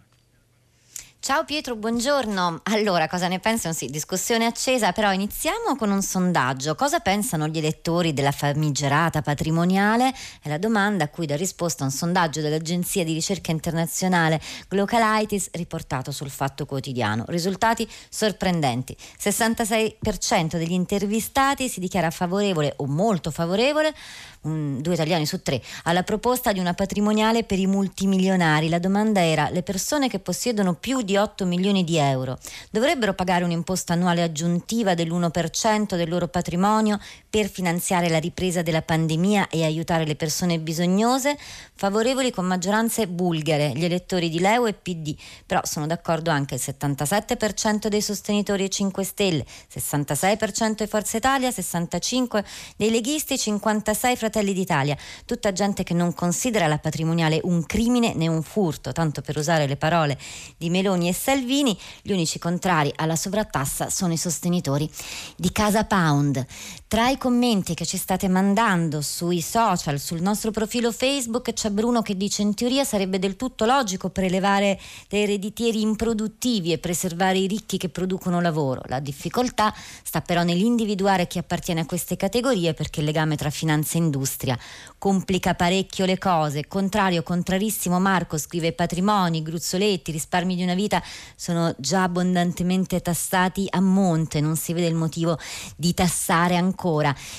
Ciao 1.25 1.45
Pietro, 1.45 1.77
buongiorno. 1.77 2.63
Allora, 2.65 3.07
cosa 3.07 3.29
ne 3.29 3.39
pensano? 3.39 3.73
Sì, 3.73 3.87
discussione 3.87 4.45
accesa, 4.45 4.91
però 4.91 5.13
iniziamo 5.13 5.77
con 5.79 5.93
un 5.93 6.03
sondaggio. 6.03 6.75
Cosa 6.75 6.99
pensano 6.99 7.47
gli 7.47 7.59
elettori 7.59 8.13
della 8.13 8.33
famigerata 8.33 9.23
patrimoniale? 9.23 10.13
È 10.43 10.49
la 10.49 10.59
domanda 10.59 11.05
a 11.05 11.09
cui 11.09 11.27
dà 11.27 11.37
risposta 11.37 11.85
un 11.85 11.93
sondaggio 11.93 12.41
dell'agenzia 12.41 13.05
di 13.05 13.13
ricerca 13.13 13.53
internazionale 13.53 14.41
Glocalitis 14.67 15.51
riportato 15.53 16.11
sul 16.11 16.29
Fatto 16.29 16.67
Quotidiano. 16.67 17.23
Risultati 17.29 17.89
sorprendenti. 18.09 18.97
66% 19.17 20.57
degli 20.57 20.73
intervistati 20.73 21.69
si 21.69 21.79
dichiara 21.79 22.11
favorevole 22.11 22.75
o 22.79 22.87
molto 22.87 23.31
favorevole 23.31 23.95
um, 24.43 24.81
due 24.81 24.95
italiani 24.95 25.27
su 25.27 25.43
tre, 25.43 25.61
alla 25.85 26.03
proposta 26.03 26.53
di 26.53 26.59
una 26.59 26.75
patrimoniale 26.75 27.45
per 27.45 27.59
i 27.59 27.67
multimilionari. 27.67 28.69
La 28.69 28.79
domanda 28.79 29.25
era: 29.25 29.49
le 29.51 29.63
persone 29.63 30.09
che 30.09 30.19
possiedono 30.19 30.75
più 30.75 31.03
di 31.03 31.17
8 31.17 31.45
milioni 31.45 31.85
di 31.85 31.97
euro 31.97 32.39
dovrebbero 32.71 33.15
pagare 33.15 33.45
un'imposta 33.45 33.93
annuale 33.93 34.23
aggiuntiva 34.23 34.95
dell'1% 34.95 35.97
del 35.97 36.09
loro 36.09 36.29
patrimonio 36.29 36.99
per 37.29 37.49
finanziare 37.49 38.09
la 38.09 38.19
ripresa 38.19 38.63
della 38.63 38.83
pandemia 38.83 39.49
e 39.49 39.65
aiutare 39.65 40.05
le 40.05 40.17
persone 40.17 40.59
bisognose? 40.59 41.37
Favorevoli 41.75 42.31
con 42.31 42.45
maggioranze 42.45 43.09
bulgare, 43.09 43.73
gli 43.75 43.85
elettori 43.85 44.29
di 44.29 44.39
Leo 44.39 44.67
e 44.67 44.73
PD, 44.73 45.17
però 45.47 45.61
sono 45.65 45.87
d'accordo 45.87 46.31
anche 46.31 46.55
il 46.55 46.61
77% 46.63 47.89
dei 47.89 48.03
sostenitori 48.03 48.71
5 48.71 49.05
Stelle, 49.05 49.45
66% 49.73 50.83
di 50.83 50.87
Forza 50.87 51.17
Italia, 51.17 51.49
65% 51.49 52.45
dei 52.77 52.91
leghisti, 52.91 53.35
56% 53.35 54.32
Fratelli 54.33 54.55
d'Italia, 54.55 54.97
tutta 55.27 55.53
gente 55.53 55.83
che 55.83 55.93
non 55.93 56.15
considera 56.15 56.67
la 56.67 56.79
patrimoniale 56.79 57.41
un 57.43 57.67
crimine 57.67 58.15
né 58.15 58.29
un 58.29 58.43
furto, 58.43 58.91
tanto 58.91 59.21
per 59.21 59.37
usare 59.37 59.67
le 59.67 59.77
parole 59.77 60.19
di 60.57 60.71
Meloni 60.71 61.07
e 61.07 61.13
Salvini, 61.13 61.79
gli 62.01 62.13
unici 62.13 62.39
contrari 62.39 62.91
alla 62.97 63.15
sovrattassa 63.15 63.91
sono 63.91 64.15
i 64.15 64.17
sostenitori 64.17 64.91
di 65.37 65.53
Casa 65.53 65.85
Pound. 65.85 66.47
Tra 66.93 67.09
i 67.09 67.17
commenti 67.17 67.73
che 67.73 67.87
ci 67.87 67.97
state 67.97 68.29
mandando 68.29 69.01
sui 69.01 69.41
social, 69.41 69.99
sul 69.99 70.21
nostro 70.21 70.51
profilo 70.51 70.93
Facebook, 70.93 71.55
c'è 71.55 71.71
Bruno 71.71 72.03
che 72.03 72.19
dice 72.19 72.43
in 72.43 72.53
teoria 72.53 72.85
sarebbe 72.85 73.19
del 73.19 73.37
tutto 73.37 73.65
logico 73.65 74.11
prelevare 74.11 74.79
dei 75.09 75.25
redditieri 75.25 75.81
improduttivi 75.81 76.71
e 76.71 76.77
preservare 76.77 77.39
i 77.39 77.47
ricchi 77.47 77.79
che 77.79 77.89
producono 77.89 78.43
lavoro. 78.43 78.83
La 78.89 79.01
difficoltà 79.01 79.75
sta 80.03 80.21
però 80.21 80.43
nell'individuare 80.43 81.27
chi 81.27 81.39
appartiene 81.39 81.81
a 81.81 81.87
queste 81.87 82.17
categorie 82.17 82.75
perché 82.75 83.01
il 83.01 83.07
legame 83.07 83.37
tra 83.37 83.49
finanza 83.49 83.97
e 83.97 84.03
industria 84.03 84.59
complica 84.99 85.55
parecchio 85.55 86.05
le 86.05 86.19
cose. 86.19 86.69
Contrario, 86.69 87.23
contrarissimo 87.23 87.99
Marco 88.01 88.37
scrive 88.37 88.75
patrimoni, 88.75 89.41
gruzzoletti, 89.41 90.13
risparmi 90.13 90.55
di 90.57 90.63
una 90.63 90.75
vita 90.75 91.03
sono 91.37 91.75
già 91.79 92.03
abbondantemente 92.03 93.01
tassati 93.01 93.67
a 93.71 93.81
monte, 93.81 94.43
non 94.43 94.57
si 94.57 94.75
vede 94.75 94.89
il 94.89 94.95
motivo 94.95 95.39
di 95.75 95.95
tassare 95.95 96.55
ancora. 96.57 96.81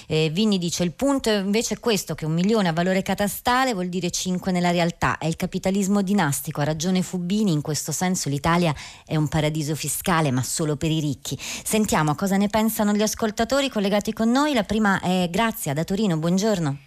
Eh, 0.08 0.30
Vinni 0.32 0.58
dice 0.58 0.84
il 0.84 0.94
punto 0.94 1.30
è 1.30 1.38
invece 1.38 1.80
questo 1.80 2.16
che 2.16 2.26
un 2.26 2.34
milione 2.34 2.70
a 2.70 2.74
valore 2.74 3.02
catastale 3.02 3.74
vuol 3.74 3.88
dire 3.88 4.10
5 4.10 4.52
nella 4.52 4.72
realtà, 4.72 5.18
è 5.18 5.26
il 5.26 5.36
capitalismo 5.36 6.02
dinastico, 6.02 6.62
ha 6.62 6.64
ragione 6.64 7.02
Fubini, 7.02 7.52
in 7.52 7.62
questo 7.62 7.92
senso 7.92 8.30
l'Italia 8.30 8.74
è 9.06 9.16
un 9.16 9.28
paradiso 9.28 9.76
fiscale 9.76 10.32
ma 10.32 10.42
solo 10.42 10.78
per 10.78 10.92
i 10.92 11.00
ricchi. 11.00 11.36
Sentiamo 11.40 12.16
cosa 12.16 12.38
ne 12.38 12.48
pensano 12.48 12.94
gli 12.94 13.02
ascoltatori 13.02 13.70
collegati 13.70 14.14
con 14.14 14.32
noi, 14.32 14.54
la 14.54 14.64
prima 14.64 15.02
è 15.02 15.28
Grazia 15.30 15.74
da 15.74 15.84
Torino, 15.84 16.18
buongiorno. 16.18 16.78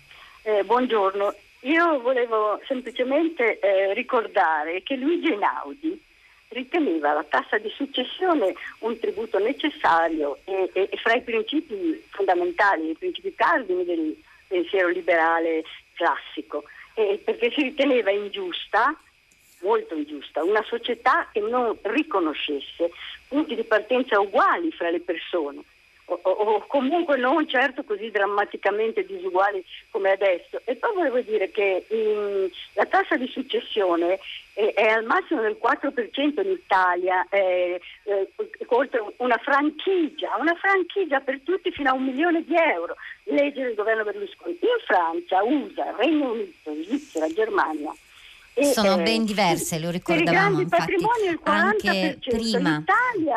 Eh, 0.42 0.62
buongiorno, 0.64 1.34
io 1.60 2.00
volevo 2.00 2.60
semplicemente 2.66 3.58
eh, 3.58 3.92
ricordare 3.92 4.82
che 4.82 4.96
Luigi 4.96 5.32
Einaudi 5.32 6.05
riteneva 6.48 7.12
la 7.12 7.24
tassa 7.24 7.58
di 7.58 7.70
successione 7.70 8.54
un 8.80 8.98
tributo 8.98 9.38
necessario 9.38 10.38
e, 10.44 10.70
e, 10.72 10.88
e 10.90 10.96
fra 10.96 11.14
i 11.14 11.22
principi 11.22 12.02
fondamentali, 12.10 12.90
i 12.90 12.96
principi 12.96 13.34
cardini 13.34 13.84
del 13.84 14.16
pensiero 14.46 14.88
liberale 14.88 15.64
classico, 15.94 16.64
perché 16.94 17.50
si 17.50 17.62
riteneva 17.62 18.10
ingiusta 18.10 18.98
molto 19.60 19.94
ingiusta, 19.94 20.44
una 20.44 20.62
società 20.62 21.28
che 21.32 21.40
non 21.40 21.76
riconoscesse 21.82 22.90
punti 23.28 23.54
di 23.54 23.64
partenza 23.64 24.20
uguali 24.20 24.70
fra 24.70 24.90
le 24.90 25.00
persone 25.00 25.62
o, 26.06 26.20
o, 26.22 26.64
comunque 26.66 27.16
non 27.16 27.48
certo 27.48 27.82
così 27.82 28.10
drammaticamente 28.10 29.04
disuguali 29.04 29.64
come 29.90 30.10
adesso. 30.10 30.60
E 30.64 30.76
poi 30.76 30.94
volevo 30.94 31.20
dire 31.20 31.50
che 31.50 31.84
in, 31.88 32.48
la 32.74 32.86
tassa 32.86 33.16
di 33.16 33.26
successione 33.26 34.18
è, 34.52 34.72
è, 34.74 34.86
al 34.86 35.04
massimo 35.04 35.40
del 35.40 35.58
4% 35.60 36.14
in 36.16 36.50
Italia, 36.50 37.26
è, 37.28 37.80
è, 38.04 38.26
oltre 38.66 39.02
una 39.16 39.38
franchigia, 39.38 40.36
una 40.38 40.54
franchigia 40.54 41.20
per 41.20 41.40
tutti 41.42 41.72
fino 41.72 41.90
a 41.90 41.94
un 41.94 42.04
milione 42.04 42.44
di 42.44 42.54
euro, 42.54 42.94
legge 43.24 43.62
del 43.62 43.74
governo 43.74 44.04
Berlusconi. 44.04 44.56
In 44.60 44.84
Francia, 44.84 45.42
USA, 45.42 45.94
Regno 45.96 46.32
Unito, 46.32 46.72
Svizzera, 46.84 47.26
Germania 47.28 47.92
sono 48.72 48.96
ben 48.96 49.24
diverse, 49.24 49.78
lo 49.78 49.90
ricordavamo 49.90 50.60
infatti 50.60 50.94
anche 51.42 52.18
prima. 52.26 52.82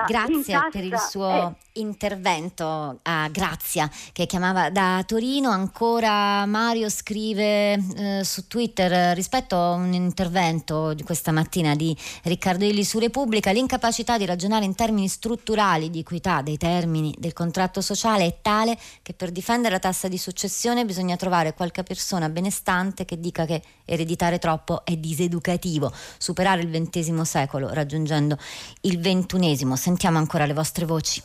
Grazie 0.07 0.59
per 0.71 0.83
il 0.83 0.97
suo 0.97 1.49
eh. 1.49 1.79
intervento 1.79 2.99
a 3.01 3.27
Grazia 3.29 3.89
che 4.13 4.25
chiamava 4.25 4.69
da 4.69 5.03
Torino. 5.05 5.49
Ancora 5.49 6.45
Mario 6.45 6.89
scrive 6.89 7.73
eh, 7.73 8.23
su 8.23 8.47
Twitter 8.47 9.13
rispetto 9.15 9.57
a 9.57 9.71
un 9.71 9.93
intervento 9.93 10.93
di 10.93 11.03
questa 11.03 11.31
mattina 11.31 11.75
di 11.75 11.95
Riccardo 12.23 12.63
Illi 12.63 12.83
su 12.85 12.97
Repubblica, 12.99 13.51
l'incapacità 13.51 14.17
di 14.17 14.25
ragionare 14.25 14.63
in 14.63 14.75
termini 14.75 15.07
strutturali 15.09 15.89
di 15.89 15.99
equità 15.99 16.41
dei 16.41 16.57
termini 16.57 17.13
del 17.17 17.33
contratto 17.33 17.81
sociale 17.81 18.25
è 18.25 18.37
tale 18.41 18.77
che 19.01 19.13
per 19.13 19.31
difendere 19.31 19.73
la 19.73 19.79
tassa 19.79 20.07
di 20.07 20.17
successione 20.17 20.85
bisogna 20.85 21.17
trovare 21.17 21.53
qualche 21.53 21.83
persona 21.83 22.29
benestante 22.29 23.03
che 23.03 23.19
dica 23.19 23.45
che 23.45 23.61
ereditare 23.85 24.39
troppo 24.39 24.85
è 24.85 24.95
di 24.95 25.08
diseducativo, 25.09 25.91
superare 26.17 26.61
il 26.61 26.69
XX 26.69 27.21
secolo 27.21 27.73
raggiungendo 27.73 28.37
il 28.81 28.99
XXI. 28.99 29.75
Sentiamo 29.75 30.17
ancora 30.17 30.45
le 30.45 30.53
vostre 30.53 30.85
voci. 30.85 31.21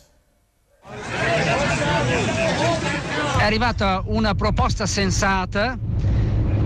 È 3.39 3.43
arrivata 3.43 4.03
una 4.07 4.35
proposta 4.35 4.87
sensata 4.87 5.78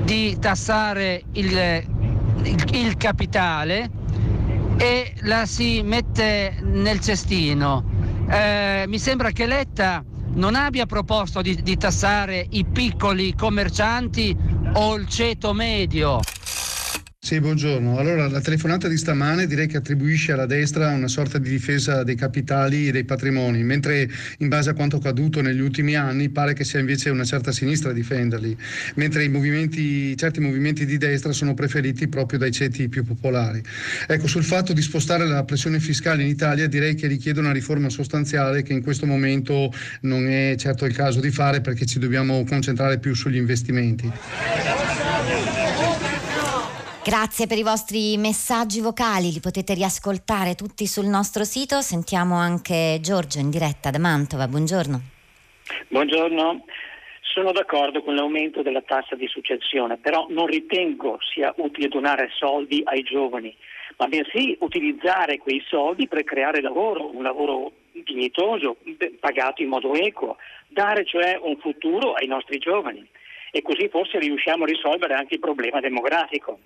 di 0.04 0.38
tassare 0.38 1.24
il, 1.32 1.52
il, 2.42 2.64
il 2.72 2.96
capitale 2.96 3.90
e 4.76 5.14
la 5.22 5.44
si 5.44 5.82
mette 5.82 6.56
nel 6.62 7.00
cestino. 7.00 7.84
Eh, 8.30 8.84
mi 8.86 8.98
sembra 8.98 9.30
che 9.32 9.46
Letta 9.46 10.04
non 10.34 10.54
abbia 10.54 10.86
proposto 10.86 11.42
di, 11.42 11.62
di 11.62 11.76
tassare 11.76 12.46
i 12.50 12.64
piccoli 12.64 13.34
commercianti 13.34 14.36
o 14.74 14.94
il 14.94 15.08
ceto 15.08 15.52
medio. 15.52 16.20
Sì, 17.28 17.40
buongiorno. 17.40 17.98
Allora, 17.98 18.26
la 18.26 18.40
telefonata 18.40 18.88
di 18.88 18.96
stamane 18.96 19.46
direi 19.46 19.66
che 19.66 19.76
attribuisce 19.76 20.32
alla 20.32 20.46
destra 20.46 20.92
una 20.92 21.08
sorta 21.08 21.36
di 21.36 21.50
difesa 21.50 22.02
dei 22.02 22.14
capitali 22.14 22.88
e 22.88 22.90
dei 22.90 23.04
patrimoni, 23.04 23.62
mentre 23.64 24.08
in 24.38 24.48
base 24.48 24.70
a 24.70 24.72
quanto 24.72 24.96
accaduto 24.96 25.42
negli 25.42 25.60
ultimi 25.60 25.94
anni 25.94 26.30
pare 26.30 26.54
che 26.54 26.64
sia 26.64 26.80
invece 26.80 27.10
una 27.10 27.24
certa 27.24 27.52
sinistra 27.52 27.90
a 27.90 27.92
difenderli, 27.92 28.56
mentre 28.94 29.28
movimenti, 29.28 30.16
certi 30.16 30.40
movimenti 30.40 30.86
di 30.86 30.96
destra 30.96 31.32
sono 31.32 31.52
preferiti 31.52 32.08
proprio 32.08 32.38
dai 32.38 32.50
ceti 32.50 32.88
più 32.88 33.04
popolari. 33.04 33.62
Ecco, 34.06 34.26
sul 34.26 34.42
fatto 34.42 34.72
di 34.72 34.80
spostare 34.80 35.26
la 35.26 35.44
pressione 35.44 35.80
fiscale 35.80 36.22
in 36.22 36.28
Italia 36.28 36.66
direi 36.66 36.94
che 36.94 37.08
richiede 37.08 37.40
una 37.40 37.52
riforma 37.52 37.90
sostanziale 37.90 38.62
che 38.62 38.72
in 38.72 38.82
questo 38.82 39.04
momento 39.04 39.70
non 40.00 40.26
è 40.28 40.54
certo 40.56 40.86
il 40.86 40.94
caso 40.94 41.20
di 41.20 41.30
fare 41.30 41.60
perché 41.60 41.84
ci 41.84 41.98
dobbiamo 41.98 42.42
concentrare 42.44 42.98
più 42.98 43.14
sugli 43.14 43.36
investimenti. 43.36 44.10
Grazie 47.04 47.46
per 47.46 47.56
i 47.56 47.62
vostri 47.62 48.18
messaggi 48.18 48.80
vocali, 48.80 49.32
li 49.32 49.40
potete 49.40 49.72
riascoltare 49.72 50.54
tutti 50.54 50.86
sul 50.86 51.06
nostro 51.06 51.44
sito. 51.44 51.80
Sentiamo 51.80 52.34
anche 52.36 52.98
Giorgio 53.00 53.38
in 53.38 53.48
diretta 53.48 53.90
da 53.90 53.98
Mantova. 53.98 54.46
Buongiorno. 54.46 55.00
Buongiorno. 55.88 56.64
Sono 57.22 57.52
d'accordo 57.52 58.02
con 58.02 58.14
l'aumento 58.14 58.62
della 58.62 58.82
tassa 58.82 59.14
di 59.14 59.26
successione, 59.26 59.96
però 59.96 60.26
non 60.28 60.46
ritengo 60.46 61.18
sia 61.32 61.54
utile 61.58 61.88
donare 61.88 62.28
soldi 62.36 62.82
ai 62.84 63.02
giovani, 63.02 63.56
ma 63.96 64.06
bensì 64.06 64.56
utilizzare 64.60 65.38
quei 65.38 65.62
soldi 65.66 66.08
per 66.08 66.24
creare 66.24 66.60
lavoro, 66.60 67.14
un 67.14 67.22
lavoro 67.22 67.72
dignitoso, 67.92 68.76
pagato 69.18 69.62
in 69.62 69.68
modo 69.68 69.94
equo, 69.94 70.36
dare 70.68 71.06
cioè 71.06 71.38
un 71.40 71.56
futuro 71.56 72.14
ai 72.14 72.26
nostri 72.26 72.58
giovani 72.58 73.06
e 73.50 73.62
così 73.62 73.88
forse 73.88 74.18
riusciamo 74.18 74.64
a 74.64 74.66
risolvere 74.66 75.14
anche 75.14 75.34
il 75.34 75.40
problema 75.40 75.80
demografico. 75.80 76.58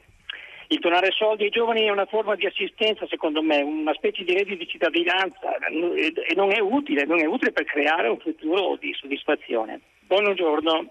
Il 0.72 0.78
donare 0.78 1.10
soldi 1.10 1.44
ai 1.44 1.50
giovani 1.50 1.82
è 1.82 1.90
una 1.90 2.06
forma 2.06 2.34
di 2.34 2.46
assistenza, 2.46 3.06
secondo 3.06 3.42
me, 3.42 3.60
una 3.60 3.92
specie 3.92 4.24
di 4.24 4.32
reddito 4.32 4.56
di 4.56 4.66
cittadinanza 4.66 5.54
e 5.68 6.34
non 6.34 6.50
è 6.50 6.60
utile, 6.60 7.04
non 7.04 7.20
è 7.20 7.26
utile 7.26 7.52
per 7.52 7.64
creare 7.64 8.08
un 8.08 8.18
futuro 8.18 8.78
di 8.80 8.90
soddisfazione. 8.98 9.82
Buongiorno. 10.06 10.90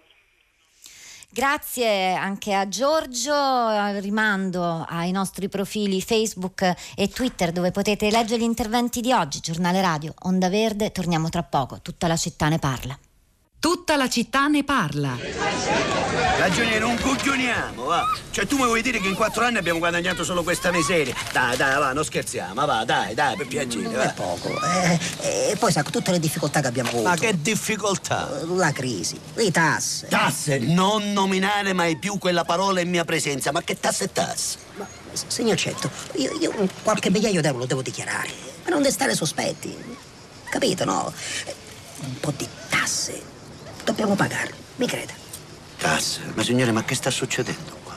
Grazie 1.34 2.14
anche 2.14 2.54
a 2.54 2.68
Giorgio, 2.68 3.34
rimando 4.00 4.86
ai 4.88 5.12
nostri 5.12 5.50
profili 5.50 6.00
Facebook 6.00 6.62
e 6.96 7.08
Twitter 7.08 7.52
dove 7.52 7.72
potete 7.72 8.12
leggere 8.12 8.42
gli 8.42 8.46
interventi 8.46 9.02
di 9.02 9.12
oggi, 9.12 9.40
giornale 9.40 9.82
radio, 9.82 10.14
Onda 10.26 10.50
Verde, 10.50 10.92
torniamo 10.92 11.30
tra 11.30 11.42
poco, 11.42 11.82
tutta 11.82 12.06
la 12.06 12.18
città 12.18 12.50
ne 12.50 12.60
parla. 12.60 12.96
Tutta 13.62 13.96
la 13.96 14.10
città 14.10 14.48
ne 14.48 14.64
parla. 14.64 15.16
Ragioniere, 16.40 16.80
non 16.80 16.98
coglioniamo, 16.98 17.84
va. 17.84 18.08
Cioè, 18.32 18.48
tu 18.48 18.58
mi 18.58 18.64
vuoi 18.64 18.82
dire 18.82 19.00
che 19.00 19.08
in 19.08 19.14
quattro 19.14 19.46
anni 19.46 19.60
abbiamo 19.60 19.78
guadagnato 19.78 20.24
solo 20.24 20.42
questa 20.42 20.72
miseria? 20.72 21.14
Dai, 21.32 21.56
dai, 21.58 21.78
va, 21.78 21.94
non 21.94 22.04
scherziamo, 22.04 22.66
va, 22.66 22.84
dai, 22.86 23.14
dai, 23.14 23.36
per 23.36 23.46
piacere, 23.46 23.88
va. 23.90 24.10
È 24.10 24.14
poco. 24.16 24.60
Eh, 24.60 25.00
e 25.52 25.56
poi, 25.60 25.72
sa, 25.72 25.84
tutte 25.84 26.10
le 26.10 26.18
difficoltà 26.18 26.60
che 26.60 26.68
abbiamo 26.70 26.90
avuto. 26.90 27.08
Ma 27.08 27.16
che 27.16 27.40
difficoltà? 27.40 28.42
La 28.48 28.72
crisi, 28.72 29.20
le 29.36 29.52
tasse. 29.52 30.08
Tasse? 30.08 30.58
Non 30.58 31.14
nominare 31.14 31.74
mai 31.74 31.98
più 31.98 32.18
quella 32.18 32.44
parola 32.44 32.82
in 32.82 32.90
mia 32.90 33.06
presenza. 33.06 33.52
Ma 33.52 33.62
che 33.62 33.80
tasse 33.80 34.06
e 34.06 34.12
tasse? 34.12 34.58
Ma, 34.78 34.88
signor 35.12 35.58
Cetto, 35.58 35.88
io, 36.16 36.36
io 36.40 36.68
qualche 36.82 37.12
migliaio 37.12 37.42
d'euro 37.42 37.60
lo 37.60 37.66
devo 37.68 37.84
dichiarare. 37.84 38.32
Per 38.64 38.74
non 38.74 38.82
destare 38.82 39.14
sospetti. 39.14 39.78
Capito, 40.50 40.84
no? 40.84 41.14
Un 42.00 42.20
po' 42.20 42.34
di 42.36 42.48
tasse 42.68 43.31
Dobbiamo 43.84 44.16
pagarli, 44.16 44.54
mi 44.78 44.88
creda. 44.88 45.14
Tasse? 45.78 46.22
Ma 46.34 46.44
signore, 46.44 46.72
ma 46.72 46.84
che 46.84 46.96
sta 46.96 47.10
succedendo 47.10 47.78
qua? 47.84 47.96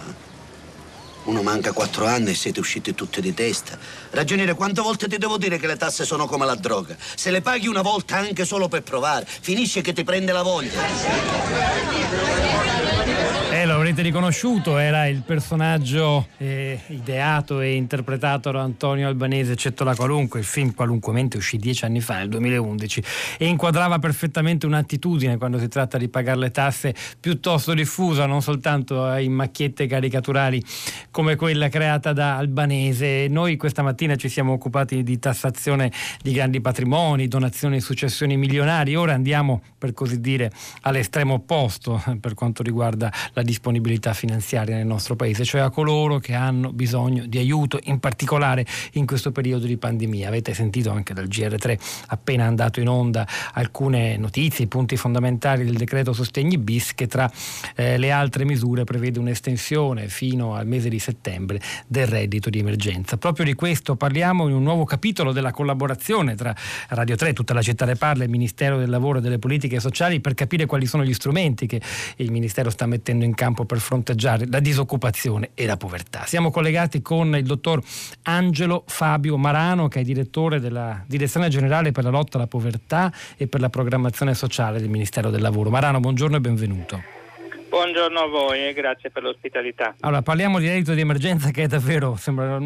Uno 1.24 1.42
manca 1.42 1.72
quattro 1.72 2.06
anni 2.06 2.30
e 2.30 2.34
siete 2.34 2.60
usciti 2.60 2.94
tutti 2.94 3.20
di 3.20 3.34
testa. 3.34 3.78
Ragioniere, 4.10 4.54
quante 4.54 4.80
volte 4.80 5.08
ti 5.08 5.18
devo 5.18 5.36
dire 5.36 5.58
che 5.58 5.66
le 5.66 5.76
tasse 5.76 6.04
sono 6.04 6.26
come 6.26 6.46
la 6.46 6.54
droga? 6.54 6.96
Se 7.14 7.30
le 7.30 7.40
paghi 7.42 7.66
una 7.66 7.82
volta 7.82 8.16
anche 8.16 8.44
solo 8.44 8.68
per 8.68 8.82
provare, 8.82 9.26
finisce 9.26 9.80
che 9.80 9.92
ti 9.92 10.04
prende 10.04 10.32
la 10.32 10.42
voglia. 10.42 10.80
Lo 13.84 13.90
l'avrete 13.90 14.08
riconosciuto, 14.08 14.78
era 14.78 15.06
il 15.08 15.20
personaggio 15.20 16.28
eh, 16.38 16.80
ideato 16.86 17.60
e 17.60 17.74
interpretato 17.74 18.50
da 18.50 18.62
Antonio 18.62 19.06
Albanese, 19.06 19.52
eccetto 19.52 19.84
la 19.84 19.94
qualunque, 19.94 20.38
il 20.38 20.46
film 20.46 20.72
qualunquemente 20.72 21.36
uscì 21.36 21.58
dieci 21.58 21.84
anni 21.84 22.00
fa, 22.00 22.16
nel 22.16 22.30
2011, 22.30 23.02
e 23.36 23.46
inquadrava 23.46 23.98
perfettamente 23.98 24.64
un'attitudine 24.64 25.36
quando 25.36 25.58
si 25.58 25.68
tratta 25.68 25.98
di 25.98 26.08
pagare 26.08 26.38
le 26.38 26.50
tasse 26.50 26.94
piuttosto 27.20 27.74
diffusa, 27.74 28.24
non 28.24 28.40
soltanto 28.40 29.12
in 29.16 29.34
macchiette 29.34 29.86
caricaturali 29.86 30.64
come 31.10 31.36
quella 31.36 31.68
creata 31.68 32.14
da 32.14 32.38
Albanese. 32.38 33.26
Noi 33.28 33.58
questa 33.58 33.82
mattina 33.82 34.16
ci 34.16 34.30
siamo 34.30 34.54
occupati 34.54 35.02
di 35.02 35.18
tassazione 35.18 35.92
di 36.22 36.32
grandi 36.32 36.62
patrimoni, 36.62 37.28
donazioni 37.28 37.76
e 37.76 37.80
successioni 37.80 38.38
milionari, 38.38 38.96
ora 38.96 39.12
andiamo 39.12 39.60
per 39.76 39.92
così 39.92 40.22
dire 40.22 40.50
all'estremo 40.82 41.34
opposto 41.34 42.02
per 42.18 42.32
quanto 42.32 42.62
riguarda 42.62 43.12
la 43.34 43.42
disponibilità 43.42 43.72
finanziaria 44.12 44.76
nel 44.76 44.86
nostro 44.86 45.16
paese, 45.16 45.44
cioè 45.44 45.60
a 45.60 45.70
coloro 45.70 46.18
che 46.18 46.34
hanno 46.34 46.72
bisogno 46.72 47.26
di 47.26 47.38
aiuto, 47.38 47.78
in 47.84 48.00
particolare 48.00 48.66
in 48.92 49.06
questo 49.06 49.32
periodo 49.32 49.66
di 49.66 49.76
pandemia. 49.76 50.28
Avete 50.28 50.54
sentito 50.54 50.90
anche 50.90 51.14
dal 51.14 51.26
GR3 51.26 51.78
appena 52.08 52.44
andato 52.44 52.80
in 52.80 52.88
onda 52.88 53.26
alcune 53.52 54.16
notizie, 54.16 54.64
i 54.64 54.68
punti 54.68 54.96
fondamentali 54.96 55.64
del 55.64 55.76
decreto 55.76 56.12
sostegni 56.12 56.58
bis 56.58 56.94
che 56.94 57.06
tra 57.06 57.30
eh, 57.74 57.98
le 57.98 58.10
altre 58.10 58.44
misure 58.44 58.84
prevede 58.84 59.18
un'estensione 59.18 60.08
fino 60.08 60.54
al 60.54 60.66
mese 60.66 60.88
di 60.88 60.98
settembre 60.98 61.60
del 61.86 62.06
reddito 62.06 62.50
di 62.50 62.58
emergenza. 62.58 63.16
Proprio 63.16 63.44
di 63.44 63.54
questo 63.54 63.96
parliamo 63.96 64.48
in 64.48 64.54
un 64.54 64.62
nuovo 64.62 64.84
capitolo 64.84 65.32
della 65.32 65.50
collaborazione 65.50 66.34
tra 66.34 66.54
Radio 66.88 67.16
3, 67.16 67.32
tutta 67.32 67.54
la 67.54 67.62
città 67.62 67.84
ne 67.84 67.96
parla, 67.96 68.24
il 68.24 68.30
Ministero 68.30 68.78
del 68.78 68.90
Lavoro 68.90 69.18
e 69.18 69.20
delle 69.20 69.38
Politiche 69.38 69.80
Sociali 69.80 70.20
per 70.20 70.34
capire 70.34 70.66
quali 70.66 70.86
sono 70.86 71.04
gli 71.04 71.14
strumenti 71.14 71.66
che 71.66 71.80
il 72.16 72.30
Ministero 72.30 72.70
sta 72.70 72.86
mettendo 72.86 73.24
in 73.24 73.34
campo 73.34 73.63
per 73.64 73.78
fronteggiare 73.78 74.46
la 74.48 74.60
disoccupazione 74.60 75.50
e 75.54 75.66
la 75.66 75.76
povertà. 75.76 76.24
Siamo 76.26 76.50
collegati 76.50 77.02
con 77.02 77.34
il 77.36 77.44
dottor 77.44 77.82
Angelo 78.22 78.84
Fabio 78.86 79.36
Marano, 79.36 79.88
che 79.88 80.00
è 80.00 80.02
direttore 80.02 80.60
della 80.60 81.02
Direzione 81.06 81.48
Generale 81.48 81.92
per 81.92 82.04
la 82.04 82.10
lotta 82.10 82.36
alla 82.36 82.46
povertà 82.46 83.12
e 83.36 83.46
per 83.46 83.60
la 83.60 83.70
programmazione 83.70 84.34
sociale 84.34 84.80
del 84.80 84.88
Ministero 84.88 85.30
del 85.30 85.40
Lavoro. 85.40 85.70
Marano, 85.70 86.00
buongiorno 86.00 86.36
e 86.36 86.40
benvenuto. 86.40 87.23
Buongiorno 87.74 88.20
a 88.20 88.28
voi 88.28 88.68
e 88.68 88.72
grazie 88.72 89.10
per 89.10 89.24
l'ospitalità. 89.24 89.96
Allora, 89.98 90.22
parliamo 90.22 90.60
di 90.60 90.68
reddito 90.68 90.94
di 90.94 91.00
emergenza 91.00 91.50
che 91.50 91.64
è 91.64 91.66
davvero 91.66 92.16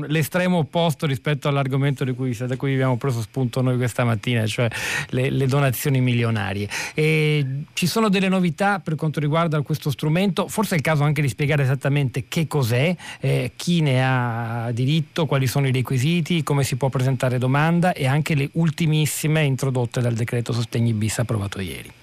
l'estremo 0.06 0.58
opposto 0.58 1.06
rispetto 1.06 1.48
all'argomento 1.48 2.04
cui, 2.14 2.36
da 2.38 2.56
cui 2.56 2.74
abbiamo 2.74 2.98
preso 2.98 3.22
spunto 3.22 3.62
noi 3.62 3.78
questa 3.78 4.04
mattina, 4.04 4.46
cioè 4.46 4.68
le, 5.08 5.30
le 5.30 5.46
donazioni 5.46 6.02
milionarie. 6.02 6.68
E 6.92 7.62
ci 7.72 7.86
sono 7.86 8.10
delle 8.10 8.28
novità 8.28 8.80
per 8.80 8.96
quanto 8.96 9.18
riguarda 9.18 9.58
questo 9.62 9.90
strumento, 9.90 10.46
forse 10.46 10.74
è 10.74 10.76
il 10.76 10.82
caso 10.84 11.04
anche 11.04 11.22
di 11.22 11.28
spiegare 11.28 11.62
esattamente 11.62 12.26
che 12.28 12.46
cos'è, 12.46 12.94
eh, 13.20 13.52
chi 13.56 13.80
ne 13.80 14.04
ha 14.04 14.70
diritto, 14.72 15.24
quali 15.24 15.46
sono 15.46 15.66
i 15.68 15.72
requisiti, 15.72 16.42
come 16.42 16.64
si 16.64 16.76
può 16.76 16.90
presentare 16.90 17.38
domanda 17.38 17.94
e 17.94 18.06
anche 18.06 18.34
le 18.34 18.50
ultimissime 18.52 19.42
introdotte 19.44 20.02
dal 20.02 20.12
decreto 20.12 20.52
sostegni 20.52 20.92
bis 20.92 21.18
approvato 21.18 21.62
ieri. 21.62 21.97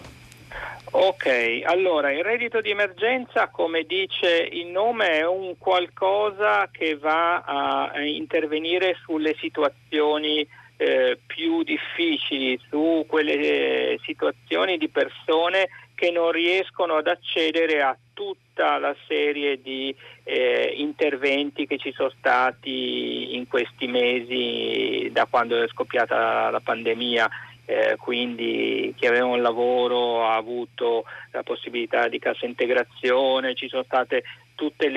Ok, 0.97 1.61
allora 1.65 2.09
il 2.13 2.23
reddito 2.23 2.61
di 2.61 2.69
emergenza, 2.69 3.49
come 3.49 3.83
dice 3.83 4.47
il 4.49 4.67
nome, 4.67 5.09
è 5.19 5.27
un 5.27 5.57
qualcosa 5.57 6.69
che 6.71 6.95
va 6.95 7.41
a 7.41 7.99
intervenire 7.99 8.95
sulle 9.03 9.35
situazioni 9.37 10.47
eh, 10.77 11.19
più 11.25 11.63
difficili, 11.63 12.57
su 12.69 13.03
quelle 13.09 13.33
eh, 13.33 13.99
situazioni 14.05 14.77
di 14.77 14.87
persone 14.87 15.67
che 15.95 16.11
non 16.11 16.31
riescono 16.31 16.95
ad 16.95 17.07
accedere 17.07 17.81
a 17.81 17.97
tutta 18.13 18.77
la 18.77 18.95
serie 19.05 19.61
di 19.61 19.93
eh, 20.23 20.75
interventi 20.77 21.67
che 21.67 21.77
ci 21.77 21.91
sono 21.91 22.11
stati 22.17 23.35
in 23.35 23.49
questi 23.49 23.87
mesi 23.87 25.09
da 25.11 25.25
quando 25.25 25.61
è 25.61 25.67
scoppiata 25.67 26.49
la 26.49 26.61
pandemia 26.61 27.29
eh, 27.65 27.95
quindi 27.97 28.93
chi 28.95 29.07
aveva 29.07 29.25
un 29.25 29.41
lavoro 29.41 30.25
ha 30.25 30.35
avuto 30.35 31.05
la 31.31 31.43
possibilità 31.43 32.07
di 32.07 32.19
cassa 32.19 32.45
integrazione, 32.45 33.55
ci 33.55 33.67
sono 33.67 33.83
state 33.83 34.23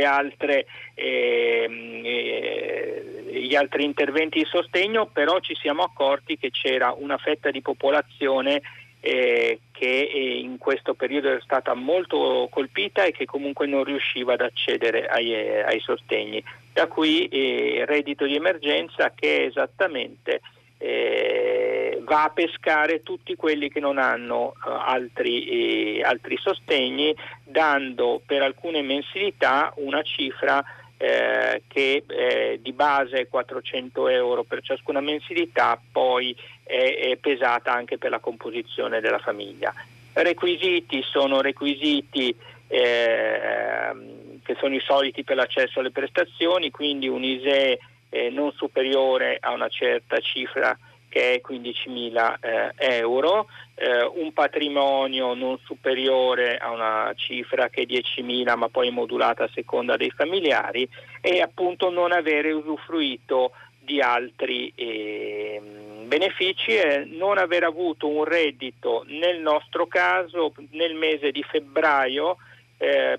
altre 0.04 0.66
ehm, 0.94 2.02
eh, 2.04 3.02
gli 3.32 3.54
altri 3.54 3.84
interventi 3.84 4.38
di 4.38 4.44
sostegno, 4.44 5.06
però 5.06 5.40
ci 5.40 5.54
siamo 5.56 5.82
accorti 5.82 6.38
che 6.38 6.50
c'era 6.50 6.94
una 6.96 7.16
fetta 7.16 7.50
di 7.50 7.60
popolazione 7.60 8.60
eh, 9.00 9.60
che 9.72 10.10
eh, 10.12 10.38
in 10.38 10.58
questo 10.58 10.94
periodo 10.94 11.32
è 11.32 11.40
stata 11.40 11.74
molto 11.74 12.48
colpita 12.50 13.04
e 13.04 13.12
che 13.12 13.24
comunque 13.24 13.66
non 13.66 13.84
riusciva 13.84 14.34
ad 14.34 14.40
accedere 14.40 15.06
ai, 15.06 15.32
eh, 15.32 15.62
ai 15.62 15.80
sostegni. 15.80 16.42
Da 16.72 16.86
qui 16.86 17.28
il 17.30 17.86
reddito 17.86 18.24
di 18.26 18.34
emergenza 18.34 19.12
che 19.14 19.38
è 19.38 19.40
esattamente 19.46 20.40
eh, 20.78 22.00
va 22.04 22.24
a 22.24 22.30
pescare 22.30 23.02
tutti 23.02 23.34
quelli 23.34 23.68
che 23.68 23.80
non 23.80 23.98
hanno 23.98 24.54
eh, 24.54 24.70
altri, 24.70 25.98
eh, 25.98 26.02
altri, 26.02 26.38
sostegni, 26.38 27.14
dando 27.44 28.22
per 28.24 28.42
alcune 28.42 28.82
mensilità 28.82 29.72
una 29.76 30.02
cifra 30.02 30.64
eh, 30.96 31.62
che 31.68 32.04
eh, 32.06 32.58
di 32.62 32.72
base 32.72 33.20
è 33.20 33.28
400 33.28 34.08
euro 34.08 34.44
per 34.44 34.62
ciascuna 34.62 35.00
mensilità, 35.00 35.80
poi 35.92 36.34
è, 36.62 37.10
è 37.10 37.16
pesata 37.16 37.72
anche 37.72 37.98
per 37.98 38.10
la 38.10 38.20
composizione 38.20 39.00
della 39.00 39.18
famiglia. 39.18 39.72
Requisiti 40.12 41.02
sono 41.02 41.40
requisiti 41.40 42.34
ehm, 42.68 44.40
che 44.42 44.56
sono 44.58 44.74
i 44.74 44.80
soliti 44.80 45.24
per 45.24 45.36
l'accesso 45.36 45.80
alle 45.80 45.90
prestazioni, 45.90 46.70
quindi 46.70 47.06
un 47.06 47.22
ISEE 47.22 47.78
eh, 48.08 48.30
non 48.30 48.52
superiore 48.52 49.38
a 49.40 49.52
una 49.52 49.68
certa 49.68 50.18
cifra 50.18 50.76
che 51.08 51.34
è 51.34 51.40
15.000 51.46 52.36
eh, 52.40 52.72
euro, 52.98 53.48
eh, 53.74 54.04
un 54.04 54.32
patrimonio 54.32 55.34
non 55.34 55.58
superiore 55.64 56.58
a 56.58 56.70
una 56.70 57.12
cifra 57.16 57.68
che 57.68 57.82
è 57.82 57.86
10.000 57.86 58.56
ma 58.56 58.68
poi 58.68 58.90
modulata 58.90 59.44
a 59.44 59.50
seconda 59.52 59.96
dei 59.96 60.10
familiari 60.10 60.88
e 61.20 61.40
appunto 61.40 61.90
non 61.90 62.12
avere 62.12 62.52
usufruito 62.52 63.52
di 63.78 64.02
altri 64.02 64.70
eh, 64.74 65.60
benefici 66.04 66.72
e 66.72 67.04
non 67.06 67.38
aver 67.38 67.64
avuto 67.64 68.06
un 68.06 68.24
reddito 68.24 69.04
nel 69.08 69.40
nostro 69.40 69.86
caso 69.86 70.52
nel 70.72 70.94
mese 70.94 71.30
di 71.30 71.42
febbraio 71.42 72.36
eh, 72.78 73.18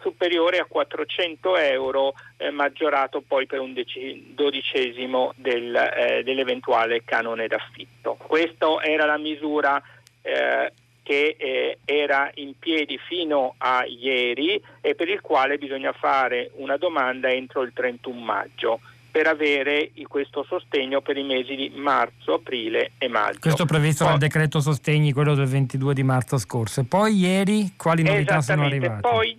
superiore 0.00 0.58
a 0.58 0.66
400 0.66 1.56
euro 1.56 2.14
eh, 2.36 2.50
maggiorato 2.50 3.22
poi 3.26 3.46
per 3.46 3.60
un 3.60 3.72
dec- 3.72 4.34
dodicesimo 4.34 5.32
del, 5.36 5.74
eh, 5.74 6.22
dell'eventuale 6.24 7.04
canone 7.04 7.46
d'affitto. 7.46 8.16
Questa 8.18 8.82
era 8.82 9.06
la 9.06 9.18
misura 9.18 9.80
eh, 10.20 10.72
che 11.02 11.36
eh, 11.38 11.78
era 11.84 12.30
in 12.34 12.58
piedi 12.58 12.98
fino 12.98 13.54
a 13.58 13.84
ieri 13.84 14.60
e 14.80 14.94
per 14.94 15.08
il 15.08 15.20
quale 15.20 15.58
bisogna 15.58 15.92
fare 15.92 16.50
una 16.54 16.76
domanda 16.76 17.30
entro 17.30 17.62
il 17.62 17.72
31 17.72 18.20
maggio 18.20 18.80
per 19.12 19.26
avere 19.26 19.90
questo 20.08 20.42
sostegno 20.42 21.02
per 21.02 21.18
i 21.18 21.22
mesi 21.22 21.54
di 21.54 21.70
marzo, 21.76 22.32
aprile 22.32 22.92
e 22.96 23.08
maggio. 23.08 23.40
Questo 23.40 23.66
previsto 23.66 24.04
dal 24.04 24.16
decreto 24.16 24.58
sostegni, 24.60 25.12
quello 25.12 25.34
del 25.34 25.46
22 25.46 25.92
di 25.92 26.02
marzo 26.02 26.38
scorso. 26.38 26.80
E 26.80 26.84
poi 26.84 27.14
ieri 27.16 27.74
quali 27.76 28.02
novità 28.02 28.40
sono 28.40 28.64
arrivate? 28.64 29.00
Poi 29.00 29.36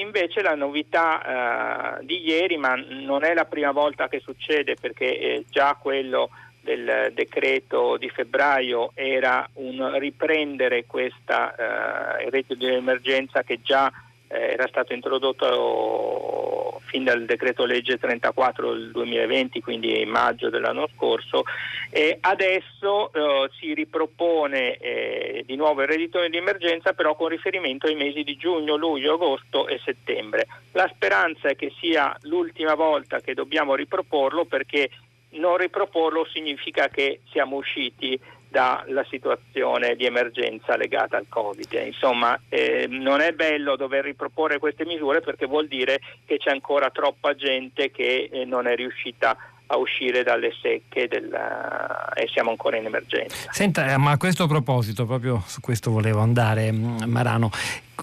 invece 0.00 0.42
la 0.42 0.54
novità 0.54 1.98
uh, 1.98 2.04
di 2.04 2.24
ieri, 2.24 2.56
ma 2.56 2.76
non 2.76 3.24
è 3.24 3.34
la 3.34 3.44
prima 3.44 3.72
volta 3.72 4.08
che 4.08 4.20
succede 4.20 4.76
perché 4.80 5.18
eh, 5.18 5.44
già 5.50 5.76
quello 5.78 6.30
del 6.60 7.10
decreto 7.12 7.96
di 7.96 8.08
febbraio 8.08 8.92
era 8.94 9.48
un 9.54 9.98
riprendere 9.98 10.84
questa, 10.86 11.52
uh, 11.56 12.30
reddito 12.30 12.54
di 12.54 12.66
emergenza 12.66 13.42
che 13.42 13.58
già 13.60 13.92
eh, 14.28 14.52
era 14.52 14.66
stato 14.68 14.92
introdotto 14.92 16.65
fin 16.96 17.04
dal 17.04 17.26
decreto 17.26 17.66
legge 17.66 17.98
34 17.98 18.72
del 18.72 18.90
2020, 18.90 19.60
quindi 19.60 20.02
maggio 20.06 20.48
dell'anno 20.48 20.88
scorso, 20.94 21.44
e 21.90 22.16
adesso 22.22 23.12
eh, 23.12 23.50
si 23.58 23.74
ripropone 23.74 24.76
eh, 24.78 25.42
di 25.46 25.56
nuovo 25.56 25.82
il 25.82 25.88
reddito 25.88 26.26
di 26.26 26.36
emergenza 26.36 26.94
però 26.94 27.14
con 27.14 27.28
riferimento 27.28 27.86
ai 27.86 27.94
mesi 27.96 28.22
di 28.22 28.36
giugno, 28.36 28.76
luglio, 28.76 29.14
agosto 29.14 29.68
e 29.68 29.78
settembre. 29.84 30.46
La 30.72 30.90
speranza 30.94 31.48
è 31.48 31.56
che 31.56 31.70
sia 31.78 32.16
l'ultima 32.22 32.74
volta 32.74 33.20
che 33.20 33.34
dobbiamo 33.34 33.74
riproporlo 33.74 34.46
perché 34.46 34.88
non 35.30 35.58
riproporlo 35.58 36.26
significa 36.32 36.88
che 36.88 37.20
siamo 37.30 37.56
usciti 37.56 38.18
dalla 38.56 39.04
situazione 39.10 39.96
di 39.96 40.06
emergenza 40.06 40.78
legata 40.78 41.18
al 41.18 41.26
Covid. 41.28 41.70
Insomma, 41.84 42.40
eh, 42.48 42.86
non 42.88 43.20
è 43.20 43.32
bello 43.32 43.76
dover 43.76 44.04
riproporre 44.04 44.58
queste 44.58 44.86
misure 44.86 45.20
perché 45.20 45.44
vuol 45.44 45.68
dire 45.68 46.00
che 46.24 46.38
c'è 46.38 46.52
ancora 46.52 46.88
troppa 46.88 47.34
gente 47.34 47.90
che 47.90 48.30
eh, 48.32 48.46
non 48.46 48.66
è 48.66 48.74
riuscita 48.74 49.36
a 49.66 49.76
uscire 49.76 50.22
dalle 50.22 50.52
secche 50.62 51.06
della, 51.06 52.14
e 52.14 52.28
siamo 52.28 52.48
ancora 52.48 52.78
in 52.78 52.86
emergenza. 52.86 53.52
Senta, 53.52 53.92
eh, 53.92 53.98
ma 53.98 54.12
a 54.12 54.16
questo 54.16 54.46
proposito, 54.46 55.04
proprio 55.04 55.42
su 55.44 55.60
questo 55.60 55.90
volevo 55.90 56.20
andare, 56.20 56.72
mm, 56.72 57.02
Marano, 57.04 57.50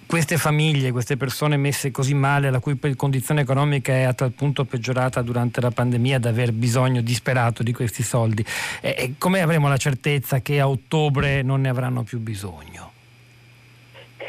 queste 0.08 0.38
famiglie, 0.38 0.92
queste 0.92 1.18
persone 1.18 1.58
messe 1.58 1.92
così 1.92 2.14
male, 2.14 2.50
la 2.50 2.60
cui 2.60 2.78
condizione 2.96 3.42
economica 3.42 3.94
è 3.94 4.04
a 4.04 4.14
tal 4.14 4.32
punto 4.32 4.66
peggiorata 4.66 5.22
durante 5.22 5.62
la 5.62 5.72
pandemia 5.72 6.20
da 6.20 6.30
aver 6.30 6.52
bisogno 6.52 7.02
disperato 7.02 7.64
di 7.64 7.74
questi 7.74 8.04
soldi, 8.04 8.44
eh, 8.82 9.14
come 9.18 9.42
avremo 9.42 9.68
la 9.68 9.78
certezza 9.78 10.42
che 10.42 10.60
a 10.60 10.68
ottobre 10.68 11.42
non 11.42 11.62
ne 11.62 11.70
avranno 11.70 12.04
più 12.04 12.20
bisogno? 12.20 12.92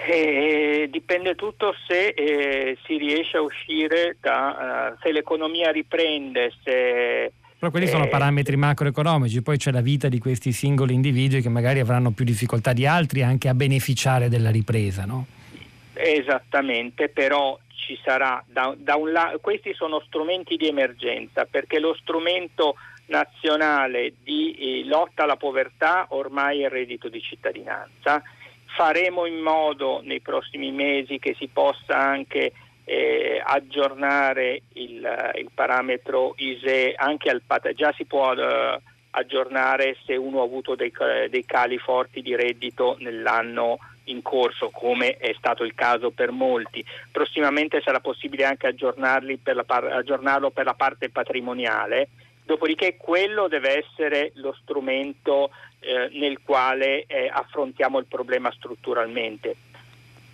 Eh, 0.07 0.89
dipende 0.91 1.35
tutto 1.35 1.75
se 1.89 2.09
eh, 2.09 2.77
si 2.85 2.99
riesce 2.99 3.39
a 3.39 3.41
uscire 3.41 4.17
da, 4.21 4.93
uh, 4.93 4.99
se 5.03 5.13
l'economia 5.13 5.71
riprende, 5.71 6.53
se... 6.63 7.33
Però 7.59 7.71
quelli 7.71 7.87
sono 7.87 8.05
eh, 8.05 8.09
parametri 8.09 8.57
macroeconomici, 8.57 9.41
poi 9.41 9.57
c'è 9.57 9.71
la 9.71 9.81
vita 9.81 10.09
di 10.09 10.19
questi 10.19 10.53
singoli 10.53 10.93
individui 10.93 11.41
che 11.41 11.49
magari 11.49 11.81
avranno 11.81 12.11
più 12.11 12.27
difficoltà 12.27 12.75
di 12.75 12.87
altri 12.87 13.23
anche 13.23 13.49
a 13.49 13.55
beneficiare 13.55 14.29
della 14.29 14.51
ripresa, 14.51 15.07
no? 15.07 15.27
Esattamente, 15.95 17.09
però 17.09 17.59
ci 17.75 17.99
sarà 18.03 18.43
da, 18.47 18.75
da 18.77 18.97
un 18.97 19.13
lato, 19.13 19.39
questi 19.41 19.75
sono 19.75 20.01
strumenti 20.07 20.57
di 20.57 20.69
emergenza 20.69 21.45
perché 21.45 21.79
lo 21.79 21.95
strumento 21.95 22.77
nazionale 23.07 24.15
di 24.23 24.55
eh, 24.55 24.85
lotta 24.87 25.25
alla 25.25 25.37
povertà 25.37 26.07
ormai 26.11 26.63
è 26.63 26.65
il 26.65 26.71
reddito 26.71 27.09
di 27.09 27.21
cittadinanza. 27.21 28.23
Faremo 28.77 29.27
in 29.27 29.39
modo 29.39 30.01
nei 30.03 30.21
prossimi 30.21 30.73
mesi 30.73 31.19
che 31.19 31.35
si 31.39 31.49
possa 31.49 31.97
anche 31.97 32.53
eh, 32.85 33.41
aggiornare 33.45 34.63
il, 34.75 35.33
il, 35.37 35.51
parametro 35.55 36.35
ISE 36.37 36.95
anche 36.97 37.31
al 37.31 37.43
già 37.75 37.93
si 37.97 38.05
può 38.05 38.33
eh, 38.35 38.81
aggiornare 39.11 39.97
se 40.05 40.17
uno 40.17 40.41
ha 40.41 40.45
avuto 40.45 40.75
dei, 40.75 40.93
dei, 41.31 41.45
cali 41.47 41.79
forti 41.79 42.21
di 42.21 42.37
reddito 42.37 42.97
nell'anno 42.99 43.79
in 44.05 44.23
corso 44.23 44.71
come 44.71 45.17
è 45.17 45.35
stato 45.37 45.65
il 45.65 45.75
caso 45.75 46.11
per 46.11 46.31
molti 46.31 46.85
prossimamente 47.11 47.81
sarà 47.83 48.01
possibile 48.01 48.45
anche 48.45 48.75
per 49.43 49.55
la, 49.55 49.65
aggiornarlo 49.67 50.51
per 50.51 50.65
la 50.65 50.75
parte 50.75 51.11
patrimoniale 51.11 52.09
dopodiché 52.45 52.97
quello 52.97 53.49
deve 53.49 53.85
essere 53.85 54.33
lo 54.35 54.55
strumento 54.61 55.51
eh, 55.81 56.09
nel 56.13 56.41
quale 56.43 57.05
eh, 57.07 57.31
affrontiamo 57.33 57.99
il 57.99 58.07
problema 58.07 58.53
strutturalmente. 58.53 59.57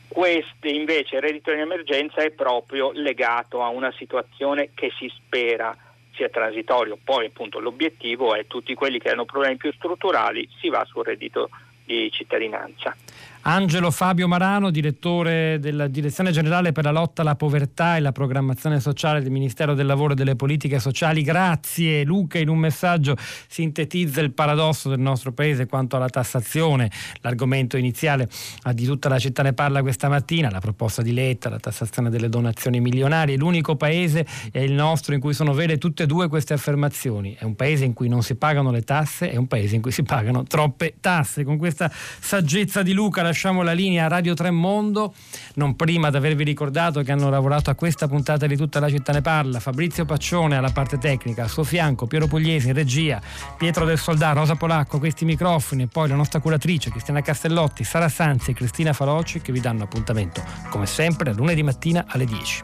Questo 0.09 0.67
invece, 0.67 1.17
il 1.17 1.23
reddito 1.23 1.53
di 1.53 1.61
emergenza 1.61 2.23
è 2.23 2.31
proprio 2.31 2.91
legato 2.93 3.63
a 3.63 3.69
una 3.69 3.93
situazione 3.93 4.71
che 4.75 4.91
si 4.99 5.11
spera 5.15 5.77
sia 6.15 6.29
transitorio, 6.29 6.99
poi 7.03 7.27
appunto 7.27 7.61
l'obiettivo 7.61 8.35
è 8.35 8.47
tutti 8.47 8.75
quelli 8.75 8.99
che 8.99 9.11
hanno 9.11 9.25
problemi 9.25 9.57
più 9.57 9.73
strutturali 9.73 10.49
si 10.59 10.69
va 10.69 10.85
sul 10.85 11.05
reddito 11.05 11.49
di 11.85 12.11
cittadinanza. 12.11 12.95
Angelo 13.43 13.91
Fabio 13.91 14.29
Marano, 14.29 14.71
direttore 14.71 15.59
della 15.61 15.89
Direzione 15.89 16.31
Generale 16.31 16.73
per 16.73 16.85
la 16.85 16.91
lotta 16.91 17.23
alla 17.23 17.37
povertà 17.37 17.97
e 17.97 18.01
la 18.01 18.13
programmazione 18.13 18.81
sociale 18.81 19.23
del 19.23 19.31
Ministero 19.31 19.73
del 19.73 19.87
Lavoro 19.87 20.13
e 20.13 20.15
delle 20.15 20.37
Politiche 20.37 20.79
Sociali. 20.79 21.23
Grazie 21.23 22.05
Luca, 22.05 22.39
in 22.39 22.51
un 22.51 22.59
messaggio 22.59 23.17
sintetizza 23.49 24.21
il 24.21 24.33
paradosso 24.33 24.91
del 24.91 24.99
nostro 24.99 25.33
Paese 25.33 25.65
quanto 25.65 25.97
alla 25.97 26.11
tassazione, 26.11 26.91
l'argomento 27.23 27.79
iniziale 27.79 28.29
di 28.75 28.85
tutta 28.85 29.09
la 29.09 29.19
città 29.19 29.43
ne 29.43 29.55
parla 29.55 29.81
questa 29.81 30.11
mattina, 30.11 30.51
la 30.51 30.61
proposta 30.61 31.01
di 31.01 31.15
Letta, 31.15 31.49
la 31.49 31.59
tassazione 31.59 32.11
delle 32.11 32.29
donazioni 32.29 32.79
milionarie. 32.79 33.39
L'unico 33.39 33.75
Paese 33.75 34.27
è 34.53 34.59
il 34.59 34.73
nostro 34.73 35.15
in 35.15 35.21
cui 35.21 35.33
sono 35.33 35.55
vere 35.55 35.79
tutte 35.79 36.03
e 36.03 36.07
due 36.07 36.29
queste 36.29 36.53
affermazioni. 36.53 37.37
È 37.39 37.45
un 37.45 37.57
Paese 37.57 37.87
in 37.87 37.95
cui 37.95 38.09
non 38.09 38.23
si 38.23 38.35
pagano 38.35 38.71
le 38.71 38.83
tasse, 38.83 39.31
è 39.31 39.37
un 39.37 39.47
Paese 39.47 39.77
in 39.77 39.81
cui 39.81 39.93
si 39.93 40.03
pagano 40.03 40.43
troppe 40.45 40.97
tasse. 41.01 41.43
Con 41.43 41.57
questa 41.57 41.91
saggezza 41.91 42.83
di 42.83 42.93
Luca 42.93 43.29
lasciamo 43.31 43.63
la 43.63 43.73
linea 43.73 44.07
a 44.07 44.09
Radio 44.09 44.35
3 44.35 44.51
Mondo, 44.51 45.15
non 45.55 45.77
prima 45.77 46.11
di 46.11 46.17
avervi 46.17 46.43
ricordato 46.43 47.03
che 47.03 47.13
hanno 47.13 47.31
lavorato 47.31 47.71
a 47.71 47.77
questa 47.77 48.09
puntata 48.09 48.47
di 48.49 48.57
tutta 48.57 48.81
la 48.81 48.89
città 48.89 49.13
ne 49.13 49.23
parla, 49.23 49.61
Fabrizio 49.61 50.05
Paccione 50.05 50.57
alla 50.57 50.71
parte 50.71 50.99
tecnica, 50.99 51.45
a 51.45 51.49
suo 51.49 51.63
fianco 51.63 52.09
Piero 52.09 52.27
Pugliesi 52.27 52.69
in 52.69 52.75
regia, 52.75 53.21
Pietro 53.57 53.85
del 53.85 53.99
Soldà, 53.99 54.33
Rosa 54.33 54.57
Polacco, 54.57 54.99
questi 54.99 55.25
microfoni 55.25 55.85
e 55.85 55.87
poi 55.87 56.09
la 56.09 56.17
nostra 56.17 56.41
curatrice 56.41 56.91
Cristiana 56.91 57.23
Castellotti, 57.23 57.85
Sara 57.85 58.09
Sanzi 58.09 58.51
e 58.51 58.55
Cristina 58.55 58.93
Faloci 58.93 59.41
che 59.41 59.53
vi 59.53 59.61
danno 59.61 59.85
appuntamento 59.85 60.43
come 60.69 60.87
sempre 60.87 61.33
lunedì 61.33 61.63
mattina 61.63 62.05
alle 62.09 62.25
10. 62.25 62.63